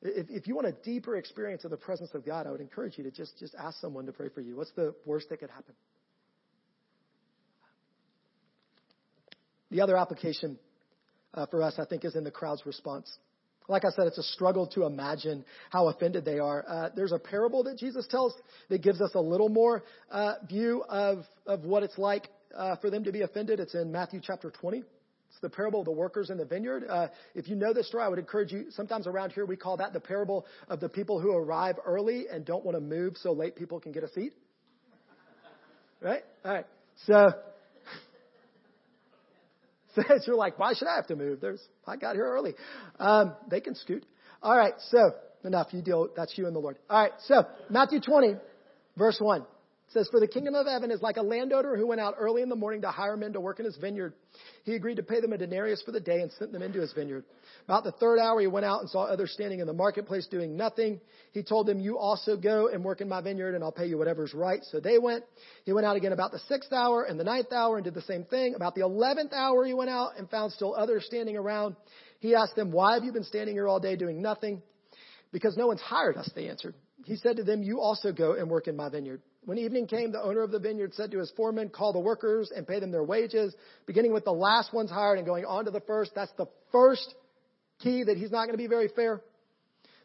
If, 0.00 0.30
if 0.30 0.46
you 0.46 0.54
want 0.54 0.66
a 0.66 0.72
deeper 0.72 1.16
experience 1.16 1.64
of 1.64 1.70
the 1.70 1.76
presence 1.76 2.10
of 2.14 2.24
God, 2.24 2.46
I 2.46 2.50
would 2.50 2.60
encourage 2.60 2.96
you 2.96 3.04
to 3.04 3.10
just, 3.10 3.38
just 3.38 3.54
ask 3.54 3.78
someone 3.80 4.06
to 4.06 4.12
pray 4.12 4.28
for 4.28 4.40
you. 4.40 4.56
What's 4.56 4.72
the 4.72 4.94
worst 5.04 5.28
that 5.30 5.40
could 5.40 5.50
happen? 5.50 5.74
The 9.70 9.82
other 9.82 9.96
application 9.96 10.58
uh, 11.34 11.46
for 11.46 11.62
us, 11.62 11.74
I 11.78 11.84
think, 11.84 12.04
is 12.04 12.16
in 12.16 12.24
the 12.24 12.30
crowd's 12.30 12.64
response. 12.64 13.10
Like 13.66 13.84
I 13.84 13.90
said, 13.90 14.06
it's 14.06 14.18
a 14.18 14.22
struggle 14.22 14.66
to 14.68 14.84
imagine 14.84 15.44
how 15.70 15.88
offended 15.88 16.24
they 16.24 16.38
are. 16.38 16.64
Uh, 16.68 16.88
there's 16.94 17.12
a 17.12 17.18
parable 17.18 17.64
that 17.64 17.78
Jesus 17.78 18.06
tells 18.10 18.34
that 18.68 18.82
gives 18.82 19.00
us 19.00 19.12
a 19.14 19.20
little 19.20 19.48
more 19.48 19.84
uh, 20.10 20.34
view 20.46 20.84
of, 20.88 21.24
of 21.46 21.64
what 21.64 21.82
it's 21.82 21.96
like 21.96 22.28
uh, 22.54 22.76
for 22.76 22.90
them 22.90 23.04
to 23.04 23.12
be 23.12 23.22
offended. 23.22 23.60
It's 23.60 23.74
in 23.74 23.90
Matthew 23.90 24.20
chapter 24.22 24.50
20. 24.50 24.78
It's 24.78 25.40
the 25.40 25.48
parable 25.48 25.80
of 25.80 25.86
the 25.86 25.92
workers 25.92 26.30
in 26.30 26.36
the 26.36 26.44
vineyard. 26.44 26.84
Uh, 26.88 27.08
if 27.34 27.48
you 27.48 27.56
know 27.56 27.72
this 27.72 27.88
story, 27.88 28.04
I 28.04 28.08
would 28.08 28.18
encourage 28.18 28.52
you. 28.52 28.66
Sometimes 28.70 29.06
around 29.06 29.30
here 29.32 29.46
we 29.46 29.56
call 29.56 29.78
that 29.78 29.92
the 29.92 30.00
parable 30.00 30.46
of 30.68 30.78
the 30.80 30.88
people 30.88 31.18
who 31.18 31.32
arrive 31.32 31.76
early 31.84 32.26
and 32.30 32.44
don't 32.44 32.64
want 32.64 32.76
to 32.76 32.80
move 32.80 33.16
so 33.16 33.32
late 33.32 33.56
people 33.56 33.80
can 33.80 33.92
get 33.92 34.04
a 34.04 34.12
seat. 34.12 34.34
Right? 36.00 36.22
All 36.44 36.52
right. 36.52 36.66
So, 37.06 37.32
says 39.94 40.24
you're 40.26 40.36
like, 40.36 40.58
why 40.58 40.74
should 40.74 40.88
I 40.88 40.96
have 40.96 41.06
to 41.08 41.16
move? 41.16 41.40
There's, 41.40 41.62
I 41.86 41.96
got 41.96 42.14
here 42.14 42.26
early. 42.26 42.54
Um, 42.98 43.34
they 43.50 43.60
can 43.60 43.74
scoot. 43.74 44.04
All 44.42 44.56
right. 44.56 44.74
So 44.90 45.12
enough. 45.44 45.68
You 45.72 45.82
deal. 45.82 46.08
That's 46.16 46.36
you 46.36 46.46
and 46.46 46.54
the 46.54 46.60
Lord. 46.60 46.78
All 46.88 47.00
right. 47.00 47.12
So 47.26 47.44
Matthew 47.70 48.00
20, 48.00 48.36
verse 48.96 49.18
1 49.20 49.44
says, 49.94 50.08
For 50.10 50.20
the 50.20 50.28
kingdom 50.28 50.54
of 50.54 50.66
heaven 50.66 50.90
is 50.90 51.00
like 51.00 51.16
a 51.16 51.22
landowner 51.22 51.76
who 51.76 51.86
went 51.86 52.00
out 52.00 52.16
early 52.18 52.42
in 52.42 52.48
the 52.48 52.56
morning 52.56 52.82
to 52.82 52.90
hire 52.90 53.16
men 53.16 53.32
to 53.32 53.40
work 53.40 53.60
in 53.60 53.64
his 53.64 53.76
vineyard. 53.76 54.12
He 54.64 54.74
agreed 54.74 54.96
to 54.96 55.02
pay 55.02 55.20
them 55.20 55.32
a 55.32 55.38
denarius 55.38 55.82
for 55.82 55.92
the 55.92 56.00
day 56.00 56.20
and 56.20 56.30
sent 56.32 56.52
them 56.52 56.62
into 56.62 56.80
his 56.80 56.92
vineyard. 56.92 57.24
About 57.64 57.84
the 57.84 57.92
third 57.92 58.18
hour, 58.18 58.40
he 58.40 58.46
went 58.46 58.66
out 58.66 58.80
and 58.80 58.90
saw 58.90 59.04
others 59.04 59.32
standing 59.32 59.60
in 59.60 59.66
the 59.66 59.72
marketplace 59.72 60.26
doing 60.26 60.56
nothing. 60.56 61.00
He 61.32 61.42
told 61.42 61.66
them, 61.66 61.80
You 61.80 61.96
also 61.96 62.36
go 62.36 62.68
and 62.68 62.84
work 62.84 63.00
in 63.00 63.08
my 63.08 63.20
vineyard, 63.20 63.54
and 63.54 63.64
I'll 63.64 63.72
pay 63.72 63.86
you 63.86 63.96
whatever's 63.96 64.34
right. 64.34 64.60
So 64.64 64.80
they 64.80 64.98
went. 64.98 65.24
He 65.64 65.72
went 65.72 65.86
out 65.86 65.96
again 65.96 66.12
about 66.12 66.32
the 66.32 66.40
sixth 66.40 66.72
hour 66.72 67.04
and 67.04 67.18
the 67.18 67.24
ninth 67.24 67.52
hour 67.52 67.76
and 67.76 67.84
did 67.84 67.94
the 67.94 68.02
same 68.02 68.24
thing. 68.24 68.54
About 68.54 68.74
the 68.74 68.82
eleventh 68.82 69.32
hour, 69.32 69.64
he 69.64 69.74
went 69.74 69.90
out 69.90 70.18
and 70.18 70.28
found 70.28 70.52
still 70.52 70.74
others 70.74 71.04
standing 71.06 71.36
around. 71.36 71.76
He 72.18 72.34
asked 72.34 72.56
them, 72.56 72.72
Why 72.72 72.94
have 72.94 73.04
you 73.04 73.12
been 73.12 73.24
standing 73.24 73.54
here 73.54 73.68
all 73.68 73.80
day 73.80 73.96
doing 73.96 74.20
nothing? 74.20 74.60
Because 75.32 75.56
no 75.56 75.66
one's 75.66 75.80
hired 75.80 76.16
us, 76.16 76.28
they 76.34 76.48
answered. 76.48 76.74
He 77.04 77.16
said 77.16 77.36
to 77.36 77.44
them, 77.44 77.62
You 77.62 77.80
also 77.80 78.12
go 78.12 78.32
and 78.32 78.50
work 78.50 78.66
in 78.66 78.76
my 78.76 78.88
vineyard. 78.88 79.20
When 79.44 79.58
evening 79.58 79.86
came, 79.86 80.10
the 80.10 80.22
owner 80.22 80.42
of 80.42 80.50
the 80.50 80.58
vineyard 80.58 80.94
said 80.94 81.10
to 81.10 81.18
his 81.18 81.30
foreman, 81.32 81.68
Call 81.68 81.92
the 81.92 81.98
workers 81.98 82.50
and 82.54 82.66
pay 82.66 82.80
them 82.80 82.90
their 82.90 83.04
wages, 83.04 83.54
beginning 83.86 84.12
with 84.12 84.24
the 84.24 84.32
last 84.32 84.72
ones 84.72 84.90
hired 84.90 85.18
and 85.18 85.26
going 85.26 85.44
on 85.44 85.66
to 85.66 85.70
the 85.70 85.80
first. 85.80 86.12
That's 86.14 86.32
the 86.38 86.46
first 86.72 87.14
key 87.80 88.04
that 88.04 88.16
he's 88.16 88.30
not 88.30 88.46
going 88.46 88.54
to 88.54 88.62
be 88.62 88.66
very 88.66 88.88
fair. 88.88 89.20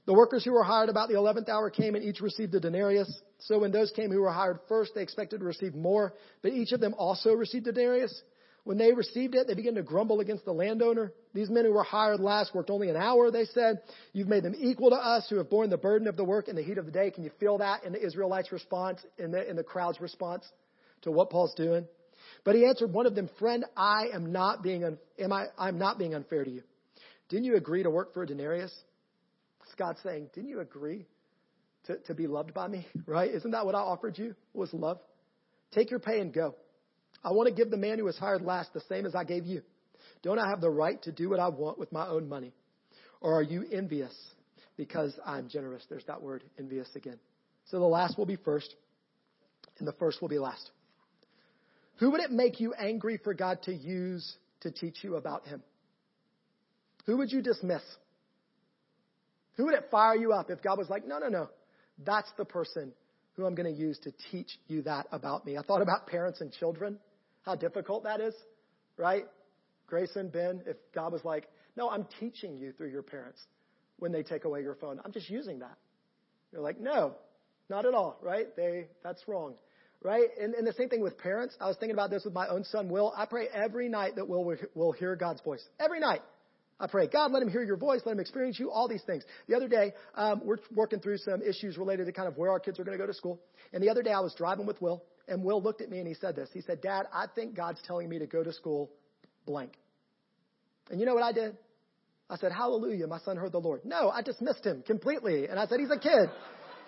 The 0.06 0.14
workers 0.14 0.44
who 0.44 0.52
were 0.52 0.64
hired 0.64 0.90
about 0.90 1.08
the 1.08 1.16
11th 1.16 1.48
hour 1.48 1.70
came 1.70 1.96
and 1.96 2.04
each 2.04 2.20
received 2.20 2.54
a 2.56 2.60
denarius. 2.60 3.22
So 3.40 3.60
when 3.60 3.72
those 3.72 3.92
came 3.92 4.12
who 4.12 4.22
were 4.22 4.32
hired 4.32 4.60
first, 4.68 4.94
they 4.96 5.04
expected 5.04 5.40
to 5.40 5.46
receive 5.46 5.74
more, 5.74 6.14
but 6.42 6.52
each 6.52 6.74
of 6.74 6.82
them 6.82 6.94
also 6.98 7.32
received 7.34 7.68
a 7.68 7.72
denarius. 7.72 8.22
When 8.64 8.78
they 8.78 8.94
received 8.94 9.36
it, 9.36 9.48
they 9.48 9.54
began 9.54 9.76
to 9.76 9.84
grumble 9.84 10.20
against 10.20 10.46
the 10.46 10.52
landowner. 10.52 11.14
These 11.34 11.50
men 11.50 11.66
who 11.66 11.72
were 11.72 11.84
hired 11.84 12.20
last 12.20 12.54
worked 12.54 12.70
only 12.70 12.90
an 12.90 12.96
hour, 12.96 13.32
they 13.32 13.46
said. 13.46 13.82
You've 14.14 14.28
made 14.28 14.44
them 14.44 14.56
equal 14.58 14.90
to 14.90 14.96
us 14.96 15.26
who 15.30 15.38
have 15.38 15.50
borne 15.50 15.70
the 15.70 15.78
burden 15.78 16.08
of 16.08 16.18
the 16.18 16.24
work 16.24 16.48
in 16.48 16.56
the 16.56 16.62
heat 16.62 16.78
of 16.78 16.86
the 16.86 16.92
day. 16.92 17.12
Can 17.12 17.24
you 17.24 17.32
feel 17.40 17.58
that 17.60 17.84
in 17.84 17.94
the 17.94 18.06
Israelites' 18.06 18.52
response, 18.52 19.00
in 19.18 19.32
the, 19.32 19.50
in 19.50 19.56
the 19.56 19.64
crowd's 19.64 20.02
response 20.02 20.46
to 21.04 21.12
what 21.12 21.30
Paul's 21.30 21.54
doing? 21.56 21.86
But 22.44 22.56
he 22.56 22.66
answered 22.66 22.92
one 22.92 23.06
of 23.06 23.16
them, 23.16 23.30
friend, 23.40 23.66
I 23.76 24.08
am 24.14 24.32
not 24.32 24.62
being, 24.62 24.84
un- 24.84 25.00
am 25.18 25.32
I, 25.32 25.48
I'm 25.58 25.78
not 25.78 25.98
being 25.98 26.14
unfair 26.14 26.44
to 26.44 26.52
you. 26.52 26.64
Didn't 27.30 27.46
you 27.46 27.56
agree 27.56 27.84
to 27.84 27.90
work 27.90 28.14
for 28.14 28.24
a 28.24 28.28
denarius? 28.28 28.74
It's 29.64 29.76
God 29.76 29.98
saying, 30.04 30.30
didn't 30.34 30.50
you 30.50 30.60
agree 30.60 31.06
to, 31.86 31.98
to 32.08 32.14
be 32.14 32.28
loved 32.28 32.54
by 32.54 32.68
me? 32.68 32.88
Right? 33.06 33.32
Isn't 33.32 33.52
that 33.52 33.66
what 33.66 33.76
I 33.76 33.80
offered 33.80 34.18
you? 34.18 34.36
Was 34.54 34.74
love? 34.74 35.00
Take 35.72 35.92
your 35.92 36.00
pay 36.00 36.20
and 36.20 36.34
go. 36.34 36.56
I 37.24 37.32
want 37.32 37.50
to 37.50 37.54
give 37.54 37.70
the 37.70 37.78
man 37.78 38.00
who 38.00 38.06
was 38.06 38.18
hired 38.18 38.42
last 38.42 38.74
the 38.74 38.82
same 38.82 39.06
as 39.06 39.16
I 39.16 39.24
gave 39.24 39.46
you. 39.46 39.62
Don't 40.22 40.40
I 40.40 40.50
have 40.50 40.62
the 40.62 40.70
right 40.70 41.02
to 41.04 41.12
do 41.12 41.30
what 41.30 41.40
I 41.40 41.50
want 41.50 41.78
with 41.78 41.92
my 41.92 42.08
own 42.08 42.28
money? 42.28 42.54
Or 43.22 43.38
are 43.38 43.44
you 43.44 43.66
envious 43.72 44.14
because 44.78 45.14
I'm 45.26 45.50
generous? 45.50 45.84
There's 45.90 46.06
that 46.06 46.22
word, 46.22 46.44
envious 46.58 46.88
again. 46.96 47.20
So 47.66 47.80
the 47.80 47.86
last 47.86 48.18
will 48.18 48.26
be 48.26 48.38
first, 48.38 48.74
and 49.78 49.88
the 49.88 49.94
first 49.94 50.22
will 50.22 50.30
be 50.30 50.40
last. 50.40 50.72
Who 51.98 52.12
would 52.12 52.22
it 52.22 52.32
make 52.32 52.60
you 52.60 52.74
angry 52.74 53.18
for 53.18 53.34
God 53.34 53.62
to 53.64 53.74
use 53.74 54.38
to 54.62 54.72
teach 54.72 55.04
you 55.04 55.16
about 55.16 55.46
Him? 55.48 55.62
Who 57.06 57.18
would 57.18 57.32
you 57.32 57.42
dismiss? 57.42 57.82
Who 59.58 59.66
would 59.66 59.74
it 59.74 59.88
fire 59.92 60.16
you 60.16 60.32
up 60.32 60.50
if 60.50 60.62
God 60.62 60.78
was 60.78 60.90
like, 60.90 61.06
no, 61.06 61.20
no, 61.20 61.28
no, 61.28 61.50
that's 62.06 62.30
the 62.38 62.46
person 62.46 62.94
who 63.36 63.46
I'm 63.46 63.56
going 63.56 63.74
to 63.74 63.78
use 63.78 64.00
to 64.00 64.14
teach 64.32 64.58
you 64.68 64.84
that 64.84 65.08
about 65.12 65.46
me? 65.46 65.58
I 65.58 65.62
thought 65.62 65.82
about 65.82 66.08
parents 66.08 66.40
and 66.40 66.52
children 66.54 66.98
how 67.50 67.56
difficult 67.56 68.04
that 68.04 68.22
is, 68.22 68.36
right? 68.96 69.26
Grayson, 69.88 70.30
Ben, 70.30 70.62
if 70.68 70.78
God 70.94 71.12
was 71.12 71.26
like, 71.26 71.50
no, 71.76 71.90
I'm 71.90 72.06
teaching 72.20 72.58
you 72.58 72.74
through 72.74 72.92
your 72.92 73.02
parents 73.02 73.42
when 73.98 74.12
they 74.12 74.22
take 74.22 74.46
away 74.46 74.62
your 74.62 74.76
phone. 74.76 75.00
I'm 75.04 75.12
just 75.12 75.32
using 75.32 75.60
that. 75.60 75.76
You're 76.52 76.62
like, 76.62 76.80
no, 76.80 77.16
not 77.68 77.88
at 77.88 77.96
all, 77.96 78.20
right? 78.22 78.56
They, 78.56 78.86
that's 79.04 79.28
wrong, 79.28 79.56
right? 80.04 80.28
And, 80.40 80.54
and 80.54 80.68
the 80.68 80.74
same 80.74 80.90
thing 80.90 81.02
with 81.02 81.18
parents. 81.18 81.56
I 81.60 81.68
was 81.68 81.78
thinking 81.80 81.96
about 81.96 82.12
this 82.12 82.24
with 82.24 82.36
my 82.36 82.48
own 82.48 82.64
son, 82.66 82.88
Will. 82.88 83.12
I 83.18 83.26
pray 83.26 83.48
every 83.52 83.90
night 83.90 84.18
that 84.18 84.30
Will 84.30 84.56
will 84.76 84.92
hear 84.92 85.16
God's 85.16 85.42
voice. 85.42 85.68
Every 85.80 86.00
night. 86.00 86.22
I 86.80 86.88
pray, 86.88 87.08
God, 87.08 87.32
let 87.32 87.42
him 87.44 87.50
hear 87.50 87.64
your 87.64 87.76
voice, 87.76 88.02
let 88.06 88.14
him 88.14 88.22
experience 88.22 88.58
you, 88.58 88.72
all 88.72 88.88
these 88.88 89.04
things. 89.04 89.24
The 89.50 89.56
other 89.56 89.68
day, 89.68 89.92
um, 90.16 90.42
we're 90.46 90.60
working 90.74 91.02
through 91.02 91.18
some 91.18 91.42
issues 91.42 91.78
related 91.78 92.06
to 92.06 92.14
kind 92.14 92.28
of 92.28 92.38
where 92.38 92.52
our 92.52 92.60
kids 92.60 92.80
are 92.80 92.86
going 92.86 92.98
to 92.98 93.04
go 93.04 93.08
to 93.08 93.14
school. 93.14 93.42
And 93.74 93.84
the 93.84 93.90
other 93.90 94.02
day, 94.02 94.12
I 94.12 94.22
was 94.22 94.34
driving 94.38 94.66
with 94.66 94.82
Will, 94.82 95.04
and 95.30 95.44
Will 95.44 95.62
looked 95.62 95.82
at 95.82 95.90
me 95.90 96.00
and 96.00 96.08
he 96.08 96.14
said 96.14 96.36
this. 96.36 96.50
He 96.54 96.62
said, 96.62 96.82
Dad, 96.82 97.06
I 97.14 97.26
think 97.34 97.56
God's 97.56 97.80
telling 97.86 98.10
me 98.10 98.20
to 98.20 98.26
go 98.26 98.44
to 98.44 98.52
school 98.52 98.90
blank. 99.46 99.74
And 100.90 101.00
you 101.00 101.06
know 101.06 101.14
what 101.14 101.24
I 101.24 101.32
did? 101.32 101.56
I 102.30 102.38
said, 102.38 102.52
Hallelujah, 102.52 103.08
my 103.08 103.20
son 103.20 103.38
heard 103.38 103.52
the 103.52 103.60
Lord. 103.60 103.82
No, 103.86 104.10
I 104.10 104.22
dismissed 104.22 104.66
him 104.66 104.84
completely. 104.86 105.48
And 105.48 105.60
I 105.60 105.66
said, 105.68 105.80
He's 105.80 105.92
a 105.92 106.00
kid. 106.00 106.30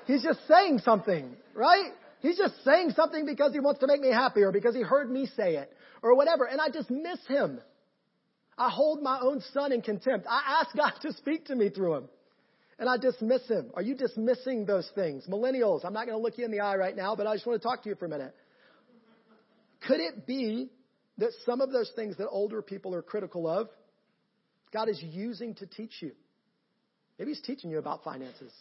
He's 0.05 0.23
just 0.23 0.39
saying 0.47 0.79
something, 0.79 1.35
right? 1.53 1.91
He's 2.21 2.37
just 2.37 2.63
saying 2.63 2.91
something 2.95 3.25
because 3.25 3.53
he 3.53 3.59
wants 3.59 3.79
to 3.79 3.87
make 3.87 4.01
me 4.01 4.11
happy 4.11 4.41
or 4.41 4.51
because 4.51 4.75
he 4.75 4.81
heard 4.81 5.09
me 5.09 5.27
say 5.35 5.55
it 5.55 5.71
or 6.03 6.15
whatever. 6.15 6.45
And 6.45 6.59
I 6.59 6.69
dismiss 6.69 7.19
him. 7.27 7.59
I 8.57 8.69
hold 8.69 9.01
my 9.01 9.19
own 9.21 9.41
son 9.53 9.71
in 9.71 9.81
contempt. 9.81 10.27
I 10.29 10.61
ask 10.61 10.75
God 10.75 10.93
to 11.01 11.13
speak 11.13 11.45
to 11.45 11.55
me 11.55 11.69
through 11.69 11.95
him 11.95 12.09
and 12.81 12.89
I 12.89 12.97
dismiss 12.97 13.47
him. 13.47 13.69
Are 13.75 13.83
you 13.83 13.93
dismissing 13.93 14.65
those 14.65 14.89
things? 14.95 15.27
Millennials, 15.29 15.85
I'm 15.85 15.93
not 15.93 16.07
going 16.07 16.17
to 16.17 16.21
look 16.21 16.39
you 16.39 16.45
in 16.45 16.51
the 16.51 16.61
eye 16.61 16.75
right 16.75 16.95
now, 16.95 17.15
but 17.15 17.27
I 17.27 17.35
just 17.35 17.45
want 17.45 17.61
to 17.61 17.65
talk 17.65 17.83
to 17.83 17.89
you 17.89 17.95
for 17.95 18.07
a 18.07 18.09
minute. 18.09 18.35
Could 19.87 19.99
it 19.99 20.25
be 20.25 20.71
that 21.19 21.29
some 21.45 21.61
of 21.61 21.71
those 21.71 21.91
things 21.95 22.17
that 22.17 22.27
older 22.27 22.63
people 22.63 22.95
are 22.95 23.03
critical 23.03 23.47
of, 23.47 23.69
God 24.73 24.89
is 24.89 24.99
using 24.99 25.53
to 25.55 25.67
teach 25.67 25.93
you? 25.99 26.13
Maybe 27.19 27.31
He's 27.33 27.41
teaching 27.41 27.69
you 27.69 27.77
about 27.77 28.03
finances. 28.03 28.51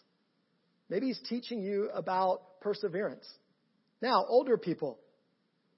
Maybe 0.87 1.07
He's 1.07 1.21
teaching 1.27 1.63
you 1.63 1.89
about 1.91 2.61
perseverance. 2.61 3.27
Now, 4.03 4.23
older 4.27 4.55
people, 4.55 4.99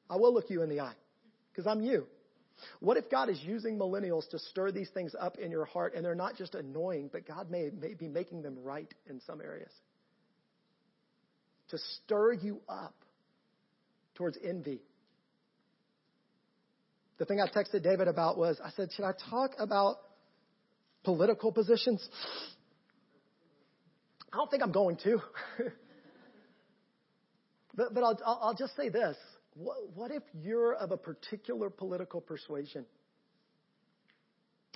I 0.10 0.18
will 0.18 0.34
look 0.34 0.50
you 0.50 0.64
in 0.64 0.70
the 0.70 0.82
eye 0.82 0.96
because 1.54 1.66
I'm 1.66 1.80
you. 1.80 2.08
What 2.80 2.98
if 2.98 3.10
God 3.10 3.30
is 3.30 3.40
using 3.44 3.78
millennials 3.78 4.30
to 4.30 4.40
stir 4.40 4.72
these 4.72 4.90
things 4.90 5.16
up 5.20 5.38
in 5.38 5.52
your 5.52 5.66
heart 5.66 5.94
and 5.96 6.04
they're 6.04 6.16
not 6.16 6.36
just 6.36 6.56
annoying, 6.56 7.10
but 7.12 7.28
God 7.28 7.50
may, 7.50 7.70
may 7.80 7.94
be 7.94 8.08
making 8.08 8.42
them 8.42 8.58
right 8.64 8.92
in 9.10 9.20
some 9.22 9.42
areas? 9.42 9.72
To 11.70 11.78
stir 11.78 12.34
you 12.34 12.62
up 12.70 12.94
towards 14.16 14.38
envy. 14.44 14.82
The 17.18 17.26
thing 17.26 17.40
I 17.40 17.48
texted 17.48 17.84
David 17.84 18.08
about 18.08 18.38
was 18.38 18.60
I 18.64 18.70
said, 18.72 18.90
Should 18.92 19.06
I 19.06 19.14
talk 19.30 19.52
about 19.60 19.98
political 21.04 21.52
positions? 21.52 22.08
I 24.32 24.38
don't 24.38 24.50
think 24.50 24.64
I'm 24.64 24.72
going 24.72 24.98
to. 25.04 25.22
but 27.76 27.94
but 27.94 28.04
I'll, 28.04 28.40
I'll 28.42 28.56
just 28.56 28.76
say 28.76 28.90
this 28.90 29.16
what, 29.56 29.78
what 29.96 30.12
if 30.12 30.24
you're 30.34 30.74
of 30.74 30.92
a 30.92 30.98
particular 30.98 31.70
political 31.70 32.22
persuasion? 32.22 32.86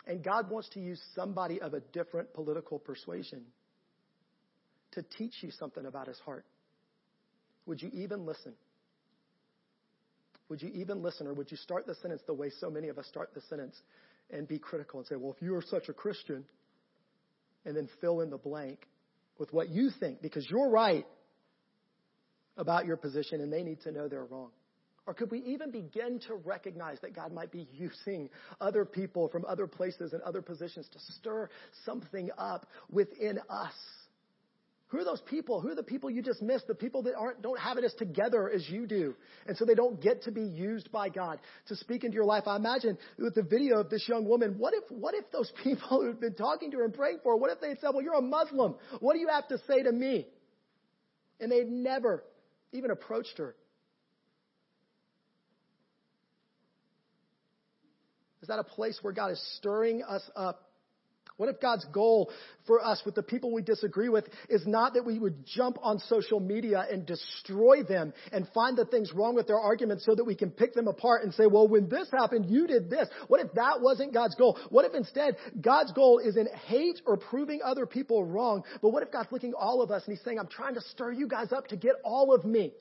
And 0.05 0.23
God 0.23 0.49
wants 0.49 0.69
to 0.69 0.79
use 0.79 1.01
somebody 1.15 1.61
of 1.61 1.73
a 1.73 1.79
different 1.79 2.33
political 2.33 2.79
persuasion 2.79 3.41
to 4.93 5.03
teach 5.17 5.33
you 5.41 5.51
something 5.51 5.85
about 5.85 6.07
his 6.07 6.19
heart. 6.19 6.45
Would 7.65 7.81
you 7.81 7.89
even 7.93 8.25
listen? 8.25 8.53
Would 10.49 10.61
you 10.61 10.69
even 10.75 11.03
listen? 11.03 11.27
Or 11.27 11.33
would 11.33 11.51
you 11.51 11.57
start 11.57 11.85
the 11.85 11.95
sentence 11.95 12.21
the 12.25 12.33
way 12.33 12.51
so 12.59 12.69
many 12.69 12.87
of 12.87 12.97
us 12.97 13.05
start 13.07 13.31
the 13.33 13.41
sentence 13.49 13.75
and 14.29 14.47
be 14.47 14.59
critical 14.59 14.99
and 14.99 15.07
say, 15.07 15.15
well, 15.15 15.33
if 15.35 15.41
you 15.41 15.55
are 15.55 15.63
such 15.69 15.89
a 15.89 15.93
Christian, 15.93 16.45
and 17.65 17.75
then 17.75 17.89
fill 17.99 18.21
in 18.21 18.29
the 18.29 18.37
blank 18.37 18.87
with 19.37 19.51
what 19.51 19.69
you 19.69 19.89
think 19.99 20.21
because 20.21 20.47
you're 20.49 20.69
right 20.69 21.05
about 22.55 22.85
your 22.85 22.95
position 22.95 23.41
and 23.41 23.51
they 23.51 23.61
need 23.61 23.81
to 23.81 23.91
know 23.91 24.07
they're 24.07 24.25
wrong? 24.25 24.51
Or 25.07 25.13
could 25.13 25.31
we 25.31 25.39
even 25.39 25.71
begin 25.71 26.19
to 26.27 26.35
recognize 26.35 26.99
that 27.01 27.15
God 27.15 27.31
might 27.31 27.49
be 27.49 27.67
using 27.71 28.29
other 28.59 28.83
people 28.83 29.29
from 29.29 29.45
other 29.45 29.65
places 29.65 30.11
and 30.11 30.21
other 30.21 30.41
positions 30.41 30.87
to 30.91 30.99
stir 31.13 31.49
something 31.85 32.29
up 32.37 32.67
within 32.91 33.39
us? 33.49 33.73
Who 34.87 34.99
are 34.99 35.05
those 35.05 35.21
people? 35.21 35.59
Who 35.59 35.69
are 35.69 35.75
the 35.75 35.83
people 35.83 36.09
you 36.09 36.21
just 36.21 36.41
missed? 36.41 36.67
The 36.67 36.75
people 36.75 37.03
that 37.03 37.15
aren't, 37.15 37.41
don't 37.41 37.59
have 37.59 37.77
it 37.77 37.83
as 37.83 37.93
together 37.93 38.49
as 38.49 38.69
you 38.69 38.85
do. 38.85 39.15
And 39.45 39.57
so 39.57 39.65
they 39.65 39.75
don't 39.75 40.01
get 40.01 40.23
to 40.23 40.31
be 40.31 40.43
used 40.43 40.91
by 40.91 41.09
God 41.09 41.39
to 41.67 41.75
speak 41.75 42.03
into 42.03 42.15
your 42.15 42.25
life. 42.25 42.43
I 42.45 42.55
imagine 42.55 42.97
with 43.17 43.35
the 43.35 43.43
video 43.43 43.79
of 43.79 43.89
this 43.89 44.07
young 44.07 44.25
woman, 44.25 44.55
what 44.57 44.73
if, 44.73 44.83
what 44.89 45.13
if 45.13 45.29
those 45.31 45.51
people 45.63 46.01
who've 46.01 46.19
been 46.19 46.35
talking 46.35 46.71
to 46.71 46.77
her 46.77 46.85
and 46.85 46.93
praying 46.93 47.19
for 47.23 47.33
her, 47.33 47.37
what 47.37 47.51
if 47.51 47.59
they 47.59 47.75
said, 47.81 47.89
well, 47.93 48.01
you're 48.01 48.13
a 48.13 48.21
Muslim. 48.21 48.75
What 48.99 49.13
do 49.13 49.19
you 49.19 49.29
have 49.29 49.47
to 49.49 49.57
say 49.67 49.83
to 49.83 49.91
me? 49.91 50.27
And 51.39 51.51
they'd 51.51 51.69
never 51.69 52.23
even 52.71 52.91
approached 52.91 53.37
her. 53.37 53.55
Is 58.47 58.49
that 58.49 58.59
a 58.59 58.63
place 58.63 58.97
where 59.01 59.11
God 59.11 59.31
is 59.31 59.55
stirring 59.57 60.03
us 60.07 60.23
up 60.33 60.67
what 61.37 61.49
if 61.49 61.61
God's 61.61 61.85
goal 61.93 62.31
for 62.65 62.83
us 62.83 63.01
with 63.05 63.13
the 63.13 63.21
people 63.21 63.53
we 63.53 63.61
disagree 63.61 64.09
with 64.09 64.25
is 64.49 64.65
not 64.65 64.95
that 64.95 65.05
we 65.05 65.19
would 65.19 65.45
jump 65.45 65.77
on 65.83 65.99
social 65.99 66.39
media 66.39 66.83
and 66.91 67.05
destroy 67.05 67.83
them 67.83 68.11
and 68.31 68.47
find 68.55 68.75
the 68.75 68.85
things 68.85 69.13
wrong 69.13 69.35
with 69.35 69.45
their 69.45 69.59
arguments 69.59 70.03
so 70.03 70.15
that 70.15 70.23
we 70.23 70.33
can 70.33 70.49
pick 70.49 70.73
them 70.73 70.87
apart 70.87 71.23
and 71.23 71.33
say, 71.35 71.45
well, 71.45 71.67
when 71.67 71.89
this 71.89 72.09
happened, 72.11 72.47
you 72.47 72.65
did 72.65 72.89
this. 72.89 73.07
What 73.27 73.39
if 73.39 73.53
that 73.53 73.81
wasn't 73.81 74.13
God's 74.13 74.33
goal? 74.33 74.57
What 74.69 74.85
if 74.85 74.95
instead 74.95 75.37
God's 75.61 75.91
goal 75.91 76.19
isn't 76.25 76.49
hate 76.65 77.01
or 77.05 77.17
proving 77.17 77.59
other 77.63 77.85
people 77.85 78.25
wrong, 78.25 78.63
but 78.81 78.89
what 78.89 79.03
if 79.03 79.11
God's 79.11 79.31
looking 79.31 79.53
all 79.53 79.83
of 79.83 79.91
us 79.91 80.05
and 80.07 80.17
He's 80.17 80.25
saying, 80.25 80.39
I'm 80.39 80.47
trying 80.47 80.73
to 80.73 80.81
stir 80.81 81.11
you 81.11 81.27
guys 81.27 81.51
up 81.51 81.67
to 81.67 81.75
get 81.75 81.93
all 82.03 82.33
of 82.33 82.45
me? 82.45 82.73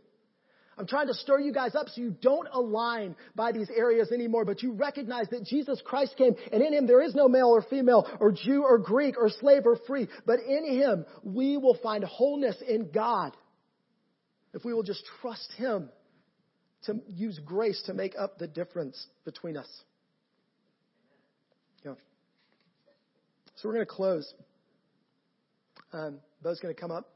I'm 0.78 0.86
trying 0.86 1.06
to 1.06 1.14
stir 1.14 1.40
you 1.40 1.52
guys 1.52 1.74
up 1.74 1.88
so 1.88 2.02
you 2.02 2.10
don't 2.10 2.48
align 2.52 3.16
by 3.34 3.52
these 3.52 3.70
areas 3.74 4.12
anymore, 4.12 4.44
but 4.44 4.62
you 4.62 4.72
recognize 4.72 5.26
that 5.30 5.44
Jesus 5.44 5.80
Christ 5.82 6.16
came 6.18 6.34
and 6.52 6.62
in 6.62 6.74
Him 6.74 6.86
there 6.86 7.00
is 7.02 7.14
no 7.14 7.28
male 7.28 7.48
or 7.48 7.62
female 7.62 8.06
or 8.20 8.30
Jew 8.30 8.62
or 8.62 8.78
Greek 8.78 9.16
or 9.18 9.30
slave 9.30 9.62
or 9.64 9.78
free, 9.86 10.06
but 10.26 10.38
in 10.40 10.66
Him 10.66 11.06
we 11.22 11.56
will 11.56 11.78
find 11.82 12.04
wholeness 12.04 12.56
in 12.66 12.90
God 12.90 13.34
if 14.52 14.64
we 14.64 14.74
will 14.74 14.82
just 14.82 15.02
trust 15.22 15.50
Him 15.56 15.88
to 16.84 17.00
use 17.08 17.40
grace 17.44 17.82
to 17.86 17.94
make 17.94 18.14
up 18.18 18.38
the 18.38 18.46
difference 18.46 19.06
between 19.24 19.56
us. 19.56 19.68
Yeah. 21.84 21.94
So 23.56 23.68
we're 23.68 23.74
going 23.74 23.86
to 23.86 23.92
close. 23.92 24.34
Um, 25.92 26.18
Bo's 26.42 26.60
going 26.60 26.74
to 26.74 26.80
come 26.80 26.90
up. 26.90 27.15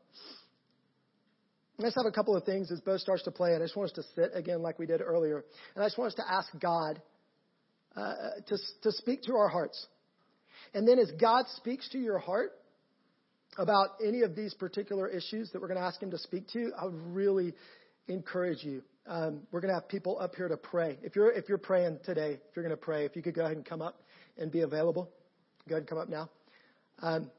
Let's 1.82 1.96
have 1.96 2.04
a 2.04 2.12
couple 2.12 2.36
of 2.36 2.44
things 2.44 2.70
as 2.70 2.78
Bo 2.80 2.98
starts 2.98 3.22
to 3.22 3.30
play, 3.30 3.54
and 3.54 3.62
I 3.62 3.64
just 3.64 3.74
want 3.74 3.90
us 3.90 3.94
to 3.96 4.02
sit 4.14 4.32
again 4.34 4.60
like 4.60 4.78
we 4.78 4.84
did 4.84 5.00
earlier. 5.00 5.42
And 5.74 5.82
I 5.82 5.86
just 5.86 5.96
want 5.96 6.08
us 6.08 6.14
to 6.16 6.30
ask 6.30 6.48
God 6.60 7.00
uh, 7.96 8.14
to, 8.48 8.58
to 8.82 8.92
speak 8.92 9.22
to 9.22 9.32
our 9.32 9.48
hearts. 9.48 9.86
And 10.74 10.86
then 10.86 10.98
as 10.98 11.10
God 11.18 11.46
speaks 11.56 11.88
to 11.90 11.98
your 11.98 12.18
heart 12.18 12.52
about 13.56 13.88
any 14.06 14.20
of 14.22 14.36
these 14.36 14.52
particular 14.52 15.08
issues 15.08 15.50
that 15.52 15.62
we're 15.62 15.68
going 15.68 15.80
to 15.80 15.86
ask 15.86 16.02
Him 16.02 16.10
to 16.10 16.18
speak 16.18 16.48
to, 16.48 16.70
I 16.78 16.84
would 16.84 17.00
really 17.14 17.54
encourage 18.08 18.62
you. 18.62 18.82
Um, 19.06 19.40
we're 19.50 19.62
going 19.62 19.70
to 19.70 19.80
have 19.80 19.88
people 19.88 20.18
up 20.20 20.34
here 20.36 20.48
to 20.48 20.58
pray. 20.58 20.98
If 21.02 21.16
you're 21.16 21.32
if 21.32 21.48
you're 21.48 21.56
praying 21.56 22.00
today, 22.04 22.32
if 22.32 22.54
you're 22.54 22.64
going 22.64 22.76
to 22.76 22.82
pray, 22.82 23.06
if 23.06 23.16
you 23.16 23.22
could 23.22 23.34
go 23.34 23.44
ahead 23.44 23.56
and 23.56 23.64
come 23.64 23.80
up 23.80 24.02
and 24.36 24.52
be 24.52 24.60
available, 24.60 25.10
go 25.66 25.76
ahead 25.76 25.82
and 25.82 25.88
come 25.88 25.98
up 25.98 26.10
now. 26.10 26.28
Um, 27.00 27.30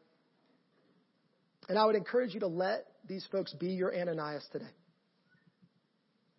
and 1.69 1.77
I 1.77 1.85
would 1.85 1.95
encourage 1.95 2.33
you 2.33 2.39
to 2.39 2.47
let 2.47 2.87
these 3.07 3.27
folks 3.31 3.53
be 3.53 3.67
your 3.67 3.95
Ananias 3.95 4.47
today. 4.51 4.69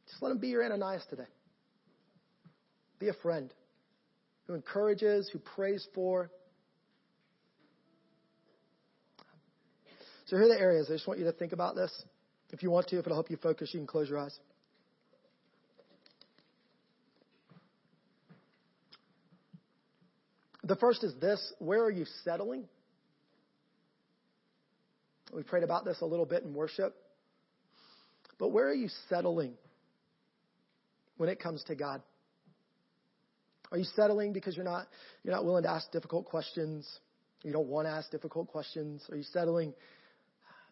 Just 0.08 0.22
let 0.22 0.30
them 0.30 0.38
be 0.38 0.48
your 0.48 0.64
Ananias 0.64 1.04
today. 1.08 1.26
Be 2.98 3.08
a 3.08 3.14
friend 3.14 3.52
who 4.46 4.54
encourages, 4.54 5.28
who 5.32 5.38
prays 5.38 5.86
for. 5.94 6.30
So 10.26 10.36
here 10.36 10.46
are 10.46 10.48
the 10.48 10.60
areas. 10.60 10.88
I 10.88 10.94
just 10.94 11.06
want 11.06 11.18
you 11.18 11.26
to 11.26 11.32
think 11.32 11.52
about 11.52 11.74
this. 11.74 11.90
If 12.50 12.62
you 12.62 12.70
want 12.70 12.88
to, 12.88 12.98
if 12.98 13.06
it'll 13.06 13.16
help 13.16 13.30
you 13.30 13.38
focus, 13.38 13.70
you 13.72 13.80
can 13.80 13.86
close 13.86 14.08
your 14.08 14.18
eyes. 14.18 14.38
The 20.64 20.76
first 20.76 21.02
is 21.02 21.12
this 21.20 21.52
where 21.58 21.82
are 21.82 21.90
you 21.90 22.04
settling? 22.24 22.68
We 25.33 25.43
prayed 25.43 25.64
about 25.64 25.85
this 25.85 26.01
a 26.03 26.07
little 26.07 26.26
bit 26.26 26.43
in 26.43 26.53
worship. 26.53 26.95
But 28.39 28.49
where 28.49 28.68
are 28.68 28.74
you 28.74 28.89
settling 29.09 29.55
when 31.16 31.28
it 31.28 31.41
comes 31.41 31.62
to 31.64 31.74
God? 31.74 32.03
Are 33.70 33.78
you 33.78 33.85
settling 33.97 34.35
because 34.35 34.55
you're 34.55 34.64
not, 34.64 34.87
you're 35.24 35.35
not 35.35 35.45
willing 35.45 35.62
to 35.62 35.70
ask 35.70 35.91
difficult 35.91 36.26
questions? 36.26 36.87
You 37.43 37.53
don't 37.53 37.68
want 37.68 37.87
to 37.87 37.91
ask 37.91 38.11
difficult 38.11 38.49
questions? 38.49 39.03
Are 39.11 39.16
you 39.16 39.22
settling 39.22 39.72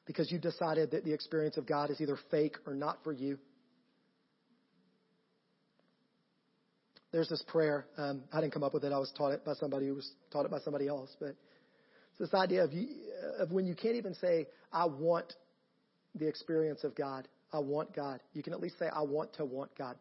because 0.07 0.31
you've 0.31 0.43
decided 0.43 0.91
that 0.91 1.05
the 1.05 1.13
experience 1.13 1.57
of 1.57 1.67
God 1.67 1.91
is 1.91 2.01
either 2.01 2.19
fake 2.31 2.57
or 2.67 2.75
not 2.75 2.99
for 3.03 3.13
you? 3.13 3.39
There's 7.13 7.29
this 7.29 7.43
prayer. 7.49 7.87
Um, 7.97 8.23
I 8.33 8.41
didn't 8.41 8.53
come 8.53 8.63
up 8.63 8.75
with 8.75 8.85
it. 8.85 8.93
I 8.93 8.99
was 8.99 9.13
taught 9.17 9.33
it 9.33 9.45
by 9.45 9.55
somebody 9.55 9.89
who 9.89 9.95
was 9.95 10.09
taught 10.31 10.45
it 10.45 10.51
by 10.51 10.61
somebody 10.61 10.87
else. 10.87 11.11
But 11.19 11.35
this 12.21 12.35
idea 12.35 12.63
of, 12.63 12.73
you, 12.73 12.87
of 13.39 13.51
when 13.51 13.67
you 13.67 13.75
can't 13.75 13.97
even 13.97 14.15
say, 14.15 14.47
I 14.71 14.85
want 14.85 15.33
the 16.15 16.29
experience 16.29 16.85
of 16.85 16.95
God. 16.95 17.27
I 17.53 17.59
want 17.59 17.97
God. 17.97 18.21
You 18.35 18.43
can 18.43 18.53
at 18.53 18.61
least 18.61 18.79
say, 18.79 18.87
I 18.95 19.03
want 19.03 19.33
to 19.35 19.45
want 19.45 19.77
God. 19.77 19.97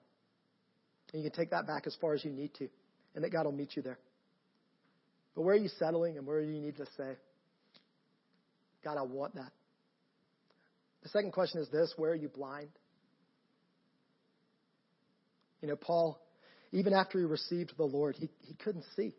And 1.13 1.23
you 1.23 1.29
can 1.29 1.39
take 1.39 1.51
that 1.51 1.65
back 1.65 1.87
as 1.87 1.95
far 1.99 2.13
as 2.13 2.23
you 2.23 2.31
need 2.31 2.53
to, 2.55 2.67
and 3.15 3.23
that 3.23 3.31
God 3.31 3.45
will 3.45 3.53
meet 3.53 3.75
you 3.75 3.81
there. 3.81 3.97
But 5.33 5.43
where 5.43 5.55
are 5.55 5.59
you 5.59 5.69
settling 5.79 6.17
and 6.17 6.27
where 6.27 6.43
do 6.43 6.51
you 6.51 6.59
need 6.59 6.77
to 6.77 6.85
say, 6.97 7.15
God, 8.83 8.97
I 8.97 9.03
want 9.03 9.35
that? 9.35 9.51
The 11.03 11.09
second 11.09 11.31
question 11.31 11.61
is 11.61 11.69
this 11.69 11.93
where 11.95 12.11
are 12.11 12.15
you 12.15 12.27
blind? 12.27 12.69
You 15.61 15.69
know, 15.69 15.77
Paul, 15.77 16.19
even 16.71 16.93
after 16.93 17.17
he 17.17 17.25
received 17.25 17.73
the 17.77 17.85
Lord, 17.85 18.15
he, 18.17 18.29
he 18.41 18.53
couldn't 18.55 18.85
see. 18.95 19.15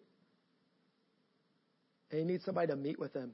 And 2.10 2.20
he 2.20 2.26
needs 2.26 2.44
somebody 2.44 2.68
to 2.68 2.76
meet 2.76 2.98
with 2.98 3.12
him 3.14 3.32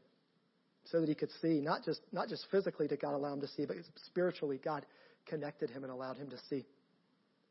so 0.84 1.00
that 1.00 1.08
he 1.08 1.14
could 1.14 1.30
see, 1.42 1.60
not 1.60 1.84
just, 1.84 2.00
not 2.12 2.28
just 2.28 2.46
physically 2.50 2.86
did 2.86 3.00
God 3.00 3.14
allow 3.14 3.32
him 3.32 3.40
to 3.40 3.48
see, 3.48 3.64
but 3.64 3.76
spiritually, 4.06 4.60
God 4.62 4.86
connected 5.26 5.70
him 5.70 5.82
and 5.82 5.92
allowed 5.92 6.16
him 6.16 6.30
to 6.30 6.36
see. 6.48 6.64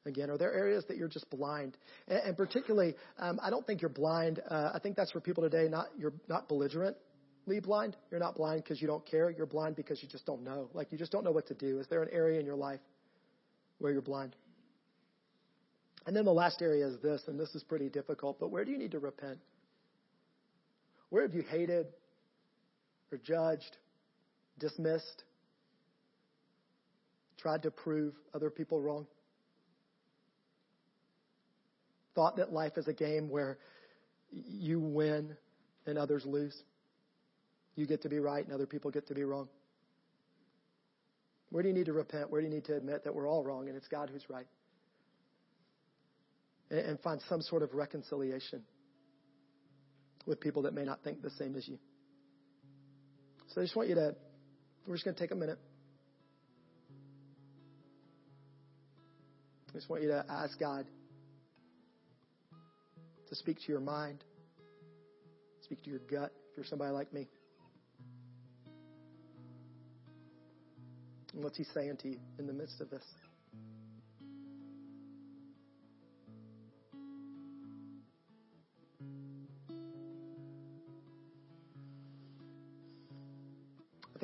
Again, 0.06 0.30
are 0.30 0.38
there 0.38 0.54
areas 0.54 0.86
that 0.88 0.98
you're 0.98 1.08
just 1.08 1.30
blind? 1.30 1.78
And, 2.08 2.20
and 2.20 2.38
particularly, 2.38 2.96
um, 3.18 3.40
I 3.42 3.50
don't 3.50 3.66
think 3.66 3.82
you're 3.82 3.90
blind. 3.90 4.40
Uh, 4.50 4.72
I 4.74 4.80
think 4.80 4.96
that's 4.96 5.12
for 5.12 5.20
people 5.20 5.44
today. 5.44 5.68
Not 5.68 5.88
you're 5.98 6.14
not 6.30 6.48
belligerently 6.48 7.60
blind. 7.62 7.98
You're 8.12 8.20
not 8.20 8.36
blind 8.36 8.64
because 8.64 8.80
you 8.80 8.88
don't 8.88 9.06
care. 9.06 9.32
You're 9.32 9.48
blind 9.48 9.76
because 9.76 10.04
you 10.04 10.08
just 10.08 10.26
don't 10.26 10.44
know. 10.44 10.70
Like 10.74 10.92
you 10.92 10.98
just 10.98 11.12
don't 11.12 11.24
know 11.24 11.32
what 11.32 11.48
to 11.48 11.56
do. 11.56 11.80
Is 11.80 11.88
there 11.88 12.04
an 12.04 12.10
area 12.12 12.40
in 12.40 12.46
your 12.46 12.56
life 12.56 12.82
where 13.80 13.92
you're 13.92 14.04
blind? 14.04 14.36
And 16.06 16.16
then 16.16 16.24
the 16.24 16.34
last 16.34 16.62
area 16.62 16.86
is 16.86 17.00
this, 17.02 17.24
and 17.28 17.40
this 17.40 17.56
is 17.56 17.64
pretty 17.64 17.90
difficult. 17.90 18.40
But 18.40 18.52
where 18.52 18.64
do 18.64 18.70
you 18.70 18.78
need 18.78 18.92
to 18.92 19.00
repent? 19.00 19.40
Where 21.10 21.24
have 21.24 21.34
you 21.34 21.44
hated 21.44 21.88
or 23.12 23.18
judged, 23.18 23.78
dismissed, 24.60 25.24
tried 27.38 27.64
to 27.64 27.72
prove 27.72 28.14
other 28.34 28.50
people 28.50 28.82
wrong? 28.82 29.06
Thought 32.16 32.38
that 32.38 32.52
life 32.52 32.78
is 32.78 32.88
a 32.88 32.94
game 32.94 33.30
where 33.30 33.58
you 34.32 34.80
win 34.80 35.36
and 35.86 35.98
others 35.98 36.26
lose. 36.26 36.56
You 37.76 37.86
get 37.86 38.02
to 38.04 38.10
be 38.10 38.20
right 38.20 38.44
and 38.44 38.54
other 38.54 38.66
people 38.66 38.90
get 38.90 39.08
to 39.08 39.14
be 39.14 39.24
wrong. 39.24 39.48
Where 41.50 41.62
do 41.62 41.70
you 41.70 41.76
need 41.76 41.86
to 41.86 41.94
repent? 41.94 42.32
Where 42.32 42.42
do 42.42 42.48
you 42.48 42.54
need 42.54 42.66
to 42.66 42.76
admit 42.76 43.04
that 43.04 43.14
we're 43.14 43.30
all 43.30 43.44
wrong 43.44 43.68
and 43.68 43.78
it's 43.78 43.88
God 43.88 44.10
who's 44.12 44.28
right? 44.30 44.48
And 46.72 47.00
find 47.02 47.22
some 47.30 47.42
sort 47.42 47.62
of 47.62 47.74
reconciliation 47.74 48.64
with 50.26 50.40
people 50.40 50.64
that 50.64 50.74
may 50.74 50.84
not 50.84 51.04
think 51.04 51.22
the 51.22 51.30
same 51.32 51.56
as 51.56 51.68
you. 51.68 51.78
So 53.54 53.62
I 53.62 53.64
just 53.64 53.76
want 53.76 53.90
you 53.90 53.96
to, 53.96 54.16
we're 54.88 54.96
just 54.96 55.06
going 55.06 55.16
to 55.16 55.20
take 55.22 55.32
a 55.32 55.36
minute. 55.36 55.60
I 59.70 59.78
just 59.78 59.90
want 59.90 60.02
you 60.02 60.10
to 60.10 60.26
ask 60.30 60.60
God 60.60 60.86
to 63.28 63.36
speak 63.36 63.58
to 63.58 63.72
your 63.72 63.82
mind, 63.82 64.24
speak 65.62 65.84
to 65.84 65.90
your 65.90 66.00
gut 66.00 66.32
if 66.52 66.58
you're 66.58 66.66
somebody 66.66 66.92
like 66.92 67.12
me. 67.14 67.28
And 71.34 71.44
what's 71.44 71.58
He 71.58 71.66
saying 71.74 71.98
to 72.04 72.08
you 72.08 72.20
in 72.40 72.48
the 72.48 72.54
midst 72.54 72.80
of 72.80 72.90
this? 72.90 73.04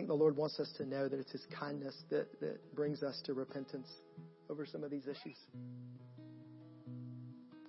The 0.08 0.14
Lord 0.14 0.32
Lord 0.32 0.38
wants 0.38 0.60
us 0.62 0.72
to 0.78 0.86
know 0.86 1.10
that 1.10 1.20
it's 1.20 1.32
His 1.32 1.46
kindness 1.60 1.96
that, 2.10 2.40
that 2.40 2.74
brings 2.74 3.04
us 3.04 3.22
to 3.26 3.34
repentance 3.34 3.90
over 4.50 4.66
some 4.66 4.84
of 4.84 4.90
these 4.90 5.06
issues. 5.06 5.38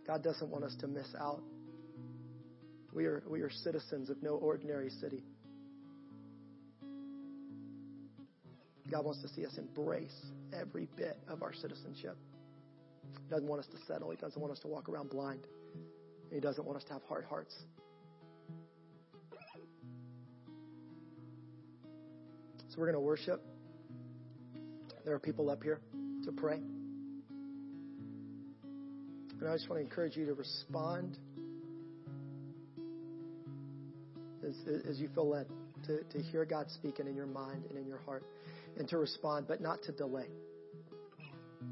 God 0.07 0.23
doesn't 0.23 0.49
want 0.49 0.63
us 0.65 0.77
to 0.81 0.87
miss 0.87 1.09
out. 1.21 1.43
We 2.93 3.07
are, 3.07 3.25
we 3.29 3.41
are 3.41 3.51
citizens 3.51 4.11
of 4.11 4.23
no 4.23 4.35
ordinary 4.35 4.91
city. 4.91 5.25
God 8.91 9.05
wants 9.05 9.23
to 9.23 9.29
see 9.29 9.45
us 9.45 9.59
embrace 9.59 10.15
every 10.53 10.87
bit 10.97 11.19
of 11.27 11.43
our 11.43 11.53
citizenship. 11.53 12.17
He 13.25 13.31
doesn't 13.31 13.49
want 13.49 13.61
us 13.61 13.69
to 13.73 13.79
settle. 13.87 14.11
He 14.11 14.19
doesn't 14.19 14.41
want 14.41 14.53
us 14.53 14.61
to 14.61 14.69
walk 14.69 14.89
around 14.89 15.11
blind. 15.11 15.47
He 16.33 16.39
doesn't 16.39 16.65
want 16.65 16.77
us 16.77 16.85
to 16.85 16.93
have 16.93 17.03
hard 17.09 17.25
hearts. 17.25 17.55
So 22.73 22.81
we're 22.81 22.87
going 22.87 22.95
to 22.95 23.01
worship. 23.01 23.45
There 25.05 25.13
are 25.15 25.19
people 25.19 25.51
up 25.51 25.63
here 25.63 25.83
to 26.25 26.33
pray. 26.33 26.59
And 29.39 29.47
I 29.47 29.53
just 29.53 29.69
want 29.69 29.81
to 29.81 29.85
encourage 29.85 30.17
you 30.17 30.25
to 30.25 30.33
respond 30.33 31.19
as, 34.49 34.57
as 34.89 34.99
you 34.99 35.11
feel 35.15 35.29
led 35.29 35.49
to, 35.85 36.03
to 36.03 36.23
hear 36.23 36.47
God 36.47 36.71
speaking 36.71 37.07
in 37.07 37.15
your 37.15 37.27
mind 37.27 37.65
and 37.69 37.79
in 37.79 37.87
your 37.87 37.99
heart 38.07 38.25
and 38.79 38.89
to 38.89 38.97
respond, 38.97 39.45
but 39.47 39.61
not 39.61 39.83
to 39.83 39.93
delay. 39.93 40.29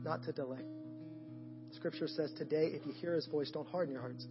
Not 0.05 0.23
to 0.25 0.33
delay. 0.33 0.61
Scripture 1.71 2.09
says 2.09 2.31
today, 2.37 2.73
if 2.75 2.85
you 2.85 2.93
hear 2.93 3.15
his 3.15 3.27
voice, 3.27 3.51
don't 3.51 3.69
harden 3.69 3.95
your 3.95 4.03
hearts. 4.03 4.27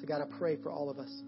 So, 0.00 0.06
God, 0.08 0.22
I 0.22 0.38
pray 0.38 0.56
for 0.56 0.72
all 0.72 0.90
of 0.90 0.98
us. 0.98 1.22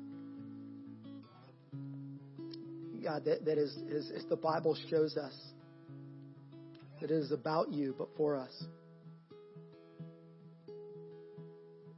God, 3.04 3.24
that, 3.26 3.44
that 3.44 3.58
is, 3.58 3.76
is, 3.88 4.24
the 4.30 4.36
Bible 4.36 4.76
shows 4.88 5.16
us, 5.18 5.34
that 7.00 7.10
it 7.10 7.14
is 7.14 7.32
about 7.32 7.70
you, 7.70 7.94
but 7.98 8.08
for 8.16 8.34
us. 8.34 8.64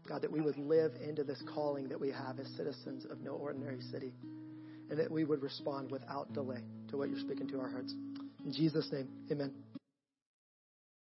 God, 0.08 0.22
that 0.22 0.32
we 0.32 0.40
would 0.40 0.58
live 0.58 0.92
into 1.06 1.22
this 1.22 1.40
calling 1.54 1.88
that 1.88 2.00
we 2.00 2.10
have 2.10 2.40
as 2.40 2.48
citizens 2.56 3.06
of 3.08 3.20
no 3.20 3.32
ordinary 3.32 3.80
city, 3.92 4.14
and 4.90 4.98
that 4.98 5.10
we 5.10 5.24
would 5.24 5.42
respond 5.42 5.90
without 5.90 6.32
delay 6.32 6.62
to 6.88 6.96
what 6.96 7.08
you're 7.08 7.20
speaking 7.20 7.48
to 7.48 7.60
our 7.60 7.68
hearts. 7.68 7.94
In 8.44 8.52
Jesus' 8.52 8.90
name, 8.92 9.08
amen. 9.30 9.52